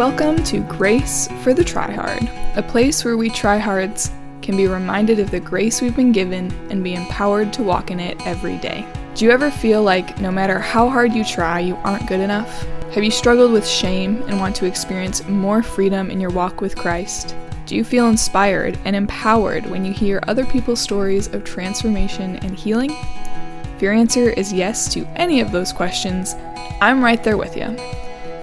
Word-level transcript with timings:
Welcome 0.00 0.42
to 0.44 0.60
Grace 0.60 1.28
for 1.42 1.52
the 1.52 1.62
Tryhard, 1.62 2.56
a 2.56 2.62
place 2.62 3.04
where 3.04 3.18
we 3.18 3.28
tryhards 3.28 4.10
can 4.40 4.56
be 4.56 4.66
reminded 4.66 5.18
of 5.18 5.30
the 5.30 5.40
grace 5.40 5.82
we've 5.82 5.94
been 5.94 6.10
given 6.10 6.50
and 6.70 6.82
be 6.82 6.94
empowered 6.94 7.52
to 7.52 7.62
walk 7.62 7.90
in 7.90 8.00
it 8.00 8.18
every 8.26 8.56
day. 8.56 8.86
Do 9.14 9.26
you 9.26 9.30
ever 9.30 9.50
feel 9.50 9.82
like 9.82 10.18
no 10.18 10.30
matter 10.30 10.58
how 10.58 10.88
hard 10.88 11.12
you 11.12 11.22
try, 11.22 11.60
you 11.60 11.76
aren't 11.84 12.08
good 12.08 12.20
enough? 12.20 12.62
Have 12.94 13.04
you 13.04 13.10
struggled 13.10 13.52
with 13.52 13.68
shame 13.68 14.22
and 14.22 14.40
want 14.40 14.56
to 14.56 14.64
experience 14.64 15.28
more 15.28 15.62
freedom 15.62 16.10
in 16.10 16.18
your 16.18 16.30
walk 16.30 16.62
with 16.62 16.76
Christ? 16.76 17.36
Do 17.66 17.76
you 17.76 17.84
feel 17.84 18.08
inspired 18.08 18.78
and 18.86 18.96
empowered 18.96 19.66
when 19.66 19.84
you 19.84 19.92
hear 19.92 20.22
other 20.26 20.46
people's 20.46 20.80
stories 20.80 21.26
of 21.34 21.44
transformation 21.44 22.36
and 22.36 22.58
healing? 22.58 22.96
If 23.76 23.82
your 23.82 23.92
answer 23.92 24.30
is 24.30 24.50
yes 24.50 24.90
to 24.94 25.06
any 25.16 25.42
of 25.42 25.52
those 25.52 25.74
questions, 25.74 26.36
I'm 26.80 27.04
right 27.04 27.22
there 27.22 27.36
with 27.36 27.54
you. 27.54 27.76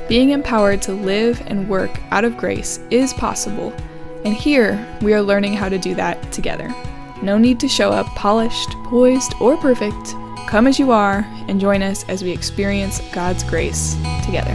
Being 0.08 0.30
empowered 0.30 0.82
to 0.84 0.94
live 0.94 1.44
and 1.48 1.68
work 1.68 1.92
out 2.12 2.24
of 2.24 2.38
grace 2.38 2.80
is 2.90 3.14
possible, 3.14 3.74
and 4.24 4.34
here 4.34 4.88
we 5.02 5.14
are 5.14 5.22
learning 5.22 5.52
how 5.52 5.68
to 5.68 5.78
do 5.78 5.96
that 5.96 6.32
together. 6.32 6.74
No 7.22 7.38
need 7.38 7.60
to 7.60 7.68
show 7.68 7.92
up 7.92 8.06
polished, 8.16 8.70
poised, 8.86 9.34
or 9.42 9.58
perfect. 9.58 10.16
Come 10.48 10.66
as 10.66 10.80
you 10.80 10.94
are 10.94 11.28
and 11.50 11.60
join 11.60 11.82
us 11.82 12.06
as 12.08 12.24
we 12.24 12.32
experience 12.32 13.02
God's 13.12 13.44
grace 13.44 13.96
together. 14.24 14.54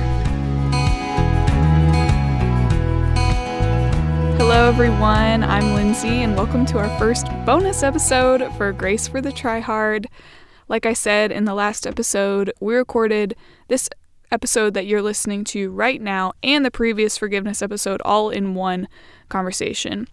Hello, 4.38 4.70
everyone. 4.70 5.44
I'm 5.44 5.74
Lindsay, 5.74 6.22
and 6.22 6.34
welcome 6.34 6.64
to 6.64 6.78
our 6.78 6.98
first 6.98 7.26
bonus 7.44 7.82
episode 7.82 8.50
for 8.56 8.72
Grace 8.72 9.06
for 9.06 9.20
the 9.20 9.32
Try 9.32 9.60
Hard. 9.60 10.08
Like 10.66 10.86
I 10.86 10.94
said 10.94 11.30
in 11.30 11.44
the 11.44 11.52
last 11.52 11.86
episode, 11.86 12.54
we 12.58 12.74
recorded 12.74 13.36
this 13.68 13.90
episode 14.32 14.74
that 14.74 14.86
you're 14.86 15.02
listening 15.02 15.44
to 15.44 15.70
right 15.70 16.00
now 16.00 16.32
and 16.42 16.64
the 16.64 16.70
previous 16.70 17.18
forgiveness 17.18 17.62
episode 17.62 18.00
all 18.04 18.30
in 18.30 18.54
one 18.54 18.88
conversation. 19.28 20.08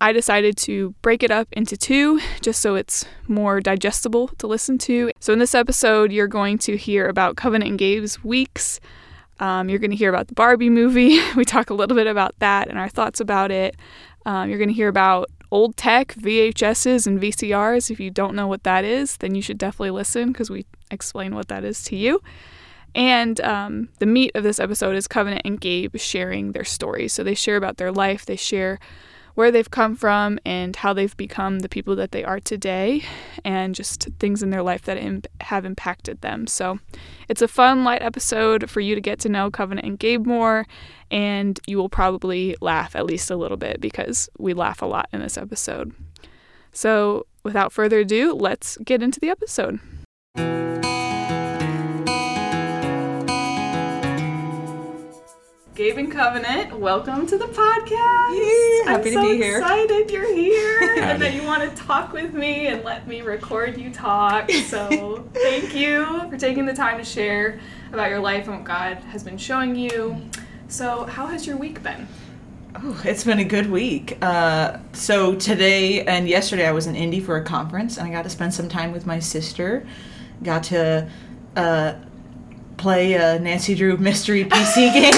I 0.00 0.12
decided 0.12 0.56
to 0.58 0.94
break 1.02 1.22
it 1.22 1.30
up 1.30 1.48
into 1.52 1.76
two 1.76 2.20
just 2.40 2.60
so 2.60 2.74
it's 2.74 3.04
more 3.28 3.60
digestible 3.60 4.28
to 4.38 4.46
listen 4.46 4.78
to. 4.78 5.10
So, 5.20 5.32
in 5.32 5.38
this 5.38 5.54
episode, 5.54 6.12
you're 6.12 6.26
going 6.26 6.58
to 6.58 6.76
hear 6.76 7.08
about 7.08 7.36
Kovenant 7.36 7.66
and 7.66 7.78
Gabe's 7.78 8.22
weeks. 8.22 8.78
Um, 9.38 9.68
you're 9.68 9.78
going 9.78 9.90
to 9.90 9.96
hear 9.96 10.10
about 10.10 10.28
the 10.28 10.34
Barbie 10.34 10.70
movie. 10.70 11.20
We 11.36 11.44
talk 11.44 11.70
a 11.70 11.74
little 11.74 11.96
bit 11.96 12.06
about 12.06 12.34
that 12.40 12.68
and 12.68 12.78
our 12.78 12.88
thoughts 12.88 13.20
about 13.20 13.50
it. 13.50 13.76
Um, 14.26 14.48
you're 14.48 14.58
going 14.58 14.68
to 14.68 14.74
hear 14.74 14.88
about 14.88 15.30
old 15.50 15.76
tech, 15.76 16.14
VHSs, 16.14 17.06
and 17.06 17.20
VCRs. 17.20 17.90
If 17.90 18.00
you 18.00 18.10
don't 18.10 18.34
know 18.34 18.46
what 18.46 18.64
that 18.64 18.84
is, 18.84 19.16
then 19.18 19.34
you 19.34 19.42
should 19.42 19.58
definitely 19.58 19.90
listen 19.90 20.32
because 20.32 20.50
we 20.50 20.66
explain 20.90 21.34
what 21.34 21.48
that 21.48 21.64
is 21.64 21.82
to 21.84 21.96
you. 21.96 22.20
And 22.96 23.42
um, 23.42 23.90
the 23.98 24.06
meat 24.06 24.32
of 24.34 24.42
this 24.42 24.58
episode 24.58 24.96
is 24.96 25.06
Kovenant 25.06 25.42
and 25.44 25.60
Gabe 25.60 25.96
sharing 25.98 26.52
their 26.52 26.64
stories. 26.64 27.12
So 27.12 27.22
they 27.22 27.34
share 27.34 27.56
about 27.56 27.76
their 27.76 27.92
life, 27.92 28.24
they 28.24 28.36
share 28.36 28.80
where 29.34 29.50
they've 29.50 29.70
come 29.70 29.94
from 29.94 30.38
and 30.46 30.74
how 30.76 30.94
they've 30.94 31.14
become 31.18 31.58
the 31.58 31.68
people 31.68 31.94
that 31.94 32.10
they 32.10 32.24
are 32.24 32.40
today, 32.40 33.04
and 33.44 33.74
just 33.74 34.08
things 34.18 34.42
in 34.42 34.48
their 34.48 34.62
life 34.62 34.80
that 34.82 34.96
Im- 34.96 35.20
have 35.42 35.66
impacted 35.66 36.22
them. 36.22 36.46
So 36.46 36.78
it's 37.28 37.42
a 37.42 37.48
fun, 37.48 37.84
light 37.84 38.00
episode 38.00 38.70
for 38.70 38.80
you 38.80 38.94
to 38.94 39.00
get 39.02 39.18
to 39.20 39.28
know 39.28 39.50
Kovenant 39.50 39.86
and 39.86 39.98
Gabe 39.98 40.24
more, 40.24 40.66
and 41.10 41.60
you 41.66 41.76
will 41.76 41.90
probably 41.90 42.56
laugh 42.62 42.96
at 42.96 43.04
least 43.04 43.30
a 43.30 43.36
little 43.36 43.58
bit 43.58 43.78
because 43.78 44.30
we 44.38 44.54
laugh 44.54 44.80
a 44.80 44.86
lot 44.86 45.06
in 45.12 45.20
this 45.20 45.36
episode. 45.36 45.94
So 46.72 47.26
without 47.42 47.74
further 47.74 47.98
ado, 48.00 48.32
let's 48.32 48.78
get 48.78 49.02
into 49.02 49.20
the 49.20 49.28
episode. 49.28 49.80
Gabe 55.76 55.98
and 55.98 56.10
Kovenant, 56.10 56.72
welcome 56.72 57.26
to 57.26 57.36
the 57.36 57.44
podcast. 57.44 58.34
Yay, 58.34 58.90
happy 58.90 59.14
I'm 59.14 59.22
to 59.22 59.28
be 59.28 59.36
here. 59.36 59.58
Excited 59.58 60.10
you're 60.10 60.34
here 60.34 60.80
and 61.02 61.20
that 61.20 61.34
you 61.34 61.42
want 61.42 61.68
to 61.68 61.82
talk 61.82 62.14
with 62.14 62.32
me 62.32 62.68
and 62.68 62.82
let 62.82 63.06
me 63.06 63.20
record 63.20 63.76
you 63.76 63.92
talk. 63.92 64.50
So 64.50 65.28
thank 65.34 65.74
you 65.74 66.30
for 66.30 66.38
taking 66.38 66.64
the 66.64 66.72
time 66.72 66.96
to 66.96 67.04
share 67.04 67.60
about 67.92 68.08
your 68.08 68.20
life 68.20 68.46
and 68.46 68.56
what 68.56 68.64
God 68.64 68.94
has 69.08 69.22
been 69.22 69.36
showing 69.36 69.76
you. 69.76 70.16
So 70.68 71.04
how 71.04 71.26
has 71.26 71.46
your 71.46 71.58
week 71.58 71.82
been? 71.82 72.08
Oh, 72.76 72.98
it's 73.04 73.24
been 73.24 73.40
a 73.40 73.44
good 73.44 73.70
week. 73.70 74.16
Uh, 74.22 74.78
so 74.94 75.34
today 75.34 76.06
and 76.06 76.26
yesterday 76.26 76.66
I 76.66 76.72
was 76.72 76.86
in 76.86 76.96
Indy 76.96 77.20
for 77.20 77.36
a 77.36 77.44
conference, 77.44 77.98
and 77.98 78.08
I 78.08 78.10
got 78.10 78.22
to 78.22 78.30
spend 78.30 78.54
some 78.54 78.70
time 78.70 78.92
with 78.92 79.04
my 79.04 79.18
sister. 79.18 79.86
Got 80.42 80.62
to 80.64 81.10
uh, 81.54 81.96
play 82.76 83.14
a 83.14 83.38
Nancy 83.38 83.74
Drew 83.74 83.96
mystery 83.96 84.44
PC 84.44 84.92
game. 84.92 85.14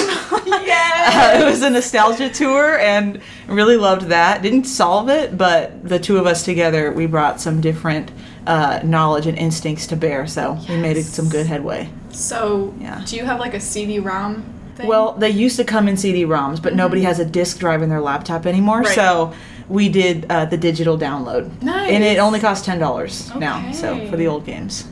Uh, 0.51 1.39
it 1.41 1.45
was 1.45 1.61
a 1.61 1.69
nostalgia 1.69 2.29
tour, 2.29 2.77
and 2.79 3.21
really 3.47 3.77
loved 3.77 4.07
that. 4.07 4.41
Didn't 4.41 4.65
solve 4.65 5.09
it, 5.09 5.37
but 5.37 5.87
the 5.87 5.99
two 5.99 6.17
of 6.17 6.25
us 6.25 6.43
together, 6.43 6.91
we 6.91 7.05
brought 7.05 7.39
some 7.41 7.61
different 7.61 8.11
uh, 8.47 8.79
knowledge 8.83 9.27
and 9.27 9.37
instincts 9.37 9.87
to 9.87 9.95
bear. 9.95 10.27
So 10.27 10.57
we 10.67 10.77
made 10.77 11.01
some 11.03 11.29
good 11.29 11.45
headway. 11.47 11.89
So 12.11 12.73
Yeah. 12.79 13.03
do 13.05 13.15
you 13.15 13.25
have 13.25 13.39
like 13.39 13.53
a 13.53 13.59
CD-ROM 13.59 14.43
thing? 14.75 14.87
Well, 14.87 15.13
they 15.13 15.29
used 15.29 15.57
to 15.57 15.63
come 15.63 15.87
in 15.87 15.97
CD-ROMs, 15.97 16.61
but 16.61 16.75
nobody 16.75 17.01
has 17.03 17.19
a 17.19 17.25
disk 17.25 17.59
drive 17.59 17.81
in 17.81 17.89
their 17.89 18.01
laptop 18.01 18.45
anymore. 18.45 18.79
Right. 18.81 18.95
So 18.95 19.33
we 19.67 19.89
did 19.89 20.25
uh, 20.29 20.45
the 20.45 20.57
digital 20.57 20.97
download, 20.97 21.61
nice. 21.61 21.91
and 21.91 22.03
it 22.03 22.17
only 22.17 22.39
costs 22.39 22.65
ten 22.65 22.79
dollars 22.79 23.33
now. 23.35 23.71
So 23.71 24.07
for 24.09 24.17
the 24.17 24.27
old 24.27 24.45
games. 24.45 24.85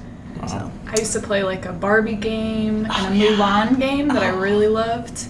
So 0.47 0.71
I 0.89 0.99
used 0.99 1.13
to 1.13 1.19
play 1.19 1.43
like 1.43 1.65
a 1.65 1.73
Barbie 1.73 2.15
game 2.15 2.85
and 2.85 2.91
Oh, 2.91 3.09
a 3.11 3.13
yeah. 3.15 3.27
Mulan 3.35 3.79
game 3.79 4.07
that 4.09 4.23
I 4.23 4.29
Oh. 4.31 4.37
really 4.39 4.67
loved. 4.67 5.27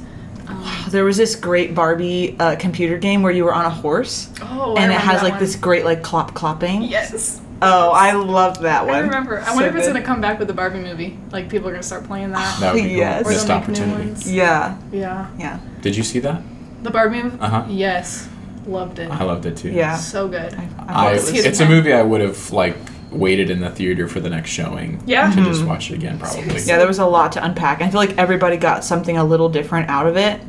Um, 0.48 0.64
there 0.90 1.04
was 1.04 1.18
this 1.18 1.36
great 1.36 1.76
Barbie 1.76 2.36
uh, 2.40 2.56
computer 2.56 2.98
game 2.98 3.22
where 3.22 3.34
you 3.34 3.44
were 3.44 3.54
on 3.54 3.66
a 3.66 3.70
horse, 3.70 4.30
oh, 4.42 4.76
I 4.76 4.84
and 4.84 4.92
it 4.94 5.00
has 5.00 5.22
like 5.22 5.34
one. 5.34 5.40
this 5.42 5.56
great 5.58 5.84
like 5.84 6.04
clop 6.04 6.34
clopping. 6.34 6.90
Yes. 6.90 7.42
Oh, 7.62 7.90
I 7.92 8.12
loved 8.14 8.62
that 8.62 8.86
one. 8.86 8.96
I 8.96 9.00
remember. 9.00 9.40
I 9.42 9.46
So 9.48 9.54
wonder 9.56 9.70
if 9.70 9.76
it's 9.76 9.88
good. 9.88 9.94
gonna 9.94 10.06
come 10.06 10.22
back 10.22 10.38
with 10.40 10.48
the 10.48 10.54
Barbie 10.54 10.80
movie. 10.80 11.18
Like 11.32 11.50
people 11.50 11.68
are 11.68 11.72
gonna 11.72 11.84
start 11.84 12.06
playing 12.06 12.32
that. 12.32 12.58
That 12.62 12.74
would 12.76 12.84
be 12.84 12.90
cool. 12.90 12.98
Yes. 12.98 13.26
or 13.26 13.30
Missed 13.32 13.48
new 13.48 13.54
opportunity. 13.56 13.92
ones. 14.10 14.32
Yeah, 14.32 14.78
Yeah. 14.92 15.28
yeah, 15.40 15.60
Did 15.82 15.98
you 15.98 16.04
see 16.04 16.20
that? 16.20 16.42
The 16.84 16.92
Barbie 16.92 17.24
movie. 17.24 17.38
Uh-huh. 17.42 17.66
Yes. 17.68 18.30
Loved 18.68 19.00
it. 19.00 19.10
I 19.10 19.24
loved 19.24 19.46
it 19.48 19.58
too. 19.58 19.70
yeah. 19.70 19.96
So 19.98 20.28
good. 20.28 20.54
I, 20.54 20.68
I, 20.88 21.08
I 21.08 21.12
it 21.14 21.46
it's 21.46 21.60
a 21.60 21.66
movie 21.68 21.92
I 21.94 22.04
would 22.04 22.22
have 22.22 22.52
like 22.52 22.78
waited 23.18 23.50
in 23.50 23.60
the 23.62 23.70
theater 23.70 24.08
for 24.08 24.20
the 24.20 24.30
next 24.30 24.50
showing. 24.52 25.02
Yeah. 25.06 25.30
To 25.32 25.44
just 25.44 25.62
Mhm. 25.64 25.68
watch 25.68 25.92
it 25.92 25.96
again, 25.96 26.18
probably. 26.20 26.42
Seriously. 26.44 26.70
yeah, 26.72 26.78
there 26.78 26.88
was 26.88 27.00
a 27.00 27.06
lot 27.06 27.32
to 27.34 27.44
unpack. 27.44 27.82
I 27.82 27.90
feel 27.90 28.00
like 28.00 28.18
everybody 28.18 28.58
got 28.58 28.84
something 28.84 29.18
a 29.18 29.24
little 29.24 29.50
different 29.50 29.90
out 29.90 30.08
of 30.08 30.16
it. 30.18 30.40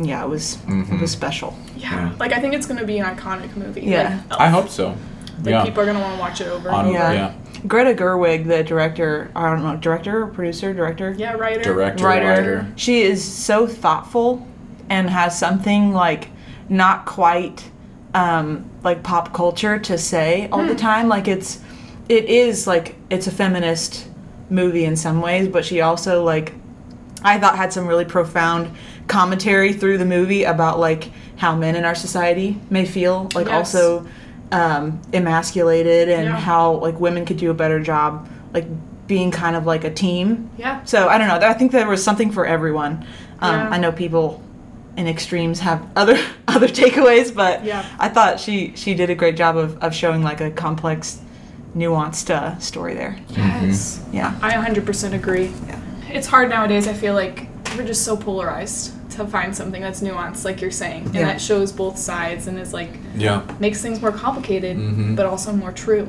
Yeah, 0.00 0.22
it 0.24 0.28
was 0.28 0.54
it 0.66 0.70
Mhm. 0.70 1.00
was 1.00 1.10
special. 1.10 1.56
Yeah. 1.76 1.90
Yeah. 1.94 2.10
Like 2.18 2.32
I 2.32 2.40
think 2.40 2.54
it's 2.54 2.66
gonna 2.66 2.84
be 2.84 2.98
an 2.98 3.04
iconic 3.16 3.56
movie. 3.56 3.82
Yeah. 3.82 4.18
Like, 4.30 4.40
I 4.40 4.48
hope 4.48 4.68
so. 4.68 4.94
Like 5.44 5.50
yeah. 5.50 5.64
people 5.64 5.82
are 5.82 5.86
gonna 5.86 6.00
want 6.00 6.14
to 6.14 6.20
watch 6.20 6.40
it 6.40 6.48
over 6.48 6.68
and 6.68 6.76
On, 6.76 6.84
over. 6.86 6.94
Yeah. 6.94 7.12
yeah. 7.12 7.32
Greta 7.66 7.94
Gerwig, 7.94 8.46
the 8.46 8.62
director, 8.64 9.30
I 9.36 9.50
don't 9.50 9.62
know, 9.62 9.76
director, 9.76 10.26
producer, 10.26 10.72
director, 10.72 11.14
Yeah. 11.16 11.32
Writer. 11.34 11.62
Director, 11.62 12.04
writer, 12.04 12.26
writer. 12.28 12.66
she 12.76 13.02
is 13.02 13.22
so 13.22 13.66
thoughtful 13.66 14.46
and 14.88 15.10
has 15.10 15.38
something 15.38 15.92
like 15.92 16.28
not 16.68 17.04
quite 17.04 17.64
um, 18.14 18.68
like 18.82 19.02
pop 19.02 19.32
culture 19.32 19.78
to 19.78 19.96
say 19.98 20.48
all 20.52 20.64
the 20.66 20.74
time. 20.74 21.08
Like 21.08 21.28
it's, 21.28 21.60
it 22.08 22.26
is 22.26 22.66
like 22.66 22.96
it's 23.10 23.26
a 23.26 23.30
feminist 23.30 24.08
movie 24.50 24.84
in 24.84 24.96
some 24.96 25.20
ways, 25.22 25.48
but 25.48 25.64
she 25.64 25.80
also 25.80 26.22
like, 26.22 26.52
I 27.22 27.38
thought 27.38 27.56
had 27.56 27.72
some 27.72 27.86
really 27.86 28.04
profound 28.04 28.70
commentary 29.06 29.72
through 29.72 29.98
the 29.98 30.04
movie 30.04 30.44
about 30.44 30.78
like 30.78 31.10
how 31.36 31.54
men 31.56 31.74
in 31.76 31.84
our 31.84 31.94
society 31.94 32.58
may 32.70 32.84
feel, 32.84 33.28
like 33.34 33.46
Yes. 33.46 33.54
also 33.74 34.06
um, 34.50 35.00
emasculated 35.14 36.08
and 36.10 36.24
Yeah. 36.26 36.36
how 36.36 36.72
like 36.74 37.00
women 37.00 37.24
could 37.24 37.38
do 37.38 37.50
a 37.50 37.54
better 37.54 37.80
job 37.80 38.28
like 38.52 38.66
being 39.06 39.30
kind 39.30 39.56
of 39.56 39.64
like 39.66 39.84
a 39.84 39.90
team 39.90 40.50
Yeah. 40.58 40.84
so 40.84 41.08
I 41.08 41.16
don't 41.18 41.28
know. 41.28 41.46
I 41.48 41.54
think 41.54 41.72
there 41.72 41.88
was 41.88 42.04
something 42.04 42.30
for 42.30 42.44
everyone. 42.46 43.06
Um, 43.40 43.54
Yeah. 43.60 43.68
I 43.70 43.78
know 43.78 43.92
people 43.92 44.42
in 44.96 45.08
extremes 45.08 45.60
have 45.60 45.86
other 45.96 46.18
other 46.48 46.68
takeaways, 46.68 47.34
but 47.34 47.64
Yeah. 47.64 47.84
I 47.98 48.08
thought 48.08 48.38
she 48.40 48.72
she 48.76 48.94
did 48.94 49.10
a 49.10 49.14
great 49.14 49.36
job 49.36 49.56
of, 49.56 49.82
of 49.82 49.94
showing 49.94 50.22
like 50.22 50.40
a 50.40 50.50
complex, 50.50 51.20
nuanced 51.76 52.30
uh, 52.30 52.58
story 52.58 52.94
there. 52.94 53.16
Yes. 53.30 54.04
Yeah. 54.12 54.38
I 54.42 54.52
100% 54.52 55.14
agree. 55.14 55.50
Yeah. 55.66 55.80
It's 56.10 56.26
hard 56.26 56.50
nowadays. 56.50 56.86
I 56.86 56.92
feel 56.92 57.14
like 57.14 57.46
we're 57.76 57.86
just 57.86 58.04
so 58.04 58.16
polarized 58.16 58.92
to 59.12 59.26
find 59.26 59.54
something 59.56 59.80
that's 59.80 60.00
nuanced, 60.00 60.44
like 60.44 60.60
you're 60.60 60.70
saying, 60.70 61.06
and 61.06 61.14
Yeah. 61.14 61.26
that 61.26 61.40
shows 61.40 61.72
both 61.72 61.98
sides 61.98 62.46
and 62.46 62.58
is 62.58 62.72
like 62.74 62.90
Yeah. 63.16 63.42
makes 63.60 63.80
things 63.82 64.00
more 64.00 64.12
complicated, 64.12 64.76
Mhm. 64.76 65.16
but 65.16 65.24
also 65.26 65.52
more 65.52 65.72
true. 65.72 66.08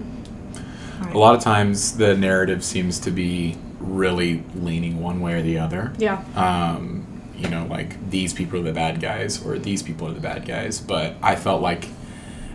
A 1.14 1.18
lot 1.18 1.36
of 1.36 1.42
times 1.42 1.98
the 1.98 2.16
narrative 2.16 2.64
seems 2.64 3.00
to 3.00 3.12
be 3.12 3.56
really 3.80 4.44
leaning 4.56 5.02
one 5.02 5.20
way 5.22 5.34
or 5.34 5.42
the 5.42 5.60
other. 5.60 5.92
Yeah. 5.98 6.22
um, 6.36 7.06
you 7.38 7.50
know, 7.50 7.66
like 7.70 8.10
these 8.10 8.34
people 8.34 8.60
are 8.60 8.64
the 8.64 8.74
bad 8.74 9.00
guys 9.02 9.44
or 9.46 9.58
these 9.60 9.82
people 9.84 10.08
are 10.08 10.14
the 10.14 10.20
bad 10.22 10.46
guys. 10.46 10.80
But 10.80 11.16
I 11.22 11.36
felt 11.36 11.62
like 11.62 11.88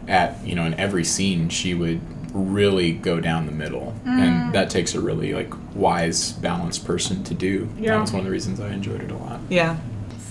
at 0.06 0.44
you 0.46 0.54
know 0.54 0.64
in 0.64 0.74
every 0.74 1.04
scene 1.04 1.48
she 1.48 1.74
would 1.74 2.00
really 2.34 2.92
go 2.92 3.20
down 3.20 3.46
the 3.46 3.52
middle, 3.52 3.94
Mm. 4.04 4.18
and 4.20 4.52
that 4.52 4.68
takes 4.70 4.94
a 4.94 5.00
really 5.00 5.32
like 5.32 5.52
wise, 5.74 6.32
balanced 6.32 6.84
person 6.86 7.24
to 7.24 7.34
do. 7.34 7.68
Yeah. 7.78 7.92
That 7.94 8.00
was 8.02 8.12
one 8.12 8.20
of 8.20 8.24
the 8.26 8.30
reasons 8.30 8.60
I 8.60 8.68
enjoyed 8.70 9.00
it 9.02 9.10
a 9.10 9.16
lot. 9.16 9.40
Yeah. 9.48 9.76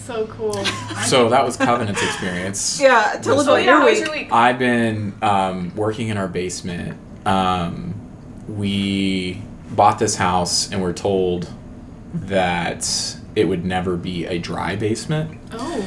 so 0.05 0.25
cool. 0.27 0.53
So 1.07 1.29
that 1.29 1.43
was 1.45 1.57
Kovenant's 1.57 2.01
experience. 2.03 2.79
Yeah, 2.81 3.19
tell 3.21 3.39
us 3.39 3.45
about 3.47 3.63
your 3.63 3.73
how 3.79 3.85
week. 3.85 3.99
your 3.99 4.11
week? 4.11 4.27
I've 4.31 4.57
been 4.59 5.13
um, 5.21 5.75
working 5.75 6.07
in 6.09 6.17
our 6.17 6.27
basement. 6.27 6.97
Um, 7.25 7.93
we 8.47 9.41
bought 9.71 9.99
this 9.99 10.15
house 10.15 10.71
and 10.71 10.81
we're 10.81 10.93
told 10.93 11.49
that 12.13 13.16
it 13.37 13.47
would 13.47 13.63
never 13.63 13.95
be 13.95 14.25
a 14.25 14.39
dry 14.39 14.75
basement, 14.75 15.37
Oh. 15.53 15.85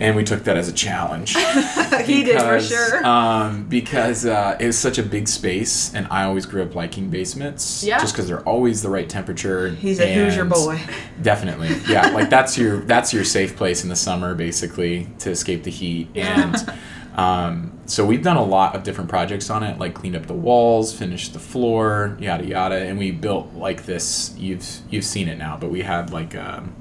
and 0.00 0.16
we 0.16 0.24
took 0.24 0.44
that 0.44 0.56
as 0.56 0.68
a 0.68 0.72
challenge. 0.72 1.36
he 2.06 2.24
did 2.24 2.38
for 2.40 2.54
because, 2.54 2.68
sure. 2.68 3.06
Um, 3.06 3.64
because 3.68 4.24
uh, 4.26 4.56
it 4.58 4.66
was 4.66 4.78
such 4.78 4.96
a 4.98 5.02
big 5.02 5.28
space, 5.28 5.94
and 5.94 6.06
I 6.10 6.24
always 6.24 6.46
grew 6.46 6.62
up 6.62 6.74
liking 6.74 7.10
basements. 7.10 7.84
Yeah. 7.84 7.98
Just 7.98 8.14
because 8.14 8.26
they're 8.26 8.40
always 8.48 8.80
the 8.82 8.88
right 8.88 9.08
temperature. 9.08 9.68
He's 9.68 10.00
a 10.00 10.12
Hoosier 10.12 10.40
and- 10.42 10.50
boy. 10.50 10.80
Definitely, 11.20 11.68
yeah. 11.88 12.08
Like 12.08 12.30
that's 12.30 12.56
your 12.56 12.78
that's 12.80 13.12
your 13.12 13.24
safe 13.24 13.54
place 13.56 13.82
in 13.82 13.90
the 13.90 13.96
summer, 13.96 14.34
basically, 14.34 15.08
to 15.20 15.30
escape 15.30 15.62
the 15.64 15.70
heat. 15.70 16.08
Yeah. 16.14 16.42
And 16.42 16.78
um, 17.16 17.78
so 17.86 18.06
we've 18.06 18.22
done 18.22 18.36
a 18.36 18.44
lot 18.44 18.74
of 18.74 18.82
different 18.84 19.10
projects 19.10 19.50
on 19.50 19.62
it, 19.62 19.78
like 19.78 19.94
cleaned 19.94 20.16
up 20.16 20.26
the 20.26 20.32
walls, 20.34 20.94
finished 20.96 21.32
the 21.32 21.38
floor, 21.38 22.16
yada 22.20 22.44
yada, 22.46 22.76
and 22.76 22.98
we 22.98 23.10
built 23.10 23.52
like 23.54 23.84
this. 23.84 24.34
You've 24.38 24.64
you've 24.90 25.04
seen 25.04 25.28
it 25.28 25.36
now, 25.38 25.56
but 25.58 25.70
we 25.70 25.82
had 25.82 26.10
like 26.10 26.34
um, 26.34 26.74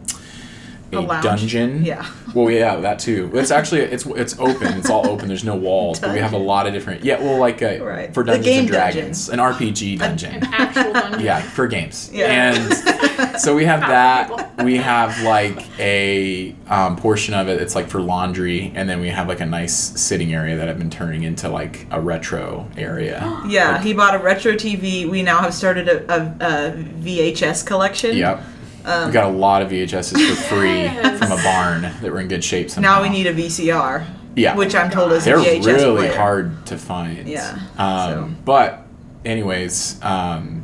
a, 0.93 0.97
A 0.99 1.21
dungeon. 1.21 1.83
Yeah. 1.83 2.05
Well, 2.33 2.49
yeah, 2.49 2.77
that 2.77 2.99
too. 2.99 3.29
It's 3.33 3.51
actually 3.51 3.81
it's 3.81 4.05
it's 4.05 4.39
open. 4.39 4.77
It's 4.77 4.89
all 4.89 5.05
open. 5.05 5.27
There's 5.27 5.43
no 5.43 5.55
walls, 5.57 5.99
but 5.99 6.13
we 6.13 6.19
have 6.19 6.31
a 6.31 6.37
lot 6.37 6.65
of 6.65 6.71
different. 6.71 7.03
Yeah, 7.03 7.19
well, 7.19 7.37
like 7.37 7.61
a, 7.61 7.81
Right. 7.81 8.13
for 8.13 8.23
The 8.23 8.31
Dungeons 8.35 8.45
game 8.45 8.59
and 8.59 8.67
Dragons, 8.69 9.27
an 9.27 9.39
RPG 9.39 9.91
An 9.93 9.97
dungeon. 9.99 10.43
actual 10.53 10.93
dungeon. 10.93 11.19
Yeah, 11.19 11.41
for 11.41 11.67
games. 11.67 12.09
Yeah. 12.13 12.53
And 12.53 12.71
so 13.41 13.55
we 13.55 13.65
have 13.65 13.81
that. 13.81 14.63
We 14.63 14.77
have 14.77 15.21
like 15.23 15.57
a 15.79 16.55
um, 16.67 16.95
portion 16.97 17.33
of 17.33 17.47
it. 17.49 17.61
It's 17.61 17.75
like 17.75 17.87
for 17.89 17.99
laundry, 18.01 18.71
and 18.75 18.87
then 18.89 18.99
we 19.01 19.09
have 19.09 19.27
like 19.27 19.39
a 19.41 19.45
nice 19.45 19.73
sitting 19.73 20.33
area 20.33 20.57
that 20.57 20.69
I've 20.69 20.77
been 20.77 20.89
turning 20.89 21.23
into 21.23 21.49
like 21.49 21.87
a 21.91 21.99
retro 21.99 22.69
area. 22.77 23.19
Yeah, 23.47 23.71
Like- 23.73 23.81
he 23.81 23.93
bought 23.93 24.15
a 24.15 24.19
retro 24.19 24.53
TV. 24.53 25.09
We 25.09 25.23
now 25.23 25.39
have 25.39 25.53
started 25.53 25.87
a, 25.89 26.13
a, 26.13 26.21
a 26.69 26.71
VHS 26.73 27.65
collection. 27.65 28.15
Yep. 28.15 28.43
Um, 28.85 29.07
we 29.07 29.13
got 29.13 29.25
a 29.25 29.35
lot 29.35 29.61
of 29.61 29.69
VHSs 29.71 30.11
for 30.11 30.35
free 30.43 30.69
Yes. 30.83 31.19
from 31.19 31.31
a 31.31 31.41
barn 31.43 31.81
that 32.01 32.11
were 32.11 32.19
in 32.19 32.27
good 32.27 32.43
shape 32.43 32.69
somehow. 32.69 32.95
Now 32.97 33.01
we 33.03 33.09
need 33.09 33.27
a 33.27 33.33
VCR. 33.33 34.05
Yeah. 34.35 34.55
Which 34.55 34.73
I'm 34.75 34.89
told 34.89 35.11
is 35.11 35.25
They're 35.25 35.37
a 35.39 35.43
VHS 35.43 35.65
really 35.65 36.07
player. 36.07 36.17
hard 36.17 36.65
to 36.67 36.77
find. 36.77 37.27
Yeah, 37.27 37.59
Um, 37.77 38.09
so. 38.09 38.29
But, 38.45 38.87
anyways, 39.25 39.99
um, 40.01 40.60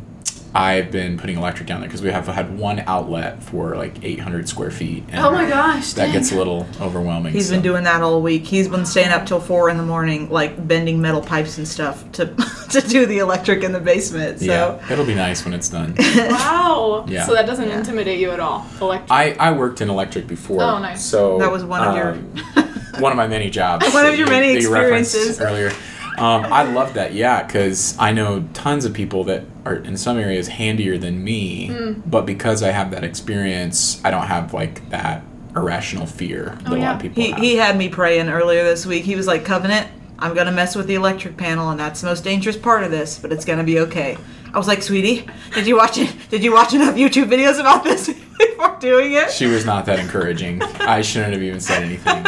I've 0.56 0.92
been 0.92 1.18
putting 1.18 1.38
electric 1.38 1.68
down 1.68 1.82
there 1.82 1.88
because 1.90 2.02
we 2.02 2.10
have 2.10 2.26
had 2.28 2.58
one 2.58 2.80
outlet 2.88 3.44
for 3.44 3.76
like 3.76 4.04
800 4.04 4.50
square 4.50 4.72
feet. 4.72 5.04
And 5.10 5.24
Oh 5.24 5.32
my 5.32 5.48
gosh. 5.48 5.94
That 5.94 6.06
dang. 6.06 6.14
gets 6.14 6.32
a 6.32 6.36
little 6.36 6.66
overwhelming. 6.82 7.34
He's 7.34 7.50
been 7.52 7.62
doing 7.62 7.84
that 7.84 8.02
all 8.02 8.22
week. 8.22 8.46
He's 8.46 8.68
been 8.68 8.86
staying 8.86 9.10
up 9.10 9.26
till 9.26 9.40
four 9.40 9.70
in 9.70 9.78
the 9.78 9.84
morning, 9.84 10.30
like 10.30 10.68
bending 10.68 11.00
metal 11.02 11.22
pipes 11.22 11.58
and 11.58 11.68
stuff 11.68 12.10
to 12.14 12.26
to 12.72 12.82
do 12.82 13.06
the 13.06 13.20
electric 13.20 13.64
in 13.64 13.72
the 13.72 13.80
basement. 13.80 14.40
So 14.40 14.46
Yeah, 14.46 14.92
it'll 14.94 15.06
be 15.06 15.16
nice 15.16 15.46
when 15.46 15.54
it's 15.54 15.70
done. 15.70 15.96
Wow. 16.00 17.06
Yeah. 17.08 17.26
So 17.26 17.34
that 17.34 17.46
doesn't 17.46 17.68
Yeah. 17.68 17.78
intimidate 17.80 18.20
you 18.20 18.32
at 18.32 18.40
all. 18.40 18.66
Electric. 18.82 19.12
I, 19.12 19.32
I 19.34 19.52
worked 19.52 19.82
in 19.82 19.90
electric 19.90 20.28
before. 20.28 20.62
Oh, 20.64 20.80
nice. 20.80 21.04
So 21.06 21.38
that 21.40 21.52
was 21.52 21.64
one 21.64 21.82
of 21.82 21.96
your 21.96 22.12
um, 22.14 22.82
one 23.00 23.12
of 23.12 23.18
my 23.18 23.28
many 23.28 23.50
jobs. 23.50 23.86
One 23.94 24.06
of 24.06 24.18
your 24.18 24.28
many 24.28 24.60
you 24.60 24.74
referenced 24.74 25.14
experiences. 25.16 25.42
earlier. 25.42 25.72
Um, 26.18 26.46
I 26.52 26.64
love 26.64 26.96
that, 26.96 27.14
yeah, 27.14 27.44
because 27.44 27.96
I 28.00 28.12
know 28.12 28.48
tons 28.54 28.86
of 28.86 28.94
people 28.94 29.24
that 29.26 29.44
are 29.66 29.76
in 29.76 29.98
some 29.98 30.18
areas 30.18 30.48
handier 30.48 30.98
than 30.98 31.24
me, 31.24 31.68
Hmm. 31.68 31.94
but 32.06 32.26
because 32.26 32.64
I 32.64 32.72
have 32.72 32.90
that 32.92 33.04
experience, 33.04 34.02
I 34.04 34.10
don't 34.12 34.26
have 34.28 34.54
like 34.54 34.90
that 34.90 35.22
irrational 35.56 36.06
fear 36.08 36.58
that 36.64 36.72
Oh, 36.74 36.76
a 36.76 36.78
lot 36.78 36.96
of 36.96 37.02
people 37.02 37.22
he 37.24 37.32
have. 37.32 37.40
he 37.40 37.56
had 37.58 37.78
me 37.78 37.90
praying 37.90 38.30
earlier 38.30 38.64
this 38.64 38.86
week. 38.86 39.04
He 39.06 39.16
was 39.16 39.28
like, 39.28 39.44
"Kovenant, 39.46 39.88
I'm 40.20 40.34
gonna 40.34 40.52
mess 40.52 40.76
with 40.76 40.88
the 40.88 40.96
electric 40.96 41.38
panel, 41.38 41.70
and 41.70 41.80
that's 41.80 42.02
the 42.02 42.08
most 42.08 42.24
dangerous 42.24 42.58
part 42.58 42.84
of 42.84 42.90
this, 42.92 43.20
but 43.20 43.32
it's 43.32 43.46
gonna 43.46 43.64
be 43.64 43.80
okay." 43.82 44.18
I 44.54 44.58
was 44.58 44.68
like, 44.68 44.82
"Sweetie, 44.82 45.28
did 45.54 45.68
you 45.68 45.76
watch 45.78 45.98
it? 46.00 46.12
Did 46.32 46.44
you 46.44 46.52
watch 46.54 46.74
enough 46.74 46.96
YouTube 46.96 47.30
videos 47.30 47.60
about 47.60 47.84
this 47.84 48.08
before 48.40 48.76
doing 48.80 49.14
it?" 49.14 49.30
she 49.32 49.46
was 49.46 49.66
not 49.66 49.86
that 49.86 50.00
encouraging. 50.00 50.62
I 50.80 51.02
shouldn't 51.02 51.34
have 51.34 51.44
even 51.44 51.60
said 51.60 51.84
anything. 51.84 52.26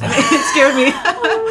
it 0.02 0.44
scared 0.50 0.74
me. 0.76 0.86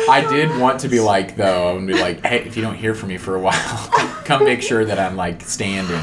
I 0.09 0.25
did 0.29 0.59
want 0.59 0.79
to 0.81 0.87
be 0.89 0.99
like 0.99 1.35
though, 1.35 1.77
and 1.77 1.85
be 1.87 1.93
like, 1.93 2.25
hey, 2.25 2.39
if 2.45 2.55
you 2.55 2.61
don't 2.63 2.75
hear 2.75 2.95
from 2.95 3.09
me 3.09 3.17
for 3.17 3.35
a 3.35 3.39
while, 3.39 3.53
come 4.25 4.43
make 4.43 4.61
sure 4.61 4.83
that 4.85 4.97
I'm 4.99 5.15
like 5.15 5.41
standing. 5.43 5.99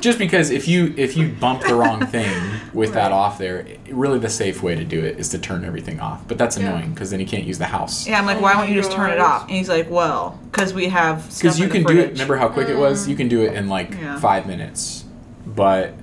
Just 0.00 0.18
because 0.18 0.50
if 0.50 0.68
you 0.68 0.94
if 0.96 1.16
you 1.16 1.28
bump 1.28 1.62
the 1.62 1.74
wrong 1.74 2.06
thing 2.06 2.32
with 2.72 2.94
that 2.94 3.12
off 3.12 3.38
there, 3.38 3.66
really 3.90 4.18
the 4.18 4.28
safe 4.30 4.62
way 4.62 4.74
to 4.74 4.84
do 4.84 5.00
it 5.04 5.18
is 5.18 5.28
to 5.30 5.38
turn 5.38 5.64
everything 5.64 6.00
off. 6.00 6.26
But 6.28 6.38
that's 6.38 6.56
Yeah. 6.56 6.68
annoying 6.70 6.90
because 6.94 7.10
then 7.10 7.20
you 7.20 7.26
can't 7.26 7.44
use 7.44 7.58
the 7.58 7.66
house. 7.66 8.06
Yeah, 8.06 8.18
I'm 8.18 8.26
like, 8.26 8.38
Oh 8.38 8.42
"Why 8.42 8.54
won't 8.56 8.68
you 8.70 8.76
just 8.76 8.92
turn 8.92 9.10
it 9.10 9.18
off?" 9.18 9.42
And 9.48 9.56
he's 9.56 9.68
like, 9.68 9.90
"Well, 9.90 10.38
because 10.50 10.72
we 10.72 10.88
have 10.88 11.26
Because 11.36 11.58
you 11.58 11.66
in 11.66 11.70
can 11.70 11.82
the 11.82 11.92
do 11.92 11.98
it. 12.00 12.12
Remember 12.12 12.36
how 12.36 12.48
quick 12.48 12.68
it 12.68 12.76
was? 12.78 13.08
You 13.08 13.16
can 13.16 13.28
do 13.28 13.42
it 13.42 13.54
in 13.54 13.68
like 13.68 13.92
Yeah. 13.94 14.18
five 14.20 14.46
minutes. 14.46 15.04
But 15.46 15.94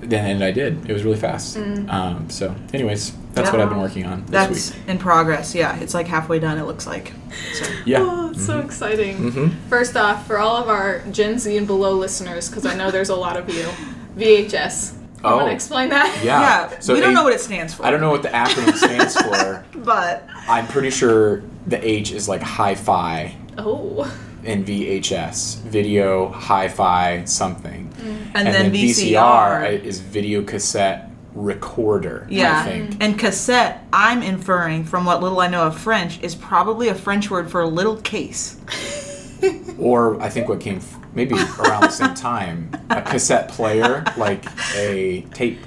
then 0.00 0.26
and 0.30 0.44
I 0.44 0.50
did. 0.50 0.88
It 0.88 0.92
was 0.92 1.04
really 1.04 1.16
fast. 1.16 1.56
Um, 1.56 2.26
so, 2.28 2.54
anyways, 2.74 3.12
that's 3.34 3.52
what 3.52 3.60
I've 3.60 3.68
been 3.68 3.80
working 3.80 4.04
on 4.06 4.22
this 4.22 4.30
That's 4.30 4.74
week. 4.74 4.88
in 4.88 4.98
progress. 4.98 5.54
Yeah, 5.54 5.78
it's 5.78 5.94
like 5.94 6.06
halfway 6.08 6.38
done. 6.38 6.58
It 6.58 6.64
looks 6.64 6.86
like. 6.86 7.12
So. 7.54 7.64
Yeah. 7.86 7.98
Oh, 8.02 8.30
it's 8.30 8.44
so 8.44 8.58
exciting. 8.60 9.30
Mhm. 9.32 9.52
First 9.68 9.96
off, 9.96 10.26
for 10.26 10.38
all 10.38 10.56
of 10.56 10.68
our 10.68 11.00
Gen 11.12 11.38
Z 11.38 11.56
and 11.56 11.66
below 11.66 11.92
listeners, 11.92 12.48
because 12.48 12.66
I 12.66 12.74
know 12.74 12.90
there's 12.90 13.10
a 13.10 13.16
lot 13.16 13.36
of 13.36 13.48
you, 13.48 13.66
VHS. 14.16 14.94
You 15.18 15.24
want 15.24 15.42
Oh. 15.42 15.46
to 15.46 15.52
explain 15.52 15.88
that? 15.90 16.20
Yeah. 16.22 16.40
Yeah, 16.70 16.78
So 16.80 16.94
we 16.94 17.00
don't 17.00 17.10
A- 17.10 17.14
know 17.14 17.24
what 17.24 17.32
it 17.32 17.40
stands 17.40 17.74
for. 17.74 17.84
I 17.84 17.90
don't 17.90 18.00
know 18.00 18.10
what 18.10 18.22
the 18.22 18.28
acronym 18.28 18.74
stands 18.74 19.16
for. 19.20 19.64
but 19.76 20.24
I'm 20.48 20.66
pretty 20.68 20.90
sure 20.90 21.42
the 21.66 21.84
H 21.86 22.12
is 22.12 22.28
like 22.28 22.42
hi-fi 22.42 23.34
Oh. 23.58 24.08
in 24.44 24.64
VHS, 24.64 25.56
video, 25.66 26.28
hi-fi, 26.28 27.22
something, 27.24 27.90
and, 28.34 28.46
then, 28.46 28.70
VCR. 28.72 29.66
is 29.84 29.98
video 29.98 30.42
cassette 30.42 31.07
recorder. 31.34 32.26
yeah, 32.30 32.60
I 32.60 32.64
think. 32.64 32.96
and 33.00 33.18
cassette. 33.18 33.84
I'm 33.92 34.22
inferring 34.22 34.84
from 34.84 35.04
what 35.04 35.22
little 35.22 35.40
I 35.40 35.48
know 35.48 35.66
of 35.66 35.78
French 35.78 36.20
is 36.22 36.34
probably 36.34 36.88
a 36.88 36.94
French 36.94 37.30
word 37.30 37.50
for 37.50 37.60
a 37.60 37.68
little 37.68 37.96
case. 37.98 38.56
Or 39.78 40.20
I 40.20 40.28
think 40.28 40.48
what 40.48 40.58
came 40.60 40.78
f- 40.78 40.98
maybe 41.14 41.36
around 41.36 41.82
the 41.82 41.90
same 41.90 42.14
time, 42.14 42.72
a 42.90 43.00
cassette 43.00 43.48
player, 43.50 44.02
like 44.16 44.44
a 44.74 45.20
tape, 45.32 45.60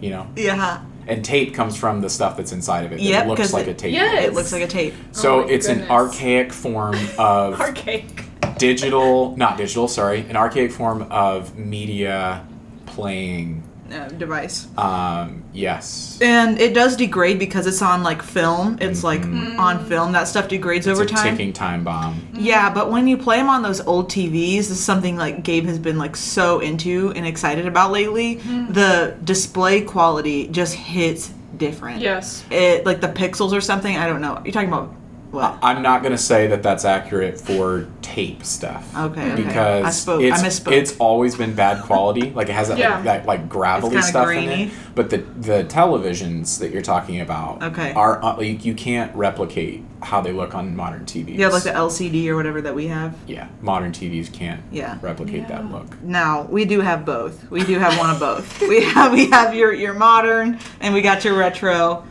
you 0.00 0.10
know. 0.10 0.26
Yeah, 0.34 0.82
And 1.06 1.24
tape 1.24 1.54
comes 1.54 1.76
from 1.76 2.00
the 2.00 2.10
stuff 2.10 2.36
that's 2.36 2.50
inside 2.50 2.84
of 2.84 2.90
it. 2.92 2.96
That 2.96 3.02
Yep, 3.04 3.26
looks 3.28 3.40
'cause 3.40 3.52
like 3.52 3.68
it- 3.68 3.70
a 3.70 3.74
tape. 3.74 3.92
Yes. 3.92 4.24
it 4.26 4.34
looks 4.34 4.52
like 4.52 4.62
a 4.62 4.66
tape. 4.66 4.94
So 5.12 5.42
Oh 5.42 5.44
my 5.46 5.52
it's 5.52 5.68
an 5.68 5.88
archaic 5.88 6.52
form 6.52 6.96
of 7.16 7.60
Archaic. 7.60 8.24
digital, 8.58 9.36
not 9.36 9.58
digital, 9.58 9.86
sorry, 9.86 10.26
an 10.28 10.34
archaic 10.36 10.72
form 10.72 11.02
of 11.08 11.56
media 11.56 12.44
playing. 12.86 13.62
Uh, 13.92 14.08
device. 14.08 14.66
Um, 14.78 15.44
yes. 15.52 16.18
And 16.22 16.58
it 16.58 16.72
does 16.74 16.96
degrade 16.96 17.38
because 17.38 17.66
it's 17.66 17.82
on 17.82 18.02
like 18.02 18.22
film. 18.22 18.78
It's 18.80 19.04
like 19.04 19.22
on 19.22 19.84
film. 19.86 20.12
That 20.12 20.26
stuff 20.26 20.48
degrades 20.48 20.88
over 20.88 21.04
Mm-hmm. 21.04 21.12
it's 21.12 21.20
a 21.20 21.24
time. 21.24 21.36
ticking 21.36 21.52
time 21.52 21.84
bomb. 21.84 22.26
Yeah, 22.34 22.72
but 22.72 22.90
when 22.90 23.06
you 23.06 23.16
play 23.18 23.36
them 23.36 23.48
on 23.50 23.62
those 23.62 23.80
old 23.82 24.10
TVs, 24.10 24.56
this 24.56 24.70
is 24.70 24.82
something 24.82 25.16
like 25.16 25.44
Gabe 25.44 25.66
has 25.66 25.78
been 25.78 25.98
like 25.98 26.16
so 26.16 26.60
into 26.60 27.12
and 27.14 27.26
excited 27.26 27.66
about 27.66 27.90
lately. 27.92 28.36
The 28.36 29.16
display 29.22 29.82
quality 29.82 30.48
just 30.48 30.74
hits 30.74 31.32
different. 31.56 32.00
Yes. 32.00 32.42
It 32.50 32.86
like 32.86 33.00
the 33.00 33.08
pixels 33.08 33.52
or 33.52 33.60
something. 33.60 33.96
I 33.96 34.06
don't 34.06 34.20
know. 34.22 34.40
You're 34.44 34.52
talking 34.52 34.68
about 34.68 34.94
what? 35.34 35.58
I'm 35.62 35.82
not 35.82 36.02
gonna 36.02 36.16
say 36.18 36.46
that 36.48 36.62
that's 36.62 36.84
accurate 36.84 37.40
for 37.40 37.86
tape 38.02 38.44
stuff. 38.44 38.88
Okay, 38.96 39.32
okay. 39.32 39.42
Because 39.42 39.84
I 39.84 39.90
spoke. 39.90 40.20
I 40.22 40.24
it's, 40.26 40.42
misspoke. 40.42 40.72
it's 40.72 40.96
always 40.98 41.34
been 41.36 41.54
bad 41.54 41.82
quality. 41.82 42.30
Like 42.30 42.48
it 42.48 42.52
has 42.54 42.68
that, 42.68 42.78
Yeah. 42.78 42.94
like, 42.96 43.04
that 43.04 43.26
like 43.26 43.48
gravelly 43.48 43.96
It's 43.96 44.06
kinda 44.10 44.24
stuff 44.26 44.28
in 44.30 44.48
it. 44.68 44.72
But 44.94 45.10
the 45.10 45.18
the 45.18 45.64
televisions 45.64 46.58
that 46.60 46.70
you're 46.70 46.82
talking 46.82 47.20
about 47.20 47.62
Okay. 47.62 47.92
are 47.94 48.22
uh, 48.22 48.36
like 48.36 48.64
you 48.64 48.74
can't 48.74 49.14
replicate 49.14 49.82
how 50.02 50.20
they 50.20 50.32
look 50.32 50.54
on 50.54 50.76
modern 50.76 51.04
TVs. 51.06 51.36
you 51.36 51.44
have 51.44 51.52
like 51.52 51.62
the 51.62 51.70
LCD 51.70 52.28
or 52.28 52.36
whatever 52.36 52.60
that 52.60 52.74
we 52.74 52.88
have. 52.88 53.14
yeah, 53.26 53.48
modern 53.62 53.90
TVs 53.92 54.30
can't 54.32 54.60
Yeah. 54.70 54.98
replicate 55.00 55.42
Yeah. 55.42 55.48
that 55.62 55.72
look. 55.72 56.02
Now 56.02 56.42
we 56.50 56.64
do 56.66 56.80
have 56.80 57.04
both. 57.04 57.50
We 57.50 57.64
do 57.64 57.78
have 57.78 57.98
one 57.98 58.10
of 58.10 58.20
both. 58.20 58.62
We 58.68 58.84
have 58.84 59.12
we 59.12 59.30
have 59.30 59.54
your 59.54 59.72
your 59.72 59.94
modern 59.94 60.58
and 60.80 60.94
we 60.94 61.00
got 61.02 61.24
your 61.24 61.34
retro. 61.36 62.04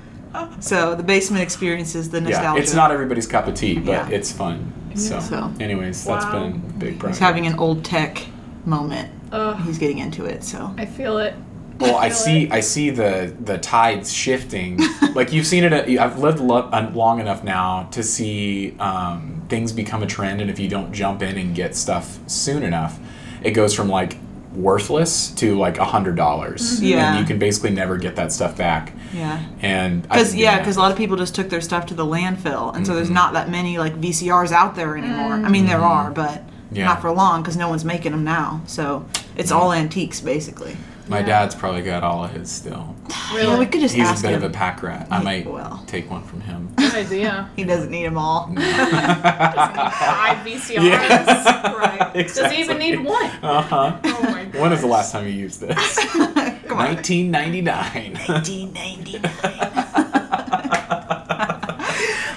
So 0.60 0.96
the 0.96 1.04
basement 1.04 1.44
experience 1.44 1.96
is 1.96 2.10
the 2.10 2.18
Yeah, 2.20 2.30
nostalgia. 2.30 2.62
it's 2.62 2.74
not 2.74 2.92
everybody's 2.92 3.28
cup 3.28 3.48
of 3.48 3.54
tea, 3.56 3.76
but 3.80 3.92
Yeah. 3.92 4.08
it's 4.10 4.32
fun. 4.32 4.72
So, 4.96 5.20
So. 5.20 5.52
anyways, 5.60 6.04
that's 6.06 6.26
been 6.26 6.44
a 6.44 6.74
big 6.78 6.92
He's 6.92 7.00
project. 7.00 7.20
having 7.20 7.48
an 7.48 7.56
old 7.58 7.84
tech 7.84 8.22
moment. 8.66 9.10
Ugh. 9.32 9.58
He's 9.66 9.78
getting 9.80 9.98
into 9.98 10.26
it. 10.26 10.44
So 10.44 10.74
I 10.78 10.86
feel 10.86 11.18
it. 11.18 11.34
well, 11.80 11.98
I 11.98 12.10
feel 12.10 12.18
see, 12.18 12.44
it. 12.44 12.52
I 12.52 12.60
see 12.60 12.90
the 12.92 13.34
the 13.44 13.58
tides 13.58 14.14
shifting. 14.14 14.80
like 15.16 15.34
you've 15.34 15.48
seen 15.48 15.64
it. 15.64 15.74
At, 15.74 15.90
I've 15.90 16.20
lived 16.20 16.40
lo- 16.40 16.70
uh, 16.72 16.90
long 16.94 17.20
enough 17.20 17.44
now 17.44 17.88
to 17.92 18.04
see 18.04 18.76
um, 18.80 19.42
things 19.50 19.72
become 19.72 20.04
a 20.04 20.08
trend, 20.08 20.40
and 20.42 20.50
if 20.52 20.60
you 20.60 20.68
don't 20.70 20.94
jump 20.94 21.22
in 21.24 21.38
and 21.38 21.56
get 21.56 21.76
stuff 21.76 22.20
soon 22.28 22.62
enough, 22.64 23.00
it 23.42 23.52
goes 23.52 23.74
from 23.74 23.90
like 23.90 24.18
worthless 24.56 25.30
to 25.32 25.58
like 25.58 25.78
a 25.78 25.86
hundred 25.86 26.16
dollars. 26.16 26.82
Yeah. 26.82 27.12
and 27.12 27.20
you 27.20 27.26
can 27.26 27.40
basically 27.40 27.72
never 27.72 27.98
get 27.98 28.16
that 28.16 28.32
stuff 28.32 28.56
back. 28.58 28.94
Yeah. 29.14 29.44
And 29.62 30.02
Because 30.04 30.36
yeah, 30.36 30.60
because 30.60 30.76
a 30.78 30.80
lot 30.80 30.92
of 30.92 30.98
people 30.98 31.18
just 31.18 31.36
took 31.36 31.50
their 31.50 31.62
stuff 31.62 31.86
to 31.88 31.94
the 31.94 32.06
landfill, 32.06 32.76
and 32.76 32.86
so 32.86 32.94
there's 32.96 33.10
Mhm. 33.10 33.14
not 33.16 33.34
that 33.34 33.50
many 33.50 33.78
like 33.78 33.96
VCRs 34.00 34.52
out 34.52 34.76
there 34.76 34.98
anymore. 34.98 35.34
I 35.34 35.50
mean, 35.50 35.66
there 35.66 35.82
are, 35.82 36.12
but 36.12 36.44
Mm-hmm. 36.74 36.76
Yeah. 36.80 36.86
not 36.86 37.02
for 37.02 37.12
long 37.12 37.42
because 37.44 37.56
no 37.56 37.70
one's 37.70 37.86
making 37.86 38.14
them 38.14 38.24
now. 38.24 38.62
So 38.66 39.06
it's 39.36 39.52
all 39.52 39.72
antiques 39.74 40.20
basically. 40.22 40.76
My 41.08 41.20
Yeah. 41.20 41.26
dad's 41.26 41.56
probably 41.56 41.82
got 41.82 42.04
all 42.04 42.24
of 42.24 42.32
his 42.32 42.50
still. 42.52 42.96
Yeah, 43.34 43.58
we 43.60 43.66
could 43.66 43.82
just 43.82 43.96
He's 43.96 44.08
a 44.08 44.12
ask 44.12 44.22
bit 44.24 44.32
him. 44.32 44.44
of 44.44 44.50
a 44.50 44.54
pack 44.54 44.82
rat. 44.84 45.08
I 45.12 45.22
might 45.22 45.46
well. 45.46 45.84
take 45.88 46.10
one 46.10 46.24
from 46.24 46.42
him. 46.42 46.70
Good 46.78 46.94
idea. 46.94 47.50
He 47.56 47.64
doesn't 47.64 47.90
need 47.92 48.06
them 48.06 48.18
all. 48.18 48.48
Five 48.56 50.38
VCRs. 50.46 50.84
Yes. 50.84 51.46
Right. 51.76 52.28
Does 52.36 52.52
he 52.52 52.62
even 52.62 52.78
need 52.78 53.00
one? 53.04 53.26
Uh 53.42 53.62
huh. 53.62 53.98
Oh 54.04 54.20
my 54.24 54.46
god. 54.46 54.62
When 54.62 54.72
was 54.72 54.82
the 54.82 54.88
last 54.88 55.12
time 55.12 55.26
you 55.28 55.34
used 55.34 55.60
this? 55.62 55.98
1999. 56.06 58.14
1999. 58.14 59.22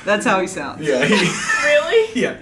That's 0.05 0.25
how 0.25 0.41
he 0.41 0.47
sounds. 0.47 0.81
yeah. 0.87 1.05
He, 1.05 1.15
Really? 1.65 2.21
yeah. 2.21 2.37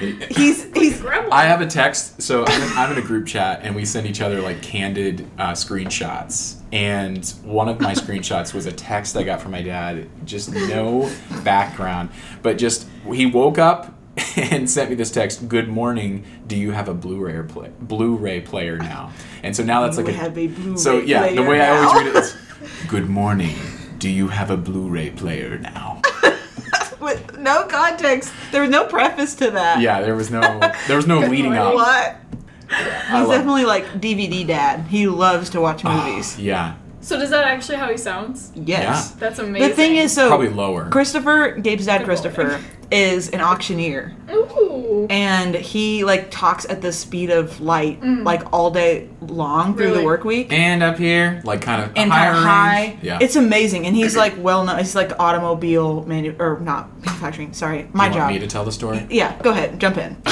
He's 0.30 0.64
he's 0.72 1.04
I 1.04 1.44
have 1.44 1.60
a 1.60 1.66
text, 1.66 2.22
so 2.22 2.44
I'm 2.46 2.62
in, 2.62 2.68
I'm 2.78 2.92
in 2.92 2.98
a 2.98 3.06
group 3.06 3.26
chat, 3.26 3.60
and 3.62 3.74
we 3.76 3.84
send 3.84 4.06
each 4.06 4.22
other 4.22 4.40
like 4.40 4.62
candid 4.62 5.26
uh, 5.38 5.52
screenshots. 5.52 6.56
And 6.72 7.28
one 7.44 7.68
of 7.68 7.80
my 7.80 7.92
screenshots 7.92 8.54
was 8.54 8.64
a 8.64 8.72
text 8.72 9.16
I 9.16 9.24
got 9.24 9.42
from 9.42 9.52
my 9.52 9.60
dad, 9.60 10.08
just 10.24 10.52
no 10.52 11.10
background, 11.44 12.10
but 12.42 12.56
just 12.56 12.86
he 13.12 13.26
woke 13.26 13.58
up 13.58 13.94
and 14.36 14.70
sent 14.70 14.88
me 14.88 14.96
this 14.96 15.10
text. 15.10 15.48
Good 15.48 15.68
morning. 15.68 16.24
Do 16.46 16.56
you 16.56 16.70
have 16.70 16.88
a 16.88 16.94
Blu-ray 16.94 17.42
play, 17.46 17.70
Blu-ray 17.80 18.40
player 18.40 18.78
now? 18.78 19.12
And 19.42 19.54
so 19.54 19.62
now 19.62 19.82
that's 19.82 19.98
You 19.98 20.04
like 20.04 20.14
a 20.14 20.16
have 20.18 20.38
a 20.38 20.46
Blu-ray 20.46 20.76
so 20.78 20.98
yeah. 20.98 21.28
The 21.28 21.34
player 21.34 21.48
way 21.48 21.60
I 21.60 21.76
always 21.76 22.06
read 22.06 22.16
it 22.16 22.16
is, 22.16 22.36
Good 22.88 23.08
morning. 23.08 23.56
Do 23.98 24.08
you 24.08 24.28
have 24.28 24.50
a 24.50 24.56
Blu-ray 24.56 25.10
player 25.10 25.58
now? 25.58 25.89
With 27.00 27.38
no 27.38 27.64
context. 27.66 28.32
There 28.52 28.62
was 28.62 28.70
no 28.70 28.84
preface 28.86 29.34
to 29.36 29.50
that. 29.52 29.80
Yeah, 29.80 30.00
there 30.00 30.14
was 30.14 30.30
no 30.30 30.40
there 30.86 30.96
was 30.96 31.06
no 31.06 31.18
leading 31.32 31.52
morning. 31.54 31.60
up. 31.62 31.74
What? 31.74 32.16
I 32.72 33.18
He's 33.18 33.28
love- 33.28 33.30
definitely 33.30 33.64
like 33.64 33.84
DVD 34.00 34.46
dad. 34.46 34.86
He 34.86 35.06
loves 35.08 35.50
to 35.50 35.60
watch 35.60 35.84
ah, 35.84 36.06
movies. 36.06 36.38
Yeah. 36.38 36.76
So 37.00 37.18
does 37.18 37.30
that 37.30 37.44
actually 37.46 37.78
how 37.78 37.88
he 37.90 37.96
sounds? 37.96 38.52
yes. 38.54 39.12
That's 39.12 39.38
amazing. 39.38 39.68
The 39.70 39.74
thing 39.74 39.96
is, 39.96 40.12
so 40.12 40.28
Probably 40.28 40.50
lower. 40.50 40.90
Christopher, 40.90 41.52
Gabe's 41.52 41.86
dad, 41.86 41.98
Good 41.98 42.04
Christopher, 42.04 42.60
is 42.90 43.28
an 43.30 43.40
auctioneer, 43.40 44.12
Ooh. 44.32 45.06
and 45.10 45.54
he 45.54 46.02
like 46.04 46.30
talks 46.30 46.64
at 46.68 46.82
the 46.82 46.92
speed 46.92 47.30
of 47.30 47.60
light, 47.60 48.00
Mm. 48.00 48.24
like 48.24 48.52
all 48.52 48.70
day 48.70 49.08
long 49.20 49.76
through 49.76 49.94
the 49.94 50.02
work 50.02 50.24
week. 50.24 50.52
And 50.52 50.82
up 50.82 50.98
here, 50.98 51.40
like 51.44 51.62
kind 51.62 51.82
of 51.82 51.92
and 51.96 52.10
higher 52.10 52.32
kind 52.32 52.38
of 52.38 52.44
high. 52.44 52.80
range. 52.88 52.98
Yeah. 53.02 53.18
It's 53.20 53.36
amazing, 53.36 53.86
and 53.86 53.94
he's 53.94 54.16
like 54.16 54.34
well 54.38 54.64
known. 54.64 54.78
He's 54.78 54.94
like 54.96 55.12
automobile 55.20 56.04
manu 56.06 56.34
or 56.40 56.58
not 56.60 56.90
manufacturing. 57.04 57.52
Sorry, 57.52 57.88
my 57.92 58.06
you 58.08 58.12
job. 58.14 58.20
Want 58.22 58.34
me 58.34 58.38
to 58.40 58.46
tell 58.46 58.64
the 58.64 58.72
story? 58.72 59.06
yeah, 59.10 59.40
go 59.42 59.50
ahead, 59.50 59.78
jump 59.78 59.96
in. 59.96 60.16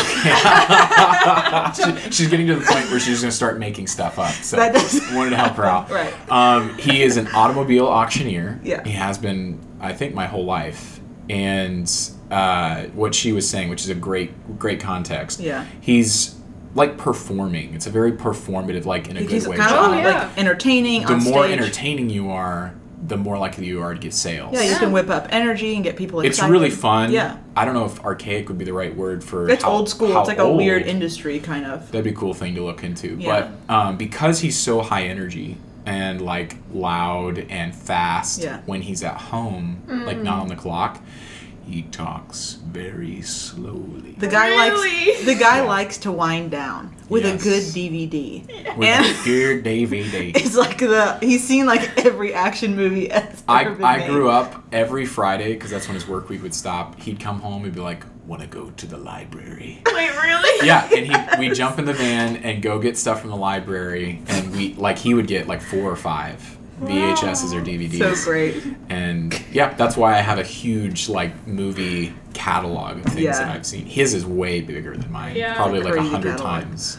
She- 1.75 2.11
she's 2.11 2.29
getting 2.29 2.47
to 2.49 2.57
the 2.57 2.65
point 2.65 2.91
where 2.91 2.99
she's 3.01 3.21
gonna 3.21 3.31
start 3.31 3.59
making 3.59 3.87
stuff 3.87 4.19
up. 4.19 4.33
So 4.33 4.57
That 4.57 4.73
does- 4.75 5.01
wanted 5.13 5.31
to 5.31 5.37
help 5.37 5.55
her 5.55 5.65
out. 5.65 5.89
Right. 5.99 6.13
Um, 6.31 6.77
he 6.79 7.03
is 7.03 7.17
an 7.17 7.29
automobile 7.29 7.87
auctioneer. 7.87 8.61
Yeah. 8.65 8.83
He 8.85 8.91
has 8.93 9.17
been, 9.19 9.59
I 9.81 9.93
think, 9.93 10.15
my 10.15 10.27
whole 10.27 10.45
life. 10.45 11.01
And 11.31 11.89
uh, 12.31 12.85
what 12.95 13.15
she 13.15 13.33
was 13.33 13.49
saying, 13.49 13.69
which 13.69 13.83
is 13.83 13.89
a 13.89 13.95
great, 13.95 14.59
great 14.59 14.81
context. 14.81 15.41
Yeah. 15.41 15.67
He's 15.81 16.35
like 16.75 16.99
performing. 16.99 17.75
It's 17.75 17.87
a 17.87 17.91
very 17.91 18.13
performative, 18.13 18.85
like 18.85 19.09
in 19.09 19.17
a 19.17 19.21
He's 19.21 19.45
good 19.45 19.51
way. 19.53 19.57
kind 19.57 19.71
job. 19.71 19.93
Of 19.93 19.99
yeah. 20.05 20.27
like 20.29 20.39
entertaining. 20.39 21.03
the 21.03 21.15
on 21.15 21.25
more 21.25 21.45
stage. 21.45 21.59
entertaining 21.59 22.11
you 22.11 22.31
are, 22.31 22.75
the 23.07 23.17
more 23.17 23.39
likely 23.39 23.67
you 23.67 23.81
are 23.81 23.95
to 23.95 24.01
get 24.01 24.13
sales. 24.13 24.53
Yeah, 24.53 24.63
you 24.63 24.71
Yeah. 24.73 24.79
can 24.79 24.93
whip 24.93 25.09
up 25.09 25.29
energy 25.31 25.75
and 25.75 25.83
get 25.83 25.97
people 25.97 26.21
excited. 26.21 26.45
It's 26.45 26.51
really 26.51 26.71
fun. 26.71 27.11
Yeah. 27.11 27.39
I 27.57 27.65
don't 27.65 27.75
know 27.75 27.87
if 27.87 27.99
archaic 28.05 28.49
would 28.49 28.59
be 28.59 28.65
the 28.65 28.73
right 28.75 28.95
word 28.95 29.25
for. 29.25 29.49
It's 29.49 29.63
how- 29.65 29.71
old 29.71 29.89
school. 29.89 30.13
how 30.13 30.21
It's 30.21 30.29
like 30.29 30.39
a 30.39 30.53
weird 30.53 30.83
industry 30.83 31.39
kind 31.41 31.65
of. 31.65 31.91
That'd 31.91 32.05
be 32.05 32.11
a 32.11 32.15
cool 32.15 32.35
thing 32.35 32.55
to 32.57 32.63
look 32.65 32.85
into. 32.85 33.17
Yeah. 33.19 33.49
But 33.69 33.75
um, 33.75 33.97
because 33.97 34.41
he's 34.41 34.59
so 34.59 34.83
high 34.83 35.05
energy 35.05 35.57
and 35.87 36.21
like 36.21 36.57
loud 36.75 37.39
and 37.49 37.75
fast 37.75 38.43
Yeah. 38.43 38.61
when 38.67 38.83
he's 38.83 39.03
at 39.03 39.17
home, 39.17 39.83
like 39.89 40.19
not 40.19 40.41
on 40.41 40.49
the 40.49 40.57
clock, 40.57 41.01
he 41.69 41.83
talks 41.83 42.55
very 42.67 43.21
slowly. 43.23 44.15
The 44.19 44.27
guy 44.27 44.49
Really? 44.49 45.07
likes 45.07 45.25
the 45.25 45.35
guy 45.35 45.61
likes 45.63 45.99
to 45.99 46.13
wind 46.13 46.51
down 46.51 46.95
with 47.09 47.25
Yes. 47.25 47.41
a 47.41 47.45
good 47.45 47.63
DVD. 47.75 48.47
With 48.77 48.89
and 48.89 49.05
a 49.07 49.25
good 49.25 49.65
DVD. 49.65 50.35
it's 50.37 50.57
like 50.57 50.79
the 50.79 51.19
he's 51.21 51.45
seen 51.47 51.67
like 51.67 52.05
every 52.05 52.33
action 52.35 52.75
movie 52.75 53.07
that's 53.15 53.43
I, 53.49 53.63
ever 53.65 53.75
been 53.75 53.85
I 53.85 53.97
made. 53.99 54.11
grew 54.11 54.29
up 54.31 54.65
every 54.73 55.07
Friday 55.07 55.53
because 55.55 55.71
that's 55.71 55.87
when 55.87 55.95
his 55.95 56.09
work 56.09 56.29
week 56.29 56.43
would 56.43 56.55
stop. 56.55 56.99
He'd 57.01 57.21
come 57.21 57.41
home 57.41 57.65
and 57.65 57.75
be 57.75 57.81
like, 57.81 58.05
"Want 58.27 58.41
to 58.43 58.49
go 58.49 58.71
to 58.71 58.87
the 58.87 58.97
library?" 58.99 59.83
Wait, 59.87 60.11
really? 60.23 60.67
yeah, 60.67 60.89
and 60.95 61.07
he 61.07 61.39
we 61.49 61.55
jump 61.55 61.79
in 61.79 61.85
the 61.85 61.93
van 61.95 62.37
and 62.37 62.63
go 62.63 62.79
get 62.79 62.97
stuff 62.97 63.21
from 63.21 63.31
the 63.31 63.37
library, 63.37 64.23
and 64.29 64.51
we 64.53 64.75
like 64.75 64.99
he 64.99 65.13
would 65.15 65.27
get 65.27 65.47
like 65.47 65.61
four 65.61 65.91
or 65.91 65.97
five 65.97 66.57
VHSs 66.81 67.53
or 67.55 67.61
DVDs. 67.65 67.99
So 67.99 68.25
great. 68.31 68.63
And 68.89 69.41
yeah, 69.53 69.75
that's 69.75 69.97
why 69.97 70.15
I 70.17 70.21
have 70.21 70.39
a 70.39 70.43
huge 70.45 71.09
like 71.09 71.47
movie 71.47 72.13
catalog 72.35 72.99
of 72.99 73.05
things 73.05 73.21
Yeah. 73.21 73.33
that 73.39 73.49
I've 73.57 73.67
seen. 73.67 73.87
His 73.87 74.15
is 74.15 74.25
way 74.25 74.61
bigger 74.61 74.97
than 74.97 75.11
mine, 75.11 75.37
Yeah. 75.37 75.55
probably 75.55 75.81
like 75.81 75.97
a 75.97 76.03
hundred 76.03 76.39
times. 76.39 76.99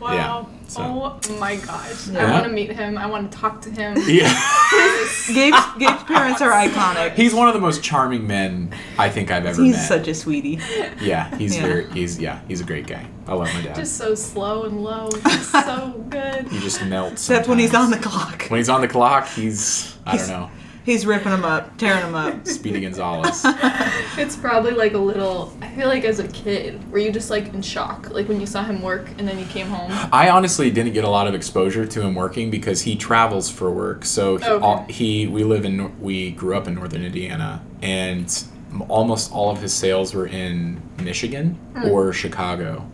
Wow. 0.00 0.12
Yeah, 0.14 0.44
so- 0.68 0.82
Oh 1.28 1.38
my 1.40 1.56
gosh. 1.56 2.08
I 2.10 2.30
want 2.30 2.44
to 2.44 2.50
meet 2.52 2.70
him. 2.70 2.96
I 2.96 3.06
want 3.06 3.30
to 3.32 3.36
talk 3.38 3.60
to 3.62 3.70
him. 3.70 3.96
Yeah, 4.06 4.28
Gabe's, 5.34 5.60
Gabe's 5.78 6.02
parents 6.04 6.40
are 6.40 6.50
iconic. 6.52 7.14
he's 7.14 7.34
one 7.34 7.48
of 7.48 7.54
the 7.54 7.60
most 7.60 7.82
charming 7.82 8.26
men 8.26 8.72
I 8.96 9.08
think 9.10 9.30
I've 9.30 9.44
ever 9.44 9.60
He's 9.62 9.72
met. 9.72 9.78
He's 9.80 9.88
such 9.88 10.08
a 10.08 10.14
sweetie. 10.14 10.58
yeah, 11.02 11.34
he's 11.36 11.56
Yeah. 11.56 11.62
very 11.66 11.90
he's 11.90 12.18
yeah 12.20 12.40
he's 12.48 12.60
a 12.60 12.64
great 12.64 12.86
guy. 12.86 13.06
I 13.28 13.34
love 13.34 13.52
my 13.54 13.62
dad. 13.62 13.76
Just 13.76 13.96
so 13.96 14.14
slow 14.14 14.64
and 14.64 14.82
low. 14.82 15.10
Just 15.22 15.50
so 15.50 16.04
good. 16.08 16.48
he 16.48 16.58
just 16.60 16.82
melts. 16.84 17.28
Except 17.28 17.46
when 17.46 17.58
he's 17.58 17.74
on 17.74 17.90
the 17.90 17.98
clock. 17.98 18.46
when 18.48 18.58
he's 18.58 18.68
on 18.68 18.80
the 18.80 18.88
clock, 18.88 19.28
he's 19.28 19.96
I 20.06 20.12
He's- 20.12 20.28
don't 20.28 20.40
know 20.40 20.50
He's 20.88 21.04
ripping 21.04 21.32
them 21.32 21.44
up, 21.44 21.76
tearing 21.76 22.00
them 22.00 22.14
up. 22.14 22.46
Speedy 22.46 22.80
Gonzalez. 22.80 23.44
It's 24.16 24.34
probably 24.34 24.72
like 24.72 24.94
a 24.94 24.98
little. 24.98 25.52
I 25.60 25.68
feel 25.68 25.86
like 25.86 26.04
as 26.04 26.18
a 26.18 26.26
kid, 26.28 26.90
were 26.90 26.98
you 26.98 27.12
just 27.12 27.28
like 27.28 27.52
in 27.52 27.60
shock, 27.60 28.10
like 28.10 28.26
when 28.26 28.40
you 28.40 28.46
saw 28.46 28.64
him 28.64 28.80
work 28.80 29.06
and 29.18 29.28
then 29.28 29.38
you 29.38 29.44
came 29.44 29.68
home? 29.68 29.92
I 30.12 30.30
honestly 30.30 30.70
didn't 30.70 30.94
get 30.94 31.04
a 31.04 31.08
lot 31.08 31.28
of 31.28 31.34
exposure 31.34 31.86
to 31.86 32.00
him 32.00 32.14
working 32.14 32.50
because 32.50 32.80
he 32.80 32.96
travels 32.96 33.50
for 33.50 33.70
work. 33.70 34.06
So 34.06 34.38
he, 34.38 34.46
Okay. 34.46 34.64
all, 34.64 34.86
he 34.88 35.26
we 35.26 35.44
live 35.44 35.66
in 35.66 36.00
we 36.00 36.30
grew 36.30 36.56
up 36.56 36.66
in 36.66 36.74
northern 36.74 37.04
Indiana, 37.04 37.62
and 37.82 38.44
almost 38.88 39.30
all 39.30 39.50
of 39.50 39.60
his 39.60 39.74
sales 39.74 40.14
were 40.14 40.26
in 40.26 40.80
Michigan 41.02 41.58
hmm. 41.76 41.88
or 41.90 42.14
Chicago, 42.14 42.90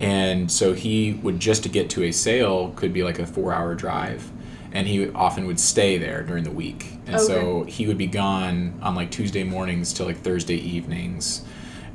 and 0.00 0.50
so 0.50 0.72
he 0.72 1.14
would 1.22 1.40
just 1.40 1.62
to 1.64 1.68
get 1.68 1.90
to 1.90 2.04
a 2.04 2.12
sale 2.12 2.72
could 2.76 2.92
be 2.92 3.02
like 3.02 3.18
a 3.18 3.26
four 3.26 3.52
hour 3.52 3.74
drive. 3.74 4.30
And 4.72 4.88
he 4.88 5.08
often 5.10 5.46
would 5.46 5.60
stay 5.60 5.98
there 5.98 6.24
during 6.24 6.42
the 6.42 6.50
week, 6.50 6.98
and 7.06 7.20
so 7.20 7.62
he 7.62 7.86
would 7.86 7.96
be 7.96 8.08
gone 8.08 8.74
on 8.82 8.96
like 8.96 9.12
Tuesday 9.12 9.44
mornings 9.44 9.92
till 9.92 10.04
like 10.06 10.16
Thursday 10.16 10.56
evenings, 10.56 11.44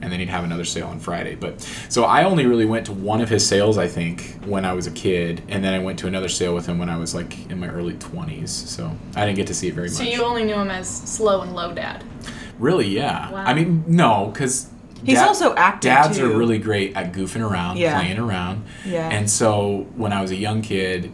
and 0.01 0.09
then 0.09 0.21
he'd 0.21 0.29
have 0.29 0.45
another 0.45 0.63
sale 0.63 0.87
on 0.87 0.97
Friday. 0.97 1.35
But 1.35 1.59
so 1.89 2.05
I 2.05 2.23
only 2.23 2.45
really 2.45 2.63
went 2.63 2.85
to 2.85 2.93
one 2.93 3.19
of 3.19 3.27
his 3.27 3.45
sales, 3.45 3.77
I 3.77 3.87
think, 3.89 4.39
when 4.45 4.63
I 4.63 4.71
was 4.71 4.87
a 4.87 4.91
kid, 4.91 5.41
and 5.49 5.61
then 5.61 5.73
I 5.73 5.79
went 5.79 5.99
to 5.99 6.07
another 6.07 6.29
sale 6.29 6.55
with 6.55 6.67
him 6.67 6.79
when 6.79 6.87
I 6.87 6.95
was 6.95 7.13
like 7.13 7.49
in 7.51 7.59
my 7.59 7.67
early 7.67 7.95
twenties. 7.95 8.49
So 8.49 8.95
I 9.13 9.25
didn't 9.25 9.35
get 9.35 9.47
to 9.47 9.53
see 9.53 9.67
it 9.67 9.73
very 9.73 9.89
much. 9.89 9.97
So 9.97 10.03
you 10.03 10.23
only 10.23 10.45
knew 10.45 10.55
him 10.55 10.69
as 10.71 10.87
slow 10.89 11.41
and 11.41 11.53
low 11.53 11.73
dad. 11.73 12.01
really, 12.59 12.87
yeah. 12.87 13.31
Wow. 13.31 13.43
I 13.45 13.53
mean, 13.53 13.83
no, 13.87 14.29
because 14.31 14.69
He's 15.03 15.19
also 15.19 15.55
active, 15.55 15.89
Dads 15.89 16.17
too. 16.17 16.31
are 16.31 16.37
really 16.37 16.57
great 16.57 16.95
at 16.95 17.13
goofing 17.13 17.47
around, 17.47 17.77
Yeah. 17.77 17.99
playing 17.99 18.19
around. 18.19 18.65
Yeah. 18.85 19.09
And 19.09 19.29
so 19.29 19.87
when 19.95 20.13
I 20.13 20.21
was 20.21 20.31
a 20.31 20.35
young 20.35 20.61
kid, 20.61 21.11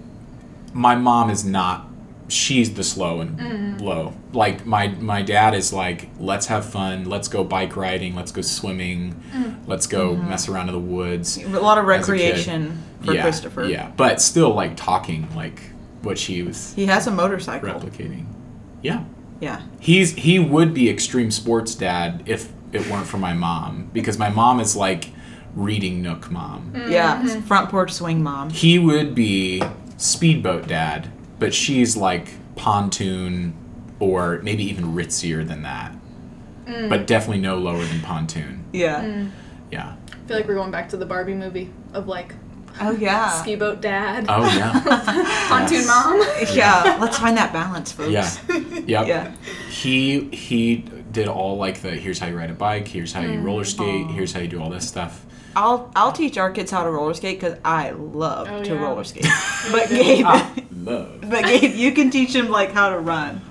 my 0.74 0.96
mom 0.96 1.30
is 1.30 1.46
not. 1.46 1.89
She's 2.27 2.74
the 2.74 2.84
slow 2.84 3.22
and 3.22 3.38
mm-hmm. 3.38 3.84
low. 3.84 4.13
Like 4.34 4.65
my 4.65 4.88
my 4.88 5.22
dad 5.22 5.54
is 5.54 5.72
like, 5.72 6.10
let's 6.20 6.48
have 6.48 6.65
fun, 6.65 7.06
let's 7.06 7.27
go 7.27 7.44
bike 7.44 7.75
riding, 7.75 8.15
let's 8.15 8.32
go 8.32 8.42
swimming, 8.42 9.22
mm. 9.32 9.68
let's 9.68 9.86
go 9.86 10.15
mm-hmm. 10.15 10.30
mess 10.30 10.50
around 10.50 10.70
in 10.70 10.74
the 10.74 10.80
woods. 10.80 11.38
A 11.38 11.48
lot 11.48 11.77
of 11.77 11.88
As 11.88 12.10
a 12.10 12.12
kid. 12.12 12.18
recreation 12.18 12.84
for 13.01 13.13
yeah, 13.13 13.22
Christopher. 13.22 13.65
Yeah, 13.65 13.92
but 13.96 14.22
still 14.22 14.56
like 14.56 14.75
talking 14.75 15.27
like 15.36 15.62
what 16.01 16.18
she 16.18 16.42
was 16.42 16.74
He 16.74 16.88
has 16.88 17.06
a 17.06 17.12
motorcycle. 17.12 17.70
replicating. 17.70 18.25
Yeah. 18.82 19.04
Yeah. 19.39 19.62
He's 19.80 20.13
he 20.13 20.39
would 20.39 20.74
be 20.74 20.89
extreme 20.89 21.30
sports 21.30 21.75
dad 21.75 22.24
if 22.25 22.51
it 22.75 22.89
weren't 22.89 23.08
for 23.08 23.17
my 23.17 23.34
mom 23.34 23.89
because 23.94 24.17
my 24.17 24.29
mom 24.29 24.60
is 24.60 24.75
like 24.75 25.10
reading 25.55 26.01
Nook 26.01 26.29
mom. 26.29 26.72
Mm-hmm. 26.74 26.91
Yeah. 26.91 27.25
Front 27.41 27.70
porch 27.70 27.91
swing 27.91 28.22
mom. 28.22 28.50
He 28.50 28.77
would 28.77 29.15
be 29.15 29.63
speedboat 29.98 30.67
dad, 30.67 31.10
but 31.39 31.53
she's 31.53 31.96
like 31.96 32.29
pontoon 32.55 33.53
or 34.00 34.39
maybe 34.44 34.63
even 34.63 34.94
ritzier 34.94 35.48
than 35.48 35.62
that. 35.63 35.94
Mm. 36.65 36.89
But 36.89 37.08
definitely 37.08 37.41
no 37.41 37.58
lower 37.58 37.84
than 37.84 38.01
pontoon. 38.01 38.65
Yeah. 38.74 39.01
Mm. 39.03 39.32
Yeah. 39.72 39.96
I 40.12 40.27
feel 40.27 40.38
like 40.38 40.48
we're 40.48 40.55
going 40.55 40.72
back 40.72 40.89
to 40.89 40.98
the 40.98 41.05
Barbie 41.05 41.34
movie 41.34 41.72
of 41.94 42.08
like 42.08 42.34
Oh 42.82 42.91
yeah. 42.91 43.29
ski 43.29 43.55
boat 43.55 43.79
dad, 43.79 44.25
Oh 44.27 44.44
yeah. 44.58 44.74
pontoon 45.48 45.77
yes. 45.77 45.88
mom. 45.88 46.22
Yeah. 46.58 46.98
Let's 47.00 47.17
find 47.17 47.38
that 47.38 47.53
balance, 47.53 47.91
folks. 47.91 48.12
Yeah. 48.12 48.29
Yep. 48.86 49.08
Yeah. 49.08 49.32
He 49.72 50.29
he 50.29 50.86
did 51.15 51.27
all 51.27 51.57
like 51.57 51.81
the 51.81 51.91
here's 51.91 52.19
how 52.19 52.27
you 52.27 52.38
ride 52.38 52.51
a 52.51 52.53
bike, 52.53 52.88
here's 52.88 53.13
how 53.13 53.22
you 53.22 53.39
roller 53.39 53.63
skate, 53.63 54.07
here's 54.07 54.34
how 54.34 54.41
you 54.41 54.48
do 54.48 54.62
all 54.62 54.69
this 54.69 54.88
stuff. 54.88 55.25
I'll 55.55 55.89
I'll 55.95 56.12
teach 56.12 56.38
our 56.38 56.51
kids 56.51 56.69
how 56.69 56.84
to 56.84 56.89
roller 56.91 57.13
skate 57.13 57.39
because 57.39 57.57
I 57.63 57.91
love 57.91 58.48
Oh, 58.51 58.62
to 58.63 58.74
yeah. 58.74 58.81
roller 58.84 59.03
skate. 59.05 59.25
but 59.72 59.88
Gabe, 59.89 60.25
Love. 60.75 61.22
but 61.22 61.45
Gabe, 61.45 61.74
you 61.74 61.93
can 61.93 62.10
teach 62.12 62.36
him 62.36 62.50
like 62.50 62.72
how 62.74 62.89
to 62.89 63.00
run. 63.00 63.41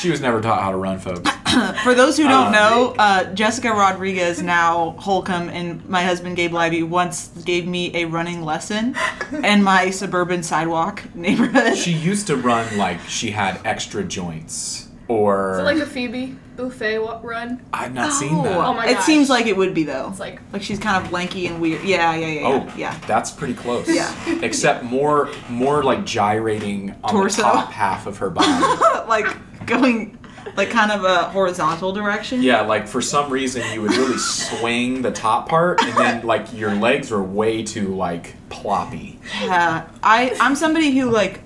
She 0.00 0.10
was 0.10 0.22
never 0.22 0.40
taught 0.40 0.62
how 0.62 0.70
to 0.70 0.78
run, 0.78 0.98
folks. 0.98 1.30
For 1.84 1.94
those 1.94 2.16
who 2.16 2.22
don't 2.26 2.46
Um, 2.46 2.52
know, 2.52 2.94
uh, 2.98 3.24
Jessica 3.34 3.68
Rodriguez, 3.70 4.40
now 4.42 4.92
Holcomb, 4.98 5.50
and 5.50 5.86
my 5.90 6.02
husband 6.02 6.36
Gabe 6.36 6.52
Liby 6.52 6.82
once 6.88 7.28
gave 7.44 7.66
me 7.66 7.94
a 7.94 8.06
running 8.06 8.42
lesson 8.42 8.96
in 9.44 9.62
my 9.62 9.90
suburban 9.90 10.42
sidewalk 10.42 11.02
neighborhood. 11.14 11.76
She 11.76 11.92
used 11.92 12.26
to 12.28 12.36
run 12.36 12.78
like 12.78 12.98
she 13.08 13.32
had 13.32 13.60
extra 13.66 14.02
joints, 14.02 14.88
or 15.10 15.52
Is 15.54 15.58
it 15.58 15.62
like 15.62 15.78
a 15.78 15.86
Phoebe 15.86 16.36
Buffay 16.56 17.22
run? 17.22 17.60
I've 17.72 17.92
not 17.92 18.12
seen 18.12 18.42
that. 18.44 18.56
Oh 18.56 18.74
my 18.74 18.88
it 18.88 19.00
seems 19.00 19.28
like 19.28 19.46
it 19.46 19.56
would 19.56 19.74
be 19.74 19.82
though. 19.82 20.08
It's 20.08 20.20
like 20.20 20.40
Like 20.52 20.62
she's 20.62 20.78
kind 20.78 21.04
of 21.04 21.10
lanky 21.10 21.46
and 21.48 21.60
weird. 21.60 21.82
Yeah, 21.82 22.14
yeah, 22.14 22.26
yeah, 22.26 22.46
Oh, 22.46 22.64
yeah. 22.66 22.74
yeah. 22.76 22.98
that's 23.06 23.30
pretty 23.30 23.54
close. 23.54 23.88
Yeah. 23.88 24.14
Except 24.42 24.84
more, 24.84 25.30
more 25.48 25.82
like 25.82 26.04
gyrating 26.06 26.94
on 27.02 27.10
Torso? 27.12 27.42
the 27.42 27.48
top 27.48 27.72
half 27.72 28.06
of 28.06 28.18
her 28.18 28.30
body. 28.30 28.48
like 29.08 29.66
going 29.66 30.16
like 30.56 30.70
kind 30.70 30.90
of 30.90 31.04
a 31.04 31.24
horizontal 31.30 31.92
direction. 31.92 32.42
yeah, 32.42 32.60
like 32.62 32.86
for 32.88 33.02
some 33.02 33.30
reason 33.30 33.62
you 33.74 33.82
would 33.82 33.92
really 33.92 34.16
swing 34.18 35.02
the 35.02 35.10
top 35.12 35.48
part, 35.48 35.82
and 35.82 35.96
then 35.96 36.24
like 36.26 36.52
your 36.54 36.74
legs 36.74 37.12
are 37.12 37.22
way 37.22 37.62
too 37.62 37.94
like 37.94 38.34
ploppy. 38.48 39.18
Yeah. 39.42 39.86
I 40.02 40.36
I'm 40.40 40.54
somebody 40.56 40.90
who 40.96 41.10
like 41.10 41.40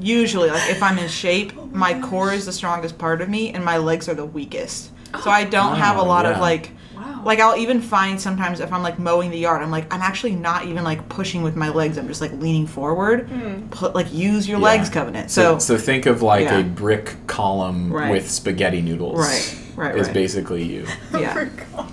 usually 0.00 0.50
like 0.50 0.70
if 0.70 0.82
I'm 0.82 0.98
in 0.98 1.08
shape, 1.08 1.52
my 1.72 1.98
core 2.00 2.32
is 2.32 2.46
the 2.46 2.52
strongest 2.52 2.98
part 2.98 3.20
of 3.20 3.28
me 3.28 3.52
and 3.52 3.64
my 3.64 3.78
legs 3.78 4.08
are 4.08 4.14
the 4.14 4.24
weakest. 4.26 4.90
So 5.22 5.24
oh. 5.26 5.30
I 5.30 5.44
don't 5.44 5.76
have 5.76 5.96
a 5.96 6.00
Oh, 6.00 6.04
lot 6.06 6.24
yeah. 6.24 6.32
of 6.32 6.40
like 6.40 6.70
wow. 6.96 7.22
like 7.24 7.38
I'll 7.40 7.56
even 7.56 7.80
find 7.82 8.20
sometimes 8.20 8.60
if 8.60 8.72
I'm 8.72 8.82
like 8.82 8.98
mowing 8.98 9.30
the 9.30 9.38
yard, 9.38 9.62
I'm 9.62 9.70
like 9.70 9.92
I'm 9.92 10.00
actually 10.00 10.34
not 10.36 10.66
even 10.66 10.84
like 10.84 11.08
pushing 11.08 11.42
with 11.42 11.54
my 11.56 11.68
legs. 11.68 11.98
I'm 11.98 12.08
just 12.08 12.20
like 12.20 12.32
leaning 12.32 12.66
forward. 12.66 13.28
Hmm. 13.28 13.68
Put 13.68 13.94
like 13.94 14.12
use 14.12 14.48
your 14.48 14.58
Yeah. 14.58 14.64
legs 14.64 14.88
Kovenant. 14.90 15.28
So, 15.30 15.58
So, 15.58 15.76
so 15.76 15.82
think 15.82 16.06
of 16.06 16.22
like 16.22 16.44
Yeah. 16.44 16.58
a 16.60 16.64
brick 16.64 17.14
column 17.26 17.92
Right. 17.92 18.10
with 18.10 18.30
spaghetti 18.30 18.80
noodles. 18.80 19.18
Right, 19.18 19.56
right, 19.76 19.96
Is 19.96 20.06
right. 20.06 20.14
basically 20.14 20.62
you. 20.62 20.86
yeah, 21.18 21.48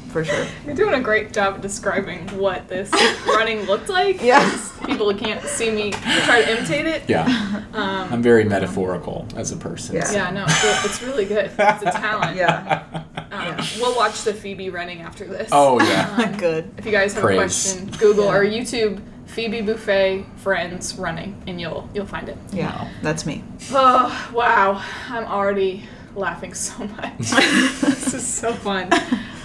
for 0.09 0.25
sure. 0.25 0.45
You're 0.65 0.75
doing 0.75 0.95
a 0.95 1.01
great 1.01 1.31
job 1.33 1.55
of 1.55 1.61
describing 1.61 2.27
what 2.37 2.67
this 2.67 2.91
running 3.27 3.63
looked 3.65 3.89
like. 3.89 4.21
Yeah. 4.21 4.39
'cause 4.49 4.71
People 4.85 5.13
can't 5.13 5.43
see 5.43 5.69
me 5.71 5.91
try 5.91 6.41
to 6.41 6.57
imitate 6.57 6.85
it. 6.85 7.03
Yeah. 7.07 7.25
I'm 7.73 8.21
very 8.23 8.43
metaphorical 8.43 9.27
as 9.35 9.51
a 9.51 9.57
person. 9.57 9.95
Yeah. 9.95 10.03
so- 10.05 10.15
Yeah, 10.15 10.29
no, 10.31 10.45
it's, 10.47 10.85
it's 10.85 11.01
really 11.03 11.25
good. 11.25 11.45
It's 11.57 11.83
a 11.83 11.91
talent. 11.91 12.35
Yeah. 12.35 13.03
Um, 13.31 13.57
We'll 13.79 13.95
watch 13.95 14.23
the 14.23 14.33
Phoebe 14.33 14.69
running 14.69 15.01
after 15.01 15.25
this. 15.25 15.49
Oh 15.51 15.79
yeah. 15.81 16.35
Good. 16.39 16.71
If 16.77 16.85
you 16.85 16.91
guys 16.91 17.13
have 17.13 17.21
Praise. 17.23 17.37
a 17.37 17.41
question, 17.83 17.99
Google 17.99 18.25
or 18.29 18.43
YouTube 18.43 19.01
Phoebe 19.27 19.61
Buffay 19.61 20.25
friends 20.39 20.95
running, 20.95 21.41
and 21.45 21.61
you'll 21.61 21.87
you'll 21.93 22.05
find 22.07 22.27
it. 22.29 22.37
Yeah, 22.51 22.89
that's 23.03 23.25
me. 23.25 23.43
Oh 23.71 24.31
wow, 24.33 24.83
I'm 25.09 25.25
already 25.25 25.87
laughing 26.15 26.53
so 26.55 26.85
much. 26.85 27.17
this 27.19 28.13
is 28.13 28.25
so 28.27 28.53
fun. 28.53 28.89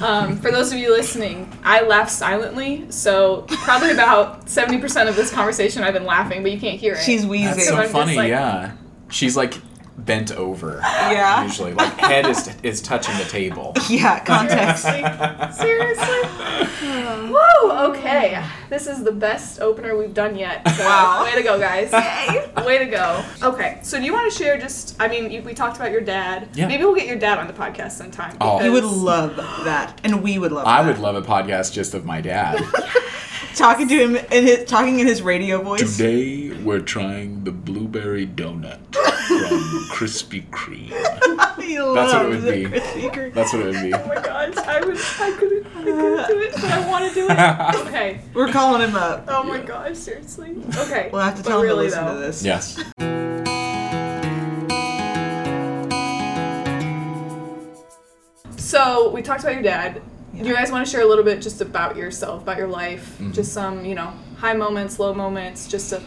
Um, 0.01 0.37
for 0.39 0.51
those 0.51 0.73
of 0.73 0.79
you 0.79 0.91
listening, 0.91 1.51
I 1.65 1.83
laugh 1.83 2.09
silently, 2.11 2.85
so 2.91 3.43
probably 3.49 3.93
about 3.93 4.49
seventy 4.49 4.79
percent 4.79 5.09
of 5.09 5.17
this 5.17 5.31
conversation 5.31 5.83
I've 5.85 5.95
been 5.95 6.05
laughing, 6.07 6.43
but 6.43 6.51
you 6.53 6.59
can't 6.59 6.79
hear 6.81 6.95
it. 6.95 7.03
She's 7.03 7.25
wheezing. 7.25 7.55
That's 7.57 7.69
so 7.69 7.77
I'm 7.77 7.89
funny. 7.89 8.17
like- 8.17 8.29
yeah. 8.29 8.73
She's 9.11 9.37
like 9.37 9.55
bent 9.97 10.33
over. 10.33 10.79
Yeah. 10.83 11.45
Usually, 11.45 11.73
like 11.73 11.93
head 11.99 12.27
is 12.27 12.51
is 12.63 12.81
touching 12.81 13.17
the 13.19 13.25
table. 13.25 13.73
yeah, 13.89 14.23
context. 14.25 14.85
Seriously? 14.85 15.53
Seriously? 15.53 17.31
Woo! 17.31 17.71
Okay. 17.71 18.45
This 18.71 18.87
is 18.87 19.05
the 19.05 19.13
best 19.13 19.61
opener 19.61 19.97
we've 19.97 20.15
done 20.15 20.37
yet. 20.37 20.69
So 20.69 20.85
Wow. 20.85 21.25
Way 21.25 21.35
to 21.35 21.43
go, 21.43 21.59
guys. 21.59 21.93
Way 22.65 22.79
to 22.79 22.87
go. 22.87 23.25
Okay. 23.43 23.79
So, 23.83 23.99
do 23.99 24.05
you 24.05 24.13
want 24.13 24.31
to 24.31 24.37
share 24.37 24.59
just, 24.59 24.97
I 25.01 25.09
mean, 25.09 25.31
you, 25.31 25.43
we 25.43 25.55
talked 25.55 25.77
about 25.77 25.91
your 25.91 26.01
dad. 26.01 26.49
Yeah. 26.55 26.67
Maybe 26.67 26.85
we'll 26.85 26.95
get 26.95 27.07
your 27.07 27.19
dad 27.19 27.39
on 27.39 27.47
the 27.47 27.53
podcast 27.53 27.93
sometime. 27.93 28.37
Oh. 28.41 28.63
You 28.63 28.73
would 28.73 28.85
love 28.85 29.37
that, 29.37 30.01
and 30.05 30.23
we 30.23 30.39
would 30.39 30.53
love. 30.53 30.67
I 30.67 30.83
that. 30.83 30.89
would 30.89 30.99
love 30.99 31.17
a 31.17 31.23
podcast 31.23 31.73
just 31.73 31.95
of 31.95 32.05
my 32.05 32.21
dad. 32.21 32.63
talking 33.55 33.87
to 33.89 33.95
him 33.95 34.17
in 34.17 34.45
his 34.45 34.65
talking 34.65 34.99
in 34.99 35.07
his 35.07 35.23
radio 35.23 35.63
voice. 35.63 35.97
Today 35.97 36.51
we're 36.63 36.81
trying 36.81 37.45
the 37.45 37.53
blueberry 37.53 38.27
donut 38.27 38.81
from 39.49 39.59
Krispy 39.97 40.47
Kreme. 40.51 40.91
He 41.65 41.77
That's 41.77 42.13
what 42.13 42.27
it 42.27 42.29
would 42.29 42.45
be. 42.45 42.65
Krispy 42.79 43.11
Kreme. 43.11 43.33
That's 43.33 43.53
what 43.55 43.63
it 43.63 43.67
would 43.67 43.83
be. 43.83 43.95
Oh 43.95 44.07
my 44.07 44.15
god, 44.17 44.59
I, 44.59 44.81
would, 44.85 44.97
I, 44.99 45.37
couldn't, 45.39 45.67
I 45.77 45.83
couldn't 45.85 46.27
do 46.29 46.41
it, 46.41 46.53
but 46.53 46.65
I 46.65 46.89
want 46.89 47.09
to 47.09 47.15
do 47.15 47.27
it. 47.31 47.85
Okay. 47.87 48.21
We're 48.35 48.53
calling 48.53 48.83
him 48.87 48.97
up. 48.97 49.25
Oh 49.29 49.43
my 49.45 49.61
god, 49.61 49.97
Seriously? 49.97 50.57
Okay. 50.77 51.09
We'll 51.13 51.23
have 51.23 51.37
to 51.37 51.43
But 51.43 51.49
tell 51.49 51.61
him 51.61 51.67
really, 51.67 51.89
to 51.91 51.97
listen 51.97 52.05
though, 52.05 52.15
to 52.15 52.19
this. 52.21 52.45
Yes. 52.45 52.79
So 58.57 59.11
we 59.11 59.23
talked 59.23 59.41
about 59.43 59.55
your 59.55 59.63
dad. 59.63 60.03
Do 60.37 60.45
you 60.49 60.55
guys 60.55 60.73
want 60.73 60.85
to 60.85 60.91
share 60.91 61.03
a 61.03 61.07
little 61.07 61.23
bit 61.25 61.41
just 61.41 61.61
about 61.61 61.97
yourself, 61.97 62.43
about 62.43 62.59
your 62.59 62.67
life, 62.69 63.15
Mm-hmm. 63.15 63.33
just 63.33 63.53
some, 63.53 63.85
you 63.85 63.95
know, 63.95 64.13
high 64.39 64.53
moments, 64.55 64.99
low 64.99 65.15
moments, 65.15 65.69
just 65.69 65.91
to, 65.91 66.03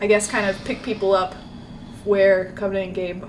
I 0.00 0.06
guess, 0.06 0.26
kind 0.30 0.46
of 0.46 0.56
pick 0.64 0.82
people 0.82 1.12
up 1.14 1.34
where 2.04 2.52
Kovenant 2.54 2.84
and 2.84 2.94
Gabe 2.94 3.24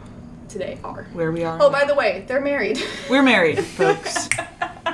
today 0.47 0.79
are. 0.83 1.03
Where 1.13 1.31
we 1.31 1.43
are. 1.43 1.57
Oh, 1.61 1.69
by 1.69 1.85
the 1.85 1.93
way, 1.95 2.25
they're 2.27 2.41
married. 2.41 2.81
We're 3.09 3.23
married, 3.23 3.59
folks. 3.65 4.29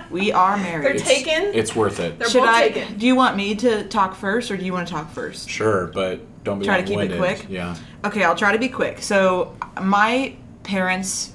we 0.09 0.31
are 0.31 0.57
married. 0.57 0.85
they're 0.85 1.05
taken. 1.05 1.43
It's 1.53 1.75
worth 1.75 1.99
it. 1.99 2.19
They're 2.19 2.29
Should 2.29 2.41
both 2.41 2.49
I? 2.49 2.69
taken. 2.69 2.97
Do 2.97 3.07
you 3.07 3.15
want 3.15 3.37
me 3.37 3.55
to 3.55 3.87
talk 3.87 4.15
first, 4.15 4.51
or 4.51 4.57
do 4.57 4.65
you 4.65 4.73
want 4.73 4.87
to 4.87 4.93
talk 4.93 5.09
first? 5.11 5.49
Sure, 5.49 5.87
but 5.87 6.19
don't 6.43 6.59
be 6.59 6.65
Try 6.65 6.81
to 6.81 6.87
keep 6.87 6.99
it 6.99 7.17
quick? 7.17 7.45
Yeah. 7.49 7.75
Okay, 8.03 8.23
I'll 8.23 8.35
try 8.35 8.51
to 8.51 8.59
be 8.59 8.69
quick. 8.69 9.01
So, 9.01 9.55
my 9.81 10.35
parents 10.63 11.31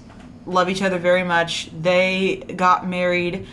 love 0.46 0.68
each 0.68 0.82
other 0.82 0.98
very 0.98 1.24
much. 1.24 1.70
They 1.80 2.36
got 2.56 2.86
married 2.86 3.46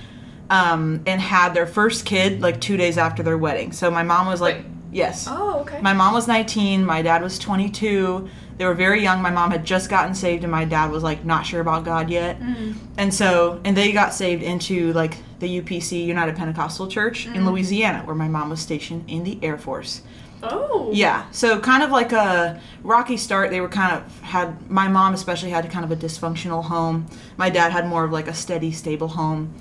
um, 0.49 1.01
and 1.05 1.19
had 1.21 1.53
their 1.53 1.67
first 1.67 2.05
kid 2.05 2.41
like 2.41 2.59
two 2.61 2.77
days 2.77 2.97
after 2.97 3.23
their 3.23 3.37
wedding. 3.37 3.71
So, 3.71 3.89
my 3.89 4.03
mom 4.03 4.27
was 4.27 4.41
like, 4.41 4.57
Wait. 4.57 4.65
yes. 4.91 5.27
Oh, 5.29 5.59
okay. 5.61 5.79
My 5.81 5.93
mom 5.93 6.13
was 6.13 6.27
19, 6.27 6.85
my 6.85 7.01
dad 7.01 7.21
was 7.23 7.39
22. 7.39 8.29
They 8.57 8.65
were 8.65 8.73
very 8.73 9.01
young. 9.03 9.21
My 9.21 9.29
mom 9.29 9.51
had 9.51 9.65
just 9.65 9.89
gotten 9.89 10.15
saved, 10.15 10.43
and 10.43 10.51
my 10.51 10.65
dad 10.65 10.91
was 10.91 11.03
like 11.03 11.23
not 11.23 11.45
sure 11.45 11.61
about 11.61 11.85
God 11.85 12.09
yet. 12.09 12.39
Mm-hmm. 12.39 12.73
And 12.97 13.13
so, 13.13 13.61
and 13.63 13.77
they 13.77 13.91
got 13.91 14.13
saved 14.13 14.41
into 14.41 14.93
like 14.93 15.17
the 15.39 15.61
UPC 15.61 16.05
United 16.05 16.35
Pentecostal 16.35 16.87
Church 16.87 17.27
in 17.27 17.33
mm. 17.33 17.47
Louisiana, 17.47 18.03
where 18.05 18.15
my 18.15 18.27
mom 18.27 18.49
was 18.49 18.59
stationed 18.59 19.03
in 19.07 19.23
the 19.23 19.39
Air 19.43 19.57
Force. 19.57 20.01
oh. 20.41 20.91
Yeah, 20.93 21.29
so 21.31 21.59
kind 21.59 21.83
of 21.83 21.91
like 21.91 22.11
a 22.11 22.59
rocky 22.83 23.17
start. 23.17 23.51
They 23.51 23.61
were 23.61 23.69
kind 23.69 23.95
of 23.95 24.21
had 24.21 24.69
my 24.69 24.87
mom 24.87 25.13
especially 25.13 25.51
had 25.51 25.69
kind 25.69 25.85
of 25.85 25.91
a 25.91 25.95
dysfunctional 25.95 26.63
home. 26.63 27.07
My 27.37 27.49
dad 27.49 27.71
had 27.71 27.87
more 27.87 28.03
of 28.05 28.11
like 28.11 28.27
a 28.27 28.33
steady, 28.33 28.71
stable 28.71 29.09
home. 29.09 29.53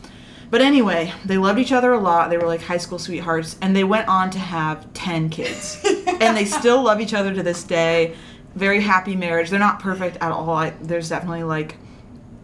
But 0.49 0.61
anyway, 0.61 1.13
they 1.25 1.39
loved 1.39 1.59
each 1.59 1.73
other 1.73 1.93
a 1.93 1.99
lot. 1.99 2.31
They 2.31 2.39
were 2.39 2.47
like 2.47 2.63
high 2.63 2.77
school 2.77 2.99
sweethearts, 2.99 3.57
and 3.61 3.75
they 3.75 3.85
went 3.85 4.09
on 4.09 4.31
to 4.31 4.39
have 4.39 4.93
ten 4.95 5.29
kids, 5.29 5.81
and 6.21 6.37
they 6.37 6.45
still 6.45 6.83
love 6.83 7.01
each 7.01 7.15
other 7.15 7.35
to 7.35 7.43
this 7.43 7.65
day. 7.65 8.15
Very 8.57 8.81
happy 8.81 9.15
marriage. 9.15 9.51
They're 9.51 9.61
not 9.61 9.79
perfect 9.79 10.17
at 10.21 10.33
all. 10.33 10.51
I, 10.51 10.71
there's 10.81 11.09
definitely 11.09 11.45
like 11.45 11.77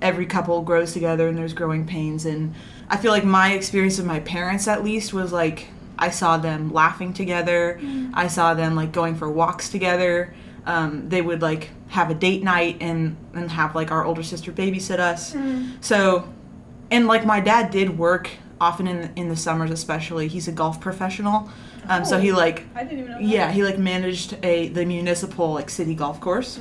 every 0.01 0.27
couple 0.27 0.61
grows 0.63 0.93
together 0.93 1.29
and 1.29 1.39
there's 1.39 1.55
growing 1.55 1.87
pains. 1.87 2.27
And 2.27 2.55
i 2.91 2.97
feel 2.97 3.11
like 3.11 3.25
my 3.25 3.53
experience 3.55 3.97
with 3.97 4.07
my 4.07 4.21
parents 4.21 4.69
at 4.69 4.85
least 4.85 5.15
was 5.15 5.33
like 5.33 5.69
i 5.99 6.11
saw 6.11 6.37
them 6.37 6.73
laughing 6.73 7.13
together. 7.15 7.81
I 8.13 8.27
saw 8.27 8.55
them 8.55 8.75
like 8.75 8.93
going 8.93 9.15
for 9.15 9.31
walks 9.31 9.69
together. 9.69 10.35
Um, 10.67 11.09
they 11.09 11.23
would 11.23 11.43
like 11.43 11.71
have 11.89 12.11
a 12.11 12.15
date 12.15 12.43
night 12.43 12.77
and 12.81 13.17
and 13.35 13.51
have 13.51 13.75
like 13.75 13.91
our 13.91 14.05
older 14.05 14.23
sister 14.23 14.53
babysit 14.53 14.99
us. 14.99 15.35
So 15.81 16.29
and 16.91 17.07
like 17.07 17.25
my 17.25 17.41
dad 17.41 17.71
did 17.71 17.97
work 17.99 18.31
often 18.61 18.87
in 18.87 19.13
in 19.17 19.29
the 19.29 19.37
summers 19.37 19.71
especially. 19.71 20.29
He's 20.29 20.49
a 20.49 20.53
golf 20.53 20.81
professional 20.81 21.49
um, 21.89 22.05
so 22.05 22.19
he 22.19 22.33
like 22.33 22.65
I 22.75 22.85
didn't 22.85 22.99
even 23.01 23.11
know. 23.13 23.19
That. 23.19 23.25
yeah, 23.27 23.51
he 23.53 23.63
like 23.65 23.79
managed 23.79 24.37
a 24.45 24.69
the 24.69 24.85
municipal 24.85 25.53
like 25.55 25.71
city 25.71 25.95
golf 25.95 26.21
course, 26.21 26.59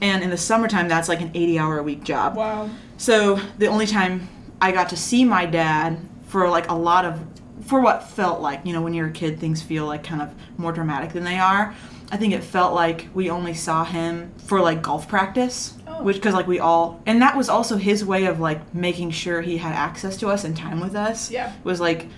and 0.00 0.22
in 0.22 0.30
the 0.30 0.36
summertime 0.36 0.88
that's 0.88 1.08
like 1.08 1.20
an 1.20 1.30
eighty 1.34 1.58
hour 1.58 1.78
a 1.78 1.82
week 1.82 2.04
job. 2.04 2.36
Wow. 2.36 2.70
So 2.96 3.40
the 3.58 3.66
only 3.66 3.86
time 3.86 4.28
I 4.60 4.72
got 4.72 4.88
to 4.90 4.96
see 4.96 5.24
my 5.24 5.46
dad 5.46 5.98
for 6.26 6.48
like 6.48 6.68
a 6.70 6.74
lot 6.74 7.04
of 7.04 7.20
for 7.66 7.80
what 7.80 8.02
felt 8.08 8.40
like 8.40 8.60
you 8.64 8.72
know 8.72 8.80
when 8.82 8.94
you're 8.94 9.08
a 9.08 9.12
kid 9.12 9.38
things 9.38 9.62
feel 9.62 9.86
like 9.86 10.02
kind 10.04 10.22
of 10.22 10.34
more 10.58 10.72
dramatic 10.72 11.12
than 11.12 11.24
they 11.24 11.38
are. 11.38 11.74
I 12.12 12.16
think 12.16 12.34
it 12.34 12.42
felt 12.42 12.74
like 12.74 13.06
we 13.14 13.30
only 13.30 13.54
saw 13.54 13.84
him 13.84 14.32
for 14.46 14.60
like 14.60 14.82
golf 14.82 15.06
practice, 15.08 15.74
Oh. 15.86 16.02
which 16.02 16.16
because 16.16 16.34
like 16.34 16.48
we 16.48 16.58
all 16.58 17.00
and 17.06 17.22
that 17.22 17.36
was 17.36 17.48
also 17.48 17.76
his 17.76 18.04
way 18.04 18.24
of 18.26 18.40
like 18.40 18.74
making 18.74 19.10
sure 19.12 19.42
he 19.42 19.58
had 19.58 19.74
access 19.74 20.16
to 20.18 20.28
us 20.28 20.42
and 20.44 20.56
time 20.56 20.80
with 20.80 20.94
us. 20.96 21.30
Yeah. 21.30 21.52
was 21.62 21.80
like 21.80 22.08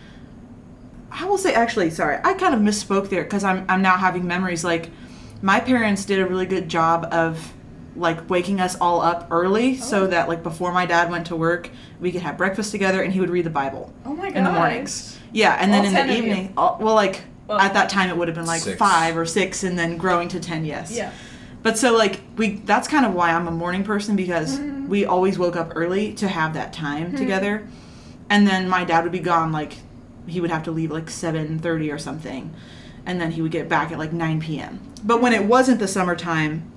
I 1.15 1.27
will 1.27 1.39
say 1.39 1.53
actually, 1.55 1.91
sorry, 1.91 2.19
I 2.25 2.33
kind 2.35 2.55
of 2.55 2.61
misspoke 2.61 3.09
there 3.11 3.23
because 3.25 3.45
I'm 3.45 3.65
I'm 3.69 3.83
now 3.83 3.97
having 3.97 4.27
memories. 4.27 4.65
Like, 4.65 4.91
my 5.43 5.61
parents 5.61 6.05
did 6.05 6.19
a 6.21 6.27
really 6.27 6.47
good 6.47 6.69
job 6.69 7.07
of 7.13 7.53
like 7.95 8.31
waking 8.31 8.59
us 8.61 8.75
all 8.81 9.03
up 9.03 9.29
early 9.31 9.73
Oh. 9.79 9.85
so 9.85 10.07
that 10.07 10.27
like 10.27 10.43
before 10.43 10.73
my 10.73 10.87
dad 10.87 11.11
went 11.11 11.27
to 11.27 11.37
work, 11.37 11.69
we 12.01 12.11
could 12.11 12.23
have 12.23 12.39
breakfast 12.39 12.71
together 12.71 13.03
and 13.03 13.13
he 13.13 13.21
would 13.21 13.29
read 13.29 13.45
the 13.45 13.51
Bible 13.51 13.93
Oh 14.07 14.15
my 14.15 14.29
god. 14.31 14.37
in 14.39 14.45
the 14.45 14.53
mornings. 14.53 15.19
Yeah, 15.33 15.57
and 15.61 15.71
then 15.73 15.85
All 15.85 16.01
in 16.01 16.07
the 16.09 16.17
evening, 16.17 16.53
all, 16.57 16.79
well, 16.81 16.95
like 16.95 17.21
Well- 17.49 17.59
at 17.59 17.75
that 17.75 17.91
time 17.91 18.09
it 18.09 18.17
would 18.17 18.29
have 18.29 18.35
been 18.35 18.47
like 18.47 18.63
Six. 18.63 18.79
five 18.79 19.17
or 19.19 19.27
six, 19.27 19.63
and 19.63 19.79
then 19.79 19.99
growing 19.99 20.29
to 20.29 20.41
ten. 20.41 20.65
Yes. 20.65 20.91
Yeah. 20.91 21.11
But 21.63 21.77
so 21.77 21.95
like 21.95 22.21
we 22.39 22.57
that's 22.65 22.89
kind 22.89 23.05
of 23.05 23.13
why 23.13 23.31
I'm 23.33 23.47
a 23.47 23.51
morning 23.51 23.85
person 23.85 24.17
because 24.17 24.59
Mm-hmm. 24.59 24.89
we 24.89 25.05
always 25.05 25.39
woke 25.39 25.57
up 25.57 25.73
early 25.75 26.15
to 26.15 26.29
have 26.29 26.55
that 26.55 26.73
time 26.73 27.15
together. 27.15 27.69
And 28.31 28.47
then 28.47 28.69
my 28.71 28.85
dad 28.85 29.03
would 29.05 29.13
be 29.13 29.19
gone 29.21 29.53
like 29.53 29.75
he 30.27 30.41
would 30.41 30.51
have 30.51 30.63
to 30.65 30.71
leave 30.71 30.91
like 30.91 31.07
7:30 31.07 31.93
or 31.93 31.99
something. 31.99 32.53
And 33.05 33.21
then 33.21 33.33
he 33.33 33.43
would 33.43 33.51
get 33.51 33.69
back 33.69 33.91
at 33.91 33.99
like 33.99 34.13
9 34.13 34.41
p.m. 34.41 34.81
But 35.05 35.21
when 35.21 35.33
it 35.33 35.45
wasn't 35.45 35.81
the 35.81 35.89
summertime, 35.89 36.71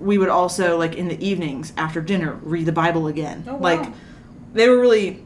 we 0.00 0.18
would 0.18 0.28
also 0.28 0.76
like 0.76 0.94
in 0.96 1.08
the 1.08 1.24
evenings 1.24 1.72
after 1.76 2.00
dinner 2.00 2.38
read 2.42 2.66
the 2.66 2.72
Bible 2.72 3.06
again. 3.06 3.44
Oh, 3.46 3.54
wow. 3.54 3.60
Like 3.60 3.92
they 4.52 4.68
were 4.68 4.80
really 4.80 5.24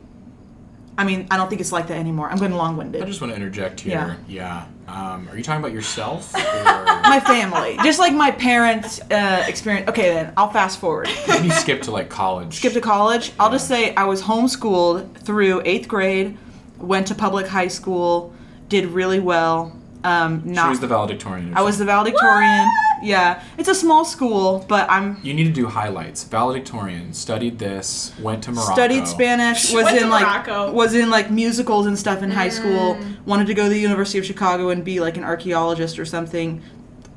I 0.98 1.04
mean, 1.04 1.28
I 1.30 1.36
don't 1.36 1.48
think 1.48 1.60
it's 1.60 1.70
like 1.70 1.86
that 1.86 1.96
anymore. 1.96 2.28
I'm 2.28 2.38
going 2.38 2.52
long-winded. 2.52 3.00
I 3.00 3.06
just 3.06 3.20
want 3.20 3.32
to 3.32 3.36
interject 3.36 3.78
here. 3.78 4.18
Yeah. 4.26 4.66
Um, 4.88 5.28
are 5.30 5.36
you 5.36 5.44
talking 5.44 5.60
about 5.60 5.72
yourself? 5.72 6.34
Or 6.58 7.10
My 7.10 7.20
family, 7.20 7.78
just 7.84 7.98
like 7.98 8.12
my 8.12 8.30
parents' 8.30 9.00
uh, 9.10 9.44
experience. 9.46 9.88
Okay, 9.88 10.12
then 10.12 10.32
I'll 10.36 10.50
fast 10.50 10.78
forward. 10.78 11.08
maybe 11.28 11.48
skip 11.50 11.80
to 11.82 11.90
like 11.90 12.10
college? 12.10 12.56
skip 12.56 12.72
to 12.74 12.80
college. 12.80 13.32
I'll 13.40 13.50
just 13.50 13.66
say 13.68 13.94
I 13.94 14.04
was 14.04 14.20
homeschooled 14.20 15.14
through 15.18 15.62
eighth 15.64 15.88
grade, 15.88 16.36
went 16.78 17.06
to 17.08 17.14
public 17.14 17.46
high 17.46 17.68
school, 17.68 18.32
did 18.68 18.86
really 18.86 19.20
well. 19.20 19.72
Um, 20.04 20.42
She 20.44 20.50
not, 20.50 20.70
was 20.70 20.80
the 20.80 20.86
valedictorian. 20.86 21.52
I 21.56 21.62
was 21.62 21.76
the 21.78 21.84
something. 21.86 21.86
valedictorian. 22.14 22.68
Yeah, 23.02 23.42
it's 23.58 23.68
a 23.68 23.74
small 23.74 24.04
school, 24.04 24.64
but 24.68 24.88
I'm 24.90 25.18
You 25.22 25.32
need 25.34 25.44
to 25.44 25.52
do 25.52 25.66
highlights. 25.66 26.24
Valedictorian, 26.24 27.12
studied 27.12 27.58
this, 27.58 28.12
went 28.20 28.42
to 28.44 28.52
Morocco. 28.52 28.72
studied 28.72 29.06
Spanish, 29.08 29.72
was 29.72 29.84
Went 29.84 29.98
to 29.98 30.04
in 30.04 30.10
like 30.10 30.22
Morocco. 30.26 30.72
was 30.72 30.94
in 30.94 31.08
like 31.10 31.30
musicals 31.30 31.86
and 31.86 31.98
stuff 31.98 32.22
in 32.22 32.30
high 32.30 32.48
school. 32.48 32.94
Mm. 32.96 33.24
Wanted 33.26 33.46
to 33.48 33.54
go 33.54 33.64
to 33.64 33.68
the 33.68 33.78
University 33.78 34.18
of 34.18 34.24
Chicago 34.26 34.70
and 34.70 34.84
be 34.84 34.98
like 35.00 35.16
an 35.16 35.24
archaeologist 35.24 35.98
or 35.98 36.04
something. 36.04 36.60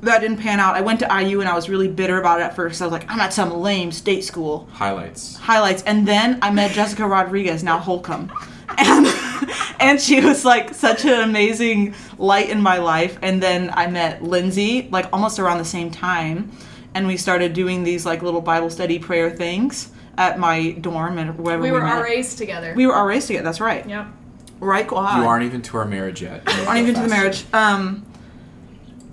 That 0.02 0.20
didn't 0.20 0.38
pan 0.38 0.58
out. 0.60 0.74
I 0.76 0.80
went 0.80 0.98
to 1.00 1.06
IU 1.20 1.40
and 1.40 1.48
I 1.48 1.54
was 1.54 1.68
really 1.68 1.88
bitter 1.88 2.18
about 2.18 2.40
it 2.40 2.44
at 2.44 2.54
first. 2.56 2.80
I 2.82 2.84
was 2.86 2.92
like, 2.92 3.08
I'm 3.10 3.20
at 3.20 3.32
some 3.32 3.52
lame 3.60 3.90
state 3.92 4.24
school. 4.24 4.68
Highlights. 4.72 5.36
highlights 5.36 5.82
and 5.84 6.06
then 6.06 6.38
i 6.42 6.50
met 6.50 6.70
jessica 6.72 7.06
rodriguez 7.06 7.62
now 7.64 7.78
holcomb 7.78 8.30
and 8.78 9.06
and 9.80 10.00
she 10.00 10.20
was 10.20 10.44
like 10.44 10.74
such 10.74 11.04
an 11.04 11.20
amazing 11.28 11.94
light 12.18 12.48
in 12.50 12.60
my 12.62 12.78
life 12.78 13.18
and 13.22 13.42
then 13.42 13.70
i 13.74 13.86
met 13.86 14.22
lindsay 14.22 14.88
like 14.90 15.06
almost 15.12 15.38
around 15.38 15.58
the 15.58 15.64
same 15.64 15.90
time 15.90 16.50
and 16.94 17.06
we 17.06 17.16
started 17.16 17.52
doing 17.52 17.82
these 17.84 18.04
like 18.06 18.22
little 18.22 18.40
bible 18.40 18.70
study 18.70 18.98
prayer 18.98 19.30
things 19.30 19.90
at 20.18 20.38
my 20.38 20.72
dorm 20.72 21.18
and 21.18 21.38
wherever 21.38 21.62
We 21.62 21.70
we, 21.70 21.78
were 21.78 21.84
met. 21.84 22.02
RAs 22.02 22.34
together. 22.34 22.74
we 22.76 22.86
were 22.86 23.06
RAs 23.06 23.26
together 23.26 23.44
that's 23.44 23.60
right 23.60 23.88
Yep. 23.88 24.06
right 24.60 24.86
quad 24.86 25.18
You 25.22 25.26
aren't 25.28 25.44
even 25.44 25.62
to 25.62 25.76
our 25.78 25.84
marriage 25.86 26.20
yet. 26.22 26.42
aren't 26.66 26.80
even 26.80 26.94
to 26.94 27.00
the 27.02 27.08
marriage. 27.08 27.44
Um, 27.52 28.06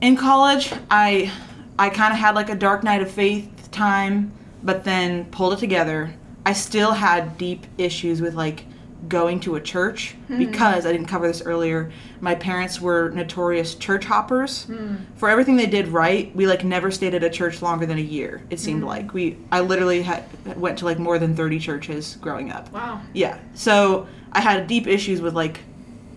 in 0.01 0.15
college, 0.15 0.71
I 0.89 1.31
I 1.77 1.89
kind 1.89 2.13
of 2.13 2.19
had 2.19 2.35
like 2.35 2.49
a 2.49 2.55
dark 2.55 2.83
night 2.83 3.01
of 3.01 3.09
faith 3.11 3.69
time, 3.71 4.31
but 4.63 4.83
then 4.85 5.25
pulled 5.25 5.53
it 5.53 5.59
together. 5.59 6.13
I 6.45 6.53
still 6.53 6.91
had 6.93 7.37
deep 7.37 7.65
issues 7.77 8.21
with 8.21 8.33
like 8.33 8.65
going 9.07 9.39
to 9.39 9.55
a 9.55 9.61
church 9.61 10.15
hmm. 10.27 10.37
because 10.37 10.85
I 10.85 10.91
didn't 10.91 11.07
cover 11.07 11.27
this 11.27 11.41
earlier. 11.41 11.91
My 12.19 12.35
parents 12.35 12.81
were 12.81 13.09
notorious 13.09 13.75
church 13.75 14.05
hoppers. 14.05 14.67
For 15.15 15.29
everything 15.29 15.55
they 15.55 15.65
did 15.65 15.87
right, 15.87 16.35
we 16.35 16.47
like 16.47 16.63
never 16.63 16.91
stayed 16.91 17.13
at 17.13 17.23
a 17.23 17.29
church 17.29 17.61
longer 17.61 17.85
than 17.85 17.97
a 17.97 18.01
year. 18.01 18.41
It 18.49 18.59
seemed 18.59 18.81
hmm. 18.81 18.87
like 18.87 19.13
we 19.13 19.37
I 19.51 19.61
literally 19.61 20.01
had 20.01 20.25
went 20.57 20.79
to 20.79 20.85
like 20.85 20.99
more 20.99 21.17
than 21.17 21.35
30 21.35 21.59
churches 21.59 22.17
growing 22.19 22.51
up. 22.51 22.71
Wow. 22.71 23.01
Yeah. 23.13 23.39
So 23.53 24.07
I 24.31 24.41
had 24.41 24.67
deep 24.67 24.87
issues 24.87 25.21
with 25.21 25.33
like 25.33 25.61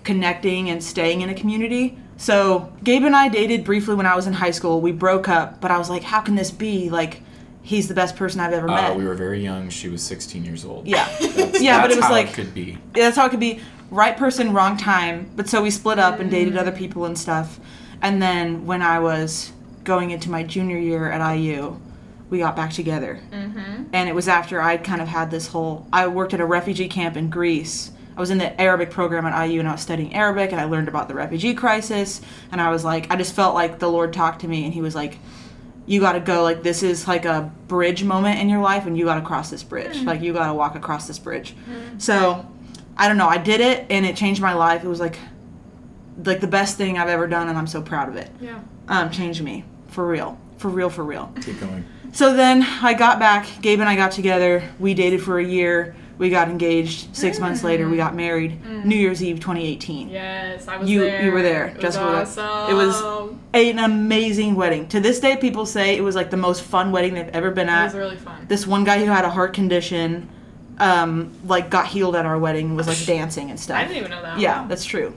connecting 0.05 0.71
and 0.71 0.83
staying 0.83 1.21
in 1.21 1.29
a 1.29 1.35
community. 1.35 1.99
So 2.17 2.73
Gabe 2.85 3.05
and 3.05 3.17
I 3.17 3.29
dated 3.29 3.65
briefly 3.65 3.95
when 3.95 4.07
I 4.07 4.15
was 4.15 4.27
in 4.27 4.33
high 4.33 4.51
school. 4.51 4.81
We 4.81 4.93
broke 4.93 5.29
up, 5.29 5.61
but 5.61 5.71
I 5.71 5.79
was 5.79 5.89
like, 5.89 6.03
how 6.03 6.21
can 6.21 6.35
this 6.35 6.51
be? 6.51 6.91
Like, 6.91 7.23
he's 7.63 7.89
the 7.89 7.95
best 7.95 8.17
person 8.17 8.41
I've 8.41 8.53
ever 8.53 8.69
Uh, 8.69 8.75
met. 8.75 8.97
we 8.97 9.05
were 9.05 9.15
very 9.15 9.43
young. 9.43 9.69
She 9.71 9.89
was 9.89 10.03
16 10.03 10.45
years 10.45 10.65
old. 10.65 10.87
yeah. 10.87 11.09
That's, 11.21 11.61
Yeah, 11.63 11.81
but 11.81 11.91
it 11.91 11.97
was 11.97 12.05
how 12.05 12.11
like- 12.13 12.29
it 12.31 12.35
could 12.35 12.53
be. 12.55 12.79
Yeah, 12.97 13.05
that's 13.05 13.17
how 13.17 13.27
it 13.27 13.31
could 13.31 13.41
be. 13.41 13.61
Right 13.91 14.17
person, 14.17 14.53
wrong 14.53 14.77
time. 14.77 15.31
But 15.37 15.49
so 15.49 15.63
we 15.63 15.71
split 15.71 15.99
up 15.99 16.19
and 16.19 16.31
dated 16.31 16.57
other 16.57 16.73
people 16.73 17.05
and 17.05 17.17
stuff. 17.19 17.61
And 18.01 18.21
then 18.23 18.67
when 18.67 18.83
I 18.83 18.99
was 19.01 19.53
going 19.85 20.11
into 20.11 20.31
my 20.31 20.43
junior 20.43 20.79
year 20.79 21.11
at 21.11 21.35
IU, 21.35 21.79
we 22.31 22.39
got 22.39 22.57
back 22.57 22.73
together. 22.73 23.21
Mm-hmm. 23.31 23.85
And 23.93 24.09
it 24.09 24.15
was 24.15 24.27
after 24.29 24.61
I'd 24.63 24.83
kind 24.83 25.03
of 25.03 25.09
had 25.09 25.31
this 25.31 25.49
whole. 25.49 25.87
I 25.93 26.07
worked 26.07 26.33
at 26.35 26.41
a 26.41 26.47
refugee 26.47 26.89
camp 26.89 27.17
in 27.17 27.29
Greece. 27.31 27.93
I 28.17 28.21
was 28.21 28.31
in 28.31 28.39
the 28.39 28.59
Arabic 28.61 28.91
program 28.91 29.25
at 29.27 29.45
IU 29.47 29.61
and 29.61 29.69
I 29.69 29.73
was 29.73 29.81
studying 29.83 30.15
Arabic 30.15 30.53
and 30.53 30.61
I 30.61 30.65
learned 30.65 30.89
about 30.89 31.09
the 31.09 31.15
refugee 31.15 31.55
crisis. 31.55 32.21
And 32.51 32.61
I 32.61 32.71
was 32.71 32.85
like, 32.85 33.11
I 33.11 33.17
just 33.17 33.35
felt 33.35 33.55
like 33.55 33.79
the 33.79 33.89
Lord 33.91 34.13
talked 34.15 34.41
to 34.41 34.49
me 34.49 34.65
and 34.65 34.73
He 34.75 34.81
was 34.81 34.95
like, 34.95 35.19
you 35.87 36.01
got 36.01 36.13
to 36.13 36.21
go 36.21 36.43
like 36.43 36.63
this 36.63 36.83
is 36.83 37.09
like 37.09 37.25
a 37.25 37.53
bridge 37.69 38.05
moment 38.05 38.39
in 38.41 38.49
your 38.49 38.61
life 38.61 38.87
and 38.87 38.97
you 38.97 39.05
got 39.05 39.17
to 39.17 39.21
cross 39.23 39.51
this 39.51 39.63
bridge. 39.63 40.01
Like 40.03 40.21
you 40.23 40.33
got 40.33 40.47
to 40.47 40.55
walk 40.55 40.75
across 40.77 41.07
this 41.09 41.19
bridge. 41.19 41.55
So 41.99 42.47
i 42.95 43.09
don't 43.09 43.17
know 43.17 43.27
i 43.27 43.39
did 43.39 43.61
it 43.63 43.87
and 43.89 44.05
it 44.05 44.15
changed 44.17 44.41
my 44.43 44.53
life. 44.53 44.85
It 44.85 44.89
was 44.89 45.01
like 45.01 45.19
like 46.25 46.41
the 46.41 46.47
best 46.47 46.77
thing 46.77 46.99
i've 46.99 47.09
ever 47.09 47.27
done 47.27 47.49
and 47.49 47.57
i'm 47.59 47.67
so 47.67 47.81
proud 47.83 48.09
of 48.09 48.17
it. 48.17 48.31
Yeah. 48.41 48.61
um 48.89 49.11
changed 49.11 49.43
me. 49.43 49.65
For 49.89 50.07
real. 50.07 50.39
For 50.59 50.69
real 50.69 50.91
for 50.91 51.03
real. 51.05 51.33
Keep 51.43 51.61
going. 51.61 51.85
so 52.13 52.35
then 52.35 52.63
i 52.83 52.95
got 52.95 53.19
back 53.19 53.47
gabe 53.63 53.81
and 53.81 53.89
i 53.89 53.97
got 53.97 54.13
together. 54.13 54.63
We 54.79 54.95
dated 54.95 55.23
for 55.23 55.39
a 55.39 55.45
year 55.45 55.97
we 56.19 56.31
got 56.31 56.49
engaged 56.49 57.15
six 57.17 57.39
months 57.41 57.65
later 57.65 57.89
we 57.89 57.97
got 57.97 58.15
married 58.15 58.65
new 58.85 58.97
year's 58.97 59.23
eve 59.23 59.41
2018 59.41 60.09
Yes, 60.09 60.69
I 60.69 60.77
was 60.77 60.89
You- 60.91 61.01
there. 61.01 61.25
you 61.25 61.33
were 61.33 61.43
there. 61.43 61.67
It 61.67 61.75
was 61.75 61.83
Jessica 61.83 62.05
was 62.05 62.39
awesome. 62.39 62.77
there. 62.77 62.83
It 62.83 62.87
was- 62.87 63.33
an 63.55 63.79
amazing 63.79 64.55
wedding 64.55 64.89
to 64.89 65.01
this 65.01 65.21
day 65.21 65.37
people 65.37 65.67
say 65.67 65.97
it 65.97 66.03
was 66.03 66.15
like 66.15 66.31
the 66.31 66.37
most 66.37 66.63
fun 66.63 66.91
wedding 66.93 67.15
they've 67.15 67.29
ever 67.29 67.51
been 67.51 67.69
at. 67.69 67.83
It 67.83 67.85
was 67.87 67.95
really 67.95 68.17
fun. 68.17 68.47
this 68.49 68.67
one 68.67 68.85
guy 68.85 68.99
who 69.05 69.11
had 69.11 69.25
a 69.25 69.31
heart 69.31 69.53
condition 69.55 70.29
um 70.79 71.31
like 71.47 71.69
got 71.71 71.87
healed 71.87 72.17
at 72.17 72.25
our 72.25 72.39
wedding 72.39 72.77
was 72.77 72.87
like 72.89 73.05
dancing 73.05 73.51
and 73.51 73.61
stuff 73.61 73.77
I 73.79 73.83
didn't 73.85 73.99
even 73.99 74.11
know 74.11 74.23
that. 74.23 74.39
yeah 74.41 74.63
Wow. 74.63 74.69
that's 74.69 74.85
true 74.85 75.13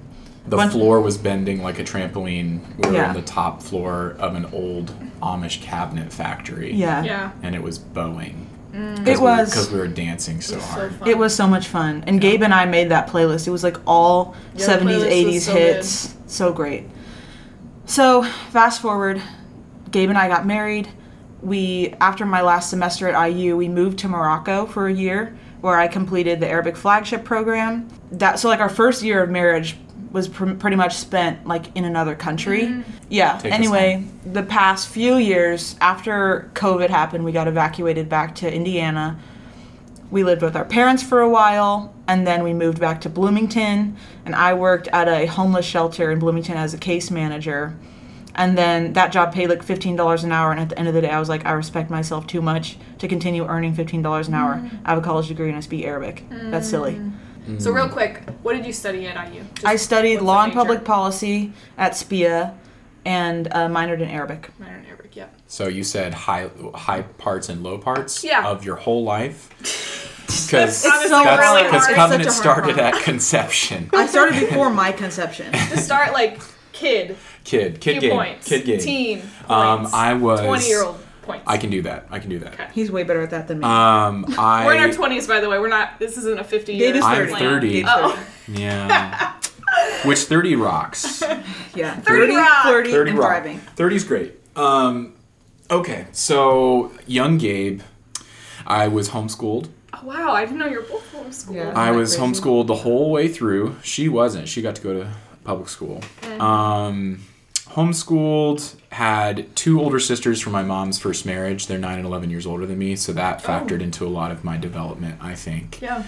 The 0.48 0.58
One- 0.58 0.70
floor 0.70 1.02
was 1.02 1.18
bending 1.18 1.64
like 1.64 1.80
a 1.80 1.84
trampoline. 1.84 2.60
We 2.78 2.90
were 2.90 2.96
Yeah. 2.98 3.08
on 3.10 3.16
the 3.16 3.24
top 3.24 3.64
floor 3.64 4.16
of 4.20 4.36
an 4.36 4.46
old 4.54 4.94
Amish 5.20 5.60
cabinet 5.64 6.14
factory. 6.14 6.72
yeah, 6.72 7.04
Yeah. 7.04 7.32
And 7.42 7.56
it 7.56 7.64
was 7.64 7.80
bowing. 7.80 8.45
Mm. 8.76 9.08
it 9.08 9.20
was 9.20 9.52
because 9.52 9.72
we 9.72 9.80
were 9.80 9.88
dancing 9.88 10.42
so 10.42 10.56
It 10.56 10.58
was 10.58 10.66
so 10.66 10.72
hard. 10.72 10.96
fun. 10.96 11.08
it 11.08 11.18
was 11.18 11.34
so 11.36 11.48
much 11.48 11.68
fun. 11.68 12.04
And 12.08 12.20
gabe 12.20 12.42
and 12.44 12.54
i 12.54 12.66
made 12.66 12.90
that 12.90 13.08
playlist. 13.08 13.48
It 13.48 13.52
was 13.52 13.64
like 13.64 13.78
all 13.88 14.36
Yeah, 14.56 14.66
70s 14.68 14.82
playlist 14.84 15.12
80s 15.34 15.42
so 15.42 15.54
hits. 15.54 16.16
So 16.28 16.52
great. 16.54 16.84
So 17.86 18.24
fast 18.52 18.82
forward. 18.82 19.22
Gabe 19.92 20.10
and 20.10 20.18
i 20.18 20.28
got 20.28 20.46
married. 20.46 20.90
We 21.42 21.94
after 22.02 22.26
my 22.26 22.42
last 22.42 22.70
semester 22.70 23.08
at 23.08 23.28
iu 23.30 23.56
we 23.56 23.70
moved 23.70 24.00
to 24.00 24.08
morocco 24.08 24.66
for 24.66 24.88
a 24.88 24.94
year 24.94 25.38
where 25.62 25.78
i 25.78 25.88
completed 25.88 26.40
the 26.40 26.48
arabic 26.48 26.76
flagship 26.76 27.24
program. 27.24 27.88
That 28.12 28.40
so 28.40 28.50
like 28.50 28.60
our 28.60 28.70
first 28.70 29.04
year 29.04 29.24
of 29.24 29.30
marriage 29.30 29.78
was 30.16 30.30
pr- 30.30 30.54
pretty 30.54 30.78
much 30.78 30.96
spent 30.96 31.46
like 31.46 31.76
in 31.76 31.84
another 31.84 32.16
country. 32.16 32.62
Mm-hmm. 32.64 32.90
Yeah. 33.10 33.38
Take 33.38 33.52
anyway 33.52 34.06
the 34.26 34.44
past 34.44 34.88
few 34.88 35.18
years 35.18 35.76
after 35.82 36.50
covid 36.54 36.90
happened 36.90 37.26
we 37.26 37.34
got 37.34 37.48
evacuated 37.48 38.08
back 38.08 38.34
to 38.36 38.52
indiana. 38.52 39.20
We 40.10 40.24
lived 40.24 40.42
with 40.42 40.56
our 40.56 40.64
parents 40.64 41.04
for 41.04 41.20
a 41.20 41.30
while 41.30 41.94
and 42.08 42.26
then 42.26 42.44
we 42.44 42.54
moved 42.54 42.80
back 42.80 43.02
to 43.02 43.10
bloomington. 43.10 43.98
And 44.24 44.34
i 44.34 44.54
worked 44.54 44.88
at 44.88 45.10
a 45.10 45.26
homeless 45.26 45.66
shelter 45.66 46.10
in 46.12 46.20
bloomington 46.20 46.56
as 46.56 46.74
a 46.74 46.78
case 46.78 47.12
manager. 47.12 47.78
And 48.38 48.58
then 48.58 48.94
that 48.94 49.12
job 49.12 49.34
paid 49.34 49.50
like 49.50 49.66
$15 49.66 50.24
an 50.24 50.32
hour. 50.32 50.52
And 50.52 50.60
at 50.60 50.70
the 50.70 50.80
end 50.80 50.88
of 50.88 50.94
the 50.94 51.02
day 51.02 51.10
i 51.10 51.20
was 51.20 51.28
like 51.28 51.46
i 51.46 51.52
respect 51.52 51.90
myself 51.90 52.26
too 52.26 52.42
much 52.42 52.78
to 53.00 53.10
continue 53.10 53.46
earning 53.46 53.76
$15 53.76 54.28
an 54.30 54.34
hour. 54.34 54.56
Mm-hmm. 54.56 54.78
I 54.86 54.92
have 54.92 55.00
a 55.00 55.02
college 55.02 55.28
degree 55.28 55.50
and 55.50 55.58
i 55.58 55.60
speak 55.60 55.84
arabic. 55.84 56.24
That's 56.30 56.70
silly 56.70 56.94
mm. 56.94 57.12
So 57.60 57.72
real 57.72 57.90
quick, 57.90 58.22
what 58.44 58.54
did 58.54 58.66
you 58.66 58.74
study 58.74 59.08
at 59.08 59.34
IU? 59.34 59.42
Just 59.56 59.66
i 59.66 59.76
studied 59.76 60.20
law 60.22 60.44
and 60.44 60.54
public 60.54 60.84
policy 60.84 61.54
at 61.78 61.94
SPEA 61.94 62.54
and 63.06 63.48
uh, 63.52 63.68
minored 63.68 64.02
in 64.02 64.10
arabic 64.10 64.50
Minor 64.60 64.78
in 64.78 64.86
Arabic. 64.86 65.16
Yep. 65.16 65.34
So 65.48 65.68
you 65.68 65.84
said 65.84 66.14
high 66.14 66.50
high 66.74 67.04
parts 67.04 67.50
and 67.50 67.62
low 67.64 67.78
parts 67.78 68.24
Yeah. 68.24 68.48
of 68.48 68.66
your 68.66 68.76
whole 68.78 69.04
life. 69.04 69.50
Because 70.26 70.84
Honestly, 70.86 71.10
so 71.10 71.24
that's 71.24 71.40
really 71.42 71.64
because 71.64 71.86
hard. 71.88 72.22
It's 72.22 72.26
Kovenant 72.30 72.34
such 72.34 72.46
a 72.46 72.48
hard 72.48 72.66
started 72.66 72.78
one. 72.78 72.86
at 72.94 73.04
conception. 73.04 73.90
i 73.94 74.06
started 74.08 74.40
before 74.40 74.70
my 74.72 74.92
conception 74.92 75.52
To 75.72 75.78
start 75.78 76.14
like 76.14 76.42
kid, 76.72 77.16
Kid, 77.44 77.80
kid 77.80 77.92
few 77.94 78.02
game, 78.02 78.12
points. 78.12 78.48
kid 78.48 78.66
game. 78.66 78.80
Teen. 78.80 79.22
Um. 79.48 79.88
I 79.94 80.14
was 80.16 80.42
twenty 80.42 80.68
year 80.68 80.84
old 80.84 81.00
points. 81.26 81.44
I 81.48 81.58
can 81.58 81.70
do 81.70 81.82
that. 81.84 82.08
I 82.12 82.20
can 82.20 82.30
do 82.30 82.40
that. 82.40 82.54
Okay. 82.54 82.68
he's 82.74 82.92
way 82.92 83.04
better 83.04 83.22
at 83.22 83.32
that 83.32 83.48
than 83.48 83.60
me 83.60 83.66
Um, 83.66 84.26
I 84.38 84.66
We're 84.66 84.76
in 84.76 84.82
our 84.82 84.92
twenties, 84.94 85.28
by 85.28 85.40
the 85.40 85.50
way. 85.50 85.60
We're 85.60 85.68
not. 85.68 86.00
This 86.00 86.18
isn't 86.18 86.40
a 86.40 86.44
fifty 86.44 86.74
year. 86.74 86.88
Gabe 86.94 87.00
is 87.00 87.06
I'm 87.06 87.28
30. 87.28 87.34
30. 87.34 87.70
Gabe's 87.72 87.90
Oh. 87.92 88.12
30. 88.48 88.62
yeah. 88.62 89.34
which 90.06 90.20
30 90.20 90.56
rocks. 90.56 91.24
Yeah. 91.76 91.94
30 92.00 92.36
rock. 92.38 92.64
30 92.64 92.92
30 92.92 93.10
and 93.12 93.20
rock. 93.20 93.28
thriving. 93.30 93.60
30's 93.76 94.04
great. 94.06 94.40
Um, 94.56 95.14
okay, 95.70 96.08
so 96.14 96.94
young 97.06 97.38
Gabe, 97.38 97.82
I 98.66 98.88
was 98.88 99.10
homeschooled. 99.10 99.68
Oh, 99.94 100.00
wow, 100.06 100.32
I 100.32 100.46
didn't 100.46 100.60
know 100.60 100.68
you 100.68 100.78
were 100.78 100.86
both 100.88 101.12
homeschooled. 101.14 101.56
Yeah. 101.56 101.74
I 101.76 101.92
that 101.92 101.98
was 101.98 102.16
crazy? 102.16 102.32
homeschooled 102.42 102.68
the 102.68 102.76
whole 102.76 103.12
way 103.12 103.28
through. 103.28 103.76
She 103.84 104.08
wasn't. 104.08 104.48
She 104.48 104.62
got 104.62 104.76
to 104.78 104.82
go 104.82 104.94
to 104.94 105.12
public 105.44 105.68
school. 105.68 106.02
Um, 106.40 107.26
homeschooled, 107.76 108.76
had 108.92 109.54
two 109.56 109.82
older 109.82 110.00
sisters 110.00 110.42
from 110.42 110.54
my 110.54 110.64
mom's 110.64 110.98
first 110.98 111.26
marriage. 111.26 111.68
They're 111.68 111.78
9 111.78 111.98
and 111.98 112.06
11 112.08 112.30
years 112.30 112.46
older 112.46 112.66
than 112.66 112.78
me, 112.78 112.96
so 112.96 113.12
that 113.14 113.44
factored 113.44 113.82
into 113.82 114.06
a 114.06 114.10
lot 114.10 114.32
of 114.32 114.44
my 114.46 114.56
development, 114.56 115.20
I 115.22 115.36
think. 115.36 115.82
Yeah. 115.82 116.04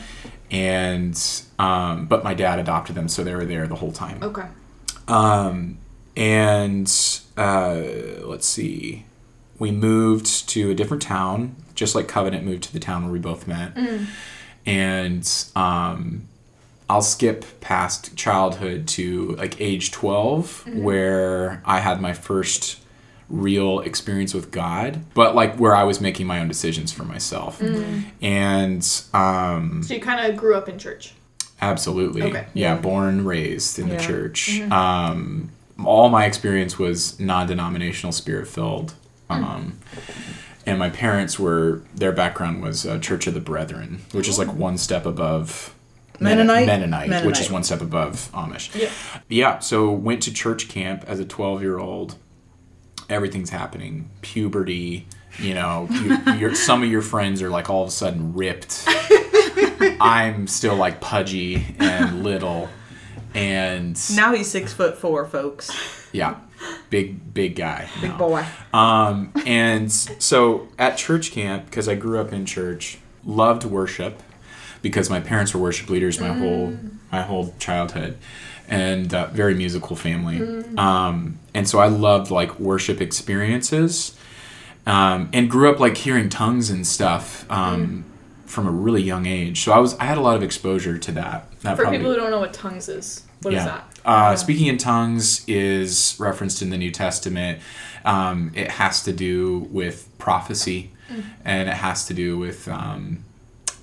And, 0.49 1.21
um, 1.59 2.05
but 2.05 2.23
my 2.23 2.33
dad 2.33 2.57
adopted 2.59 2.95
them, 2.95 3.09
so 3.09 3.23
they 3.23 3.35
were 3.35 3.43
there 3.45 3.67
the 3.67 3.75
whole 3.75 3.91
time. 3.91 4.23
Okay. 4.23 4.45
Um, 5.09 5.77
and 6.15 6.89
uh, 7.35 7.83
let's 8.23 8.47
see, 8.47 9.05
we 9.59 9.71
moved 9.71 10.47
to 10.49 10.71
a 10.71 10.73
different 10.73 11.03
town, 11.03 11.57
just 11.75 11.95
like 11.95 12.07
Kovenant 12.07 12.43
moved 12.43 12.63
to 12.63 12.73
the 12.73 12.79
town 12.79 13.03
where 13.03 13.11
we 13.11 13.19
both 13.19 13.45
met. 13.45 13.77
And 14.65 15.45
um, 15.55 16.29
I'll 16.89 17.01
skip 17.01 17.45
past 17.59 18.15
childhood 18.15 18.87
to 18.89 19.31
like 19.35 19.59
age 19.59 19.91
12, 19.91 20.75
where 20.75 21.61
I 21.65 21.79
had 21.79 21.99
my 22.01 22.13
first 22.13 22.79
real 23.29 23.79
experience 23.81 24.33
with 24.33 24.51
God, 24.51 25.01
but 25.13 25.35
like 25.35 25.57
where 25.57 25.75
I 25.75 25.83
was 25.83 25.99
making 25.99 26.27
my 26.27 26.39
own 26.39 26.47
decisions 26.47 26.93
for 26.93 27.03
myself. 27.03 27.61
And 28.21 29.01
um, 29.13 29.83
So 29.83 29.93
you 29.93 29.99
kind 29.99 30.25
of 30.31 30.37
grew 30.37 30.55
up 30.55 30.69
in 30.69 30.79
church. 30.79 31.13
Absolutely. 31.61 32.21
Okay. 32.23 32.45
Yeah, 32.53 32.77
born, 32.77 33.25
raised 33.25 33.79
in 33.79 33.87
Yeah. 33.87 33.95
the 33.97 34.03
church. 34.03 34.61
Um, 34.71 35.49
all 35.83 36.09
my 36.09 36.25
experience 36.25 36.79
was 36.79 37.19
non-denominational, 37.19 38.11
spirit-filled. 38.13 38.93
Um, 39.29 39.77
and 40.65 40.79
my 40.79 40.89
parents 40.89 41.37
were 41.37 41.81
their 41.93 42.11
background 42.13 42.61
was 42.61 42.85
uh, 42.85 42.97
Church 42.99 43.27
of 43.27 43.33
the 43.33 43.39
Brethren, 43.41 43.99
which 44.13 44.27
is 44.29 44.37
like 44.39 44.53
one 44.53 44.77
step 44.77 45.05
above 45.05 45.73
Mennonite? 46.19 46.65
Mennonite, 46.67 47.25
which 47.25 47.39
is 47.39 47.51
one 47.51 47.63
step 47.63 47.81
above 47.81 48.29
Amish. 48.33 48.73
Yeah. 48.79 48.89
Yeah, 49.29 49.59
so 49.59 49.91
went 49.91 50.23
to 50.23 50.33
church 50.33 50.67
camp 50.69 51.03
as 51.07 51.19
a 51.19 51.25
12 51.25 51.61
year 51.61 51.77
old. 51.79 52.15
Everything's 53.09 53.49
happening. 53.49 54.09
Puberty, 54.21 55.07
you 55.39 55.53
know, 55.53 55.87
you, 56.37 56.55
some 56.55 56.83
of 56.83 56.89
your 56.89 57.01
friends 57.01 57.41
are 57.41 57.49
like 57.49 57.69
all 57.69 57.83
of 57.83 57.89
a 57.89 57.91
sudden 57.91 58.33
ripped. 58.33 58.83
I'm 59.99 60.47
still 60.47 60.75
like 60.75 60.99
pudgy 61.01 61.75
and 61.79 62.23
little. 62.23 62.69
And 63.33 63.99
Now 64.15 64.33
he's 64.33 64.49
six 64.49 64.73
foot 64.73 64.97
four, 64.97 65.25
folks. 65.25 65.71
yeah, 66.11 66.39
big, 66.89 67.33
big 67.33 67.55
guy. 67.55 67.87
Big 68.01 68.11
now. 68.11 68.17
boy. 68.17 68.45
Um, 68.73 69.31
and 69.45 69.91
so 69.91 70.67
at 70.79 70.97
church 70.97 71.31
camp, 71.31 71.65
because 71.65 71.87
I 71.87 71.95
grew 71.95 72.19
up 72.19 72.33
in 72.33 72.45
church, 72.45 72.97
loved 73.23 73.63
worship 73.63 74.21
because 74.81 75.09
my 75.09 75.19
parents 75.19 75.53
were 75.53 75.59
worship 75.61 75.89
leaders 75.89 76.19
my 76.19 76.29
whole 76.33 76.77
my 77.11 77.21
whole 77.21 77.53
childhood, 77.59 78.17
and 78.67 79.13
uh, 79.13 79.27
very 79.27 79.53
musical 79.53 79.95
family. 79.95 80.39
Um, 80.77 81.39
and 81.53 81.67
so 81.67 81.79
I 81.79 81.87
loved 81.87 82.31
like 82.31 82.59
worship 82.59 82.99
experiences, 83.01 84.17
um, 84.85 85.29
and 85.33 85.49
grew 85.49 85.69
up 85.71 85.79
like 85.79 85.97
hearing 85.97 86.29
tongues 86.29 86.69
and 86.69 86.85
stuff 86.85 87.49
um, 87.51 88.05
from 88.45 88.67
a 88.67 88.71
really 88.71 89.01
young 89.01 89.25
age. 89.25 89.61
So 89.63 89.71
I 89.71 89.79
was 89.79 89.97
I 89.99 90.05
had 90.05 90.17
a 90.17 90.21
lot 90.21 90.35
of 90.35 90.43
exposure 90.43 90.97
to 90.97 91.11
that. 91.13 91.49
that 91.61 91.75
For 91.75 91.83
probably- 91.83 91.99
people 91.99 92.13
who 92.13 92.17
don't 92.19 92.31
know 92.31 92.39
what 92.39 92.53
tongues 92.53 92.89
is, 92.89 93.23
what 93.41 93.53
is 93.53 93.63
that? 93.63 93.83
uh, 94.05 94.35
speaking 94.35 94.67
in 94.67 94.77
tongues 94.77 95.43
is 95.47 96.15
referenced 96.19 96.61
in 96.61 96.69
the 96.69 96.77
New 96.77 96.91
Testament. 96.91 97.59
Um, 98.05 98.51
it 98.55 98.71
has 98.71 99.03
to 99.03 99.11
do 99.13 99.67
with 99.71 100.07
prophecy, 100.17 100.91
and 101.43 101.67
it 101.67 101.73
has 101.75 102.05
to 102.07 102.13
do 102.13 102.37
with 102.37 102.67
um, 102.69 103.23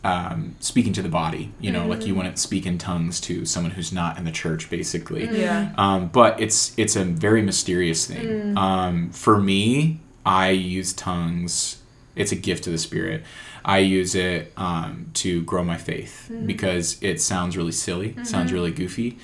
um, 0.04 0.54
speaking 0.60 0.92
to 0.92 1.02
the 1.02 1.08
body. 1.08 1.52
You 1.60 1.72
know, 1.72 1.86
like 1.86 2.06
you 2.06 2.14
wouldn't 2.14 2.38
speak 2.38 2.66
in 2.66 2.78
tongues 2.78 3.20
to 3.22 3.44
someone 3.46 3.72
who's 3.72 3.92
not 3.92 4.18
in 4.18 4.24
the 4.24 4.30
church, 4.32 4.70
basically. 4.70 5.24
Yeah. 5.40 5.72
Um, 5.76 6.08
but 6.08 6.40
it's 6.40 6.72
it's 6.78 6.94
a 6.96 7.04
very 7.04 7.42
mysterious 7.42 8.06
thing. 8.06 8.56
Um, 8.56 9.10
for 9.10 9.40
me, 9.40 10.00
I 10.24 10.50
use 10.50 10.92
tongues. 10.92 11.80
It's 12.16 12.30
a 12.30 12.36
gift 12.36 12.66
of 12.68 12.72
the 12.72 12.78
Spirit. 12.78 13.24
I 13.64 13.78
use 13.78 14.14
it 14.14 14.52
um, 14.58 15.06
to 15.14 15.42
grow 15.42 15.64
my 15.64 15.78
faith 15.78 16.30
because 16.44 16.98
it 17.02 17.20
sounds 17.20 17.56
really 17.56 17.72
silly, 17.72 18.14
sounds 18.22 18.52
really 18.52 18.70
goofy. 18.70 19.16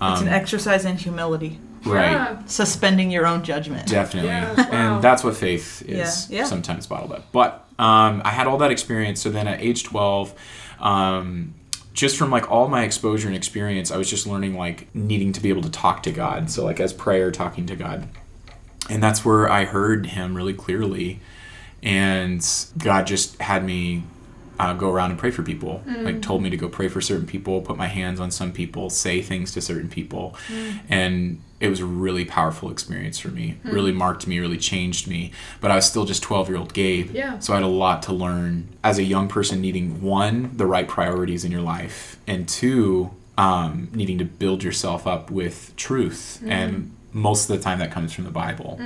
It's 0.00 0.20
an 0.22 0.28
Um, 0.28 0.28
exercise 0.28 0.84
in 0.84 0.96
humility. 0.96 1.58
right. 1.84 2.12
Yeah. 2.12 2.42
Suspending 2.46 3.10
your 3.10 3.26
own 3.26 3.42
judgment. 3.42 3.88
Definitely. 3.88 4.30
Yeah, 4.30 4.54
wow. 4.54 4.68
And 4.94 5.02
that's 5.04 5.24
what 5.24 5.36
faith 5.36 5.82
is 5.82 6.30
Yeah, 6.30 6.38
yeah. 6.38 6.44
sometimes 6.44 6.86
bottled 6.86 7.12
up. 7.12 7.26
But 7.32 7.67
um, 7.78 8.22
I 8.24 8.30
had 8.30 8.46
all 8.46 8.58
that 8.58 8.70
experience. 8.70 9.20
So 9.20 9.30
then 9.30 9.46
at 9.46 9.60
age 9.60 9.84
12, 9.84 10.34
um, 10.80 11.54
just 11.92 12.16
from 12.16 12.30
like 12.30 12.50
all 12.50 12.68
my 12.68 12.84
exposure 12.84 13.26
and 13.28 13.36
experience, 13.36 13.90
I 13.90 13.96
was 13.96 14.08
just 14.08 14.26
learning 14.26 14.56
like 14.56 14.92
needing 14.94 15.32
to 15.32 15.40
be 15.40 15.48
able 15.48 15.62
to 15.62 15.70
talk 15.70 16.02
to 16.04 16.12
God. 16.12 16.50
So 16.50 16.64
like 16.64 16.80
as 16.80 16.92
prayer, 16.92 17.30
talking 17.30 17.66
to 17.66 17.76
God. 17.76 18.08
And 18.90 19.02
that's 19.02 19.24
where 19.24 19.50
I 19.50 19.64
heard 19.64 20.06
him 20.06 20.34
really 20.34 20.54
clearly. 20.54 21.20
And 21.82 22.44
God 22.78 23.06
just 23.06 23.40
had 23.40 23.64
me 23.64 24.04
uh, 24.58 24.72
go 24.74 24.90
around 24.90 25.10
and 25.10 25.18
pray 25.18 25.30
for 25.30 25.42
people. 25.42 25.82
Like 26.04 26.22
told 26.22 26.42
me 26.42 26.50
to 26.50 26.56
go 26.56 26.68
pray 26.68 26.88
for 26.88 27.00
certain 27.00 27.26
people, 27.26 27.60
put 27.60 27.76
my 27.76 27.86
hands 27.86 28.18
on 28.18 28.30
some 28.30 28.50
people, 28.52 28.90
say 28.90 29.22
things 29.22 29.52
to 29.52 29.60
certain 29.60 29.88
people, 29.88 30.36
and 30.88 31.40
it 31.60 31.68
was 31.68 31.80
a 31.80 31.86
really 31.86 32.24
powerful 32.24 32.70
experience 32.70 33.18
for 33.18 33.28
me. 33.28 33.58
Really 33.64 33.92
marked 33.92 34.26
me, 34.26 34.38
really 34.38 34.58
changed 34.58 35.08
me. 35.08 35.32
But 35.60 35.70
I 35.70 35.76
was 35.76 35.86
still 35.86 36.04
just 36.04 36.22
twelve 36.22 36.48
year 36.48 36.58
old 36.58 36.72
Gabe. 36.74 37.10
Yeah. 37.12 37.38
So 37.38 37.52
I 37.52 37.56
had 37.56 37.64
a 37.64 37.68
lot 37.68 38.02
to 38.04 38.12
learn 38.12 38.68
as 38.84 38.98
a 38.98 39.04
young 39.04 39.28
person, 39.28 39.60
needing 39.60 40.00
one 40.02 40.56
the 40.56 40.66
right 40.66 40.86
priorities 40.86 41.44
in 41.44 41.50
your 41.52 41.62
life, 41.62 42.18
and 42.26 42.48
two 42.48 43.10
um, 43.38 43.88
needing 43.92 44.18
to 44.18 44.24
build 44.24 44.62
yourself 44.64 45.06
up 45.06 45.30
with 45.30 45.72
truth 45.76 46.42
and 46.44 46.94
most 47.12 47.48
of 47.48 47.56
the 47.56 47.62
time 47.62 47.78
that 47.78 47.90
comes 47.90 48.12
from 48.12 48.24
the 48.24 48.30
bible 48.30 48.78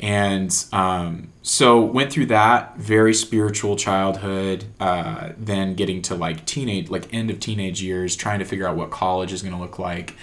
and 0.00 0.64
um, 0.72 1.28
so 1.42 1.80
went 1.80 2.12
through 2.12 2.26
that 2.26 2.76
very 2.76 3.14
spiritual 3.14 3.76
childhood 3.76 4.64
uh, 4.80 5.30
then 5.38 5.74
getting 5.74 6.02
to 6.02 6.14
like 6.14 6.44
teenage 6.44 6.90
like 6.90 7.12
end 7.14 7.30
of 7.30 7.38
teenage 7.40 7.80
years 7.80 8.16
trying 8.16 8.40
to 8.40 8.44
figure 8.44 8.66
out 8.66 8.76
what 8.76 8.90
college 8.90 9.32
is 9.32 9.42
going 9.42 9.54
to 9.54 9.60
look 9.60 9.78
like 9.78 10.14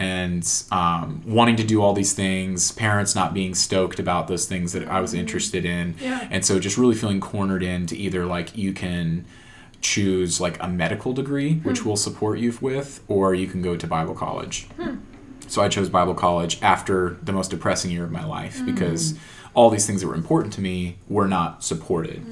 and 0.00 0.64
um, 0.70 1.22
wanting 1.26 1.56
to 1.56 1.64
do 1.64 1.82
all 1.82 1.92
these 1.92 2.12
things 2.12 2.72
parents 2.72 3.14
not 3.14 3.34
being 3.34 3.54
stoked 3.54 3.98
about 3.98 4.28
those 4.28 4.46
things 4.46 4.72
that 4.72 4.86
i 4.88 5.00
was 5.00 5.12
mm-hmm. 5.12 5.20
interested 5.20 5.64
in. 5.64 5.94
Yeah. 6.00 6.28
and 6.30 6.44
so 6.44 6.58
just 6.58 6.76
really 6.76 6.94
feeling 6.94 7.20
cornered 7.20 7.62
into 7.62 7.94
either 7.94 8.26
like 8.26 8.56
you 8.56 8.72
can 8.72 9.24
choose 9.80 10.40
like 10.40 10.62
a 10.62 10.68
medical 10.68 11.12
degree 11.12 11.56
which 11.56 11.80
hmm. 11.80 11.90
will 11.90 11.96
support 11.96 12.38
you 12.38 12.56
with 12.60 13.02
or 13.06 13.34
you 13.34 13.46
can 13.46 13.62
go 13.62 13.76
to 13.76 13.86
bible 13.86 14.14
college. 14.14 14.64
Hmm. 14.76 14.96
So 15.46 15.62
I 15.62 15.68
chose 15.68 15.88
Bible 15.88 16.14
college 16.14 16.60
after 16.62 17.16
the 17.22 17.32
most 17.32 17.50
depressing 17.50 17.90
year 17.90 18.04
of 18.04 18.10
my 18.10 18.24
life 18.24 18.58
hmm. 18.58 18.66
because 18.66 19.16
all 19.54 19.70
these 19.70 19.86
things 19.86 20.00
that 20.00 20.08
were 20.08 20.14
important 20.14 20.52
to 20.52 20.60
me 20.60 20.96
were 21.08 21.28
not 21.28 21.62
supported. 21.62 22.24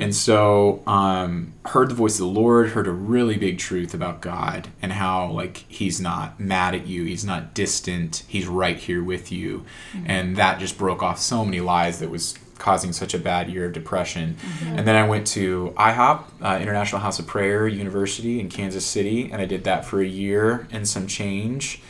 And 0.00 0.14
so 0.14 0.82
um, 0.86 1.52
heard 1.66 1.90
the 1.90 1.94
voice 1.94 2.14
of 2.14 2.20
the 2.20 2.40
Lord, 2.40 2.70
heard 2.70 2.86
a 2.86 2.92
really 2.92 3.36
big 3.36 3.58
truth 3.58 3.92
about 3.92 4.20
God 4.20 4.68
and 4.80 4.92
how 4.92 5.30
like 5.32 5.64
he's 5.68 6.00
not 6.00 6.38
mad 6.38 6.74
at 6.74 6.86
you, 6.86 7.04
he's 7.04 7.24
not 7.24 7.54
distant, 7.54 8.22
he's 8.28 8.46
right 8.46 8.76
here 8.76 9.02
with 9.02 9.32
you. 9.32 9.64
And 10.06 10.36
that 10.36 10.60
just 10.60 10.78
broke 10.78 11.02
off 11.02 11.18
so 11.18 11.44
many 11.44 11.60
lies 11.60 11.98
that 11.98 12.08
was 12.08 12.38
causing 12.58 12.92
such 12.92 13.14
a 13.14 13.18
bad 13.18 13.50
year 13.50 13.66
of 13.66 13.72
depression. 13.72 14.36
And 14.64 14.86
then 14.86 14.94
I 14.94 15.08
went 15.08 15.26
to 15.28 15.74
IHOP, 15.76 16.24
uh, 16.40 16.58
International 16.60 17.00
House 17.00 17.18
of 17.18 17.26
Prayer 17.26 17.66
University 17.66 18.38
in 18.38 18.48
Kansas 18.48 18.86
City, 18.86 19.30
and 19.32 19.42
I 19.42 19.46
did 19.46 19.64
that 19.64 19.84
for 19.84 20.00
a 20.00 20.06
year 20.06 20.68
and 20.70 20.86
some 20.86 21.06
change 21.06 21.82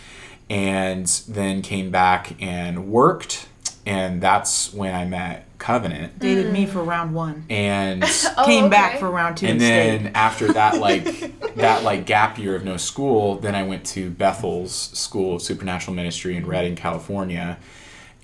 and 0.49 1.07
then 1.29 1.63
came 1.63 1.91
back 1.91 2.35
and 2.43 2.89
worked 2.89 3.47
and 3.87 4.21
that's 4.21 4.73
when 4.73 4.95
i 4.95 5.05
met 5.05 5.47
Kovenant 5.59 6.19
Dated 6.19 6.53
me 6.53 6.65
mm. 6.65 6.69
for 6.71 6.83
round 6.83 7.15
one. 7.15 7.45
and 7.51 8.03
Oh, 8.37 8.45
Came 8.47 8.65
okay. 8.65 8.71
back 8.71 8.99
for 8.99 9.11
round 9.11 9.37
two 9.37 9.47
and 9.47 9.53
and 9.53 9.61
then 9.61 10.01
stayed. 10.01 10.13
after 10.15 10.53
that 10.55 10.79
like 10.79 11.05
that 11.57 11.83
like 11.85 12.07
gap 12.07 12.39
year 12.39 12.57
of 12.57 12.65
no 12.65 12.77
school 12.77 13.37
then 13.37 13.55
i 13.55 13.63
went 13.63 13.85
to 13.87 14.11
bethel's 14.11 14.73
school 14.73 15.37
of 15.37 15.43
supernatural 15.43 15.95
ministry 15.95 16.37
in 16.37 16.47
redding 16.47 16.77
california 16.77 17.59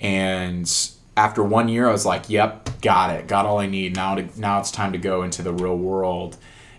and 0.01 0.91
after 1.17 1.43
one 1.43 1.69
year 1.69 1.89
i 1.89 1.93
was 1.93 2.07
like 2.07 2.29
yep 2.31 2.69
got 2.81 3.11
it 3.11 3.27
got 3.27 3.45
all 3.47 3.59
i 3.59 3.67
need 3.67 3.95
now 3.95 4.15
to 4.15 4.41
now 4.41 4.59
it's 4.59 4.71
time 4.71 4.93
to 4.93 4.99
go 4.99 5.23
into 5.23 5.43
the 5.43 5.53
real 5.53 5.77
world 5.77 6.37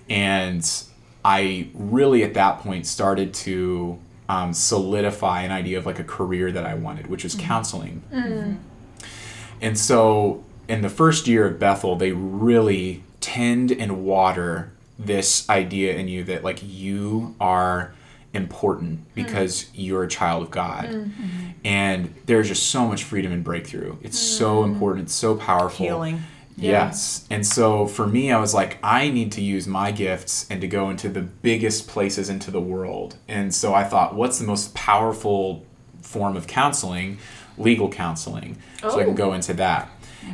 and 0.09 0.83
i 1.23 1.67
really 1.73 2.23
at 2.23 2.33
that 2.33 2.59
point 2.59 2.85
started 2.87 3.33
to 3.33 3.99
um, 4.29 4.53
solidify 4.53 5.41
an 5.41 5.51
idea 5.51 5.77
of 5.77 5.85
like 5.85 5.99
a 5.99 6.03
career 6.03 6.51
that 6.51 6.65
i 6.65 6.73
wanted 6.73 7.07
which 7.07 7.23
was 7.23 7.35
mm-hmm. 7.35 7.47
counseling 7.47 8.03
mm-hmm. 8.11 8.27
Mm-hmm. 8.27 8.55
and 9.61 9.77
so 9.77 10.43
in 10.67 10.81
the 10.81 10.89
first 10.89 11.27
year 11.27 11.47
of 11.47 11.59
Bethel, 11.59 11.95
they 11.95 12.11
really 12.11 13.03
tend 13.21 13.71
and 13.71 14.03
water 14.03 14.71
this 14.99 15.49
idea 15.49 15.95
in 15.95 16.07
you 16.07 16.23
that 16.25 16.43
like 16.43 16.59
you 16.63 17.35
are 17.39 17.93
important 18.33 19.13
because 19.15 19.69
you're 19.73 20.03
a 20.03 20.07
child 20.07 20.43
of 20.43 20.51
God. 20.51 20.85
And 21.63 22.13
there's 22.25 22.47
just 22.47 22.69
so 22.69 22.87
much 22.87 23.03
freedom 23.03 23.31
and 23.31 23.43
breakthrough. 23.43 23.97
It's 24.01 24.19
so 24.19 24.63
important, 24.63 25.05
it's 25.05 25.15
so 25.15 25.35
powerful. 25.35 25.85
Healing. 25.85 26.23
Yes. 26.57 27.25
And 27.29 27.45
so 27.45 27.85
for 27.87 28.07
me, 28.07 28.31
I 28.31 28.39
was 28.39 28.53
like, 28.53 28.77
I 28.83 29.09
need 29.09 29.31
to 29.33 29.41
use 29.41 29.67
my 29.67 29.91
gifts 29.91 30.47
and 30.49 30.59
to 30.61 30.67
go 30.67 30.89
into 30.89 31.07
the 31.07 31.21
biggest 31.21 31.87
places 31.87 32.29
into 32.29 32.49
the 32.51 32.59
world. 32.61 33.15
And 33.27 33.53
so 33.53 33.73
I 33.73 33.83
thought, 33.83 34.15
what's 34.15 34.39
the 34.39 34.45
most 34.47 34.73
powerful 34.73 35.63
form 36.01 36.35
of 36.35 36.47
counseling? 36.47 37.19
Legal 37.59 37.89
counseling. 37.89 38.57
So 38.81 38.99
I 38.99 39.03
can 39.03 39.13
Oh. 39.13 39.17
go 39.17 39.33
into 39.33 39.53
that. 39.53 39.89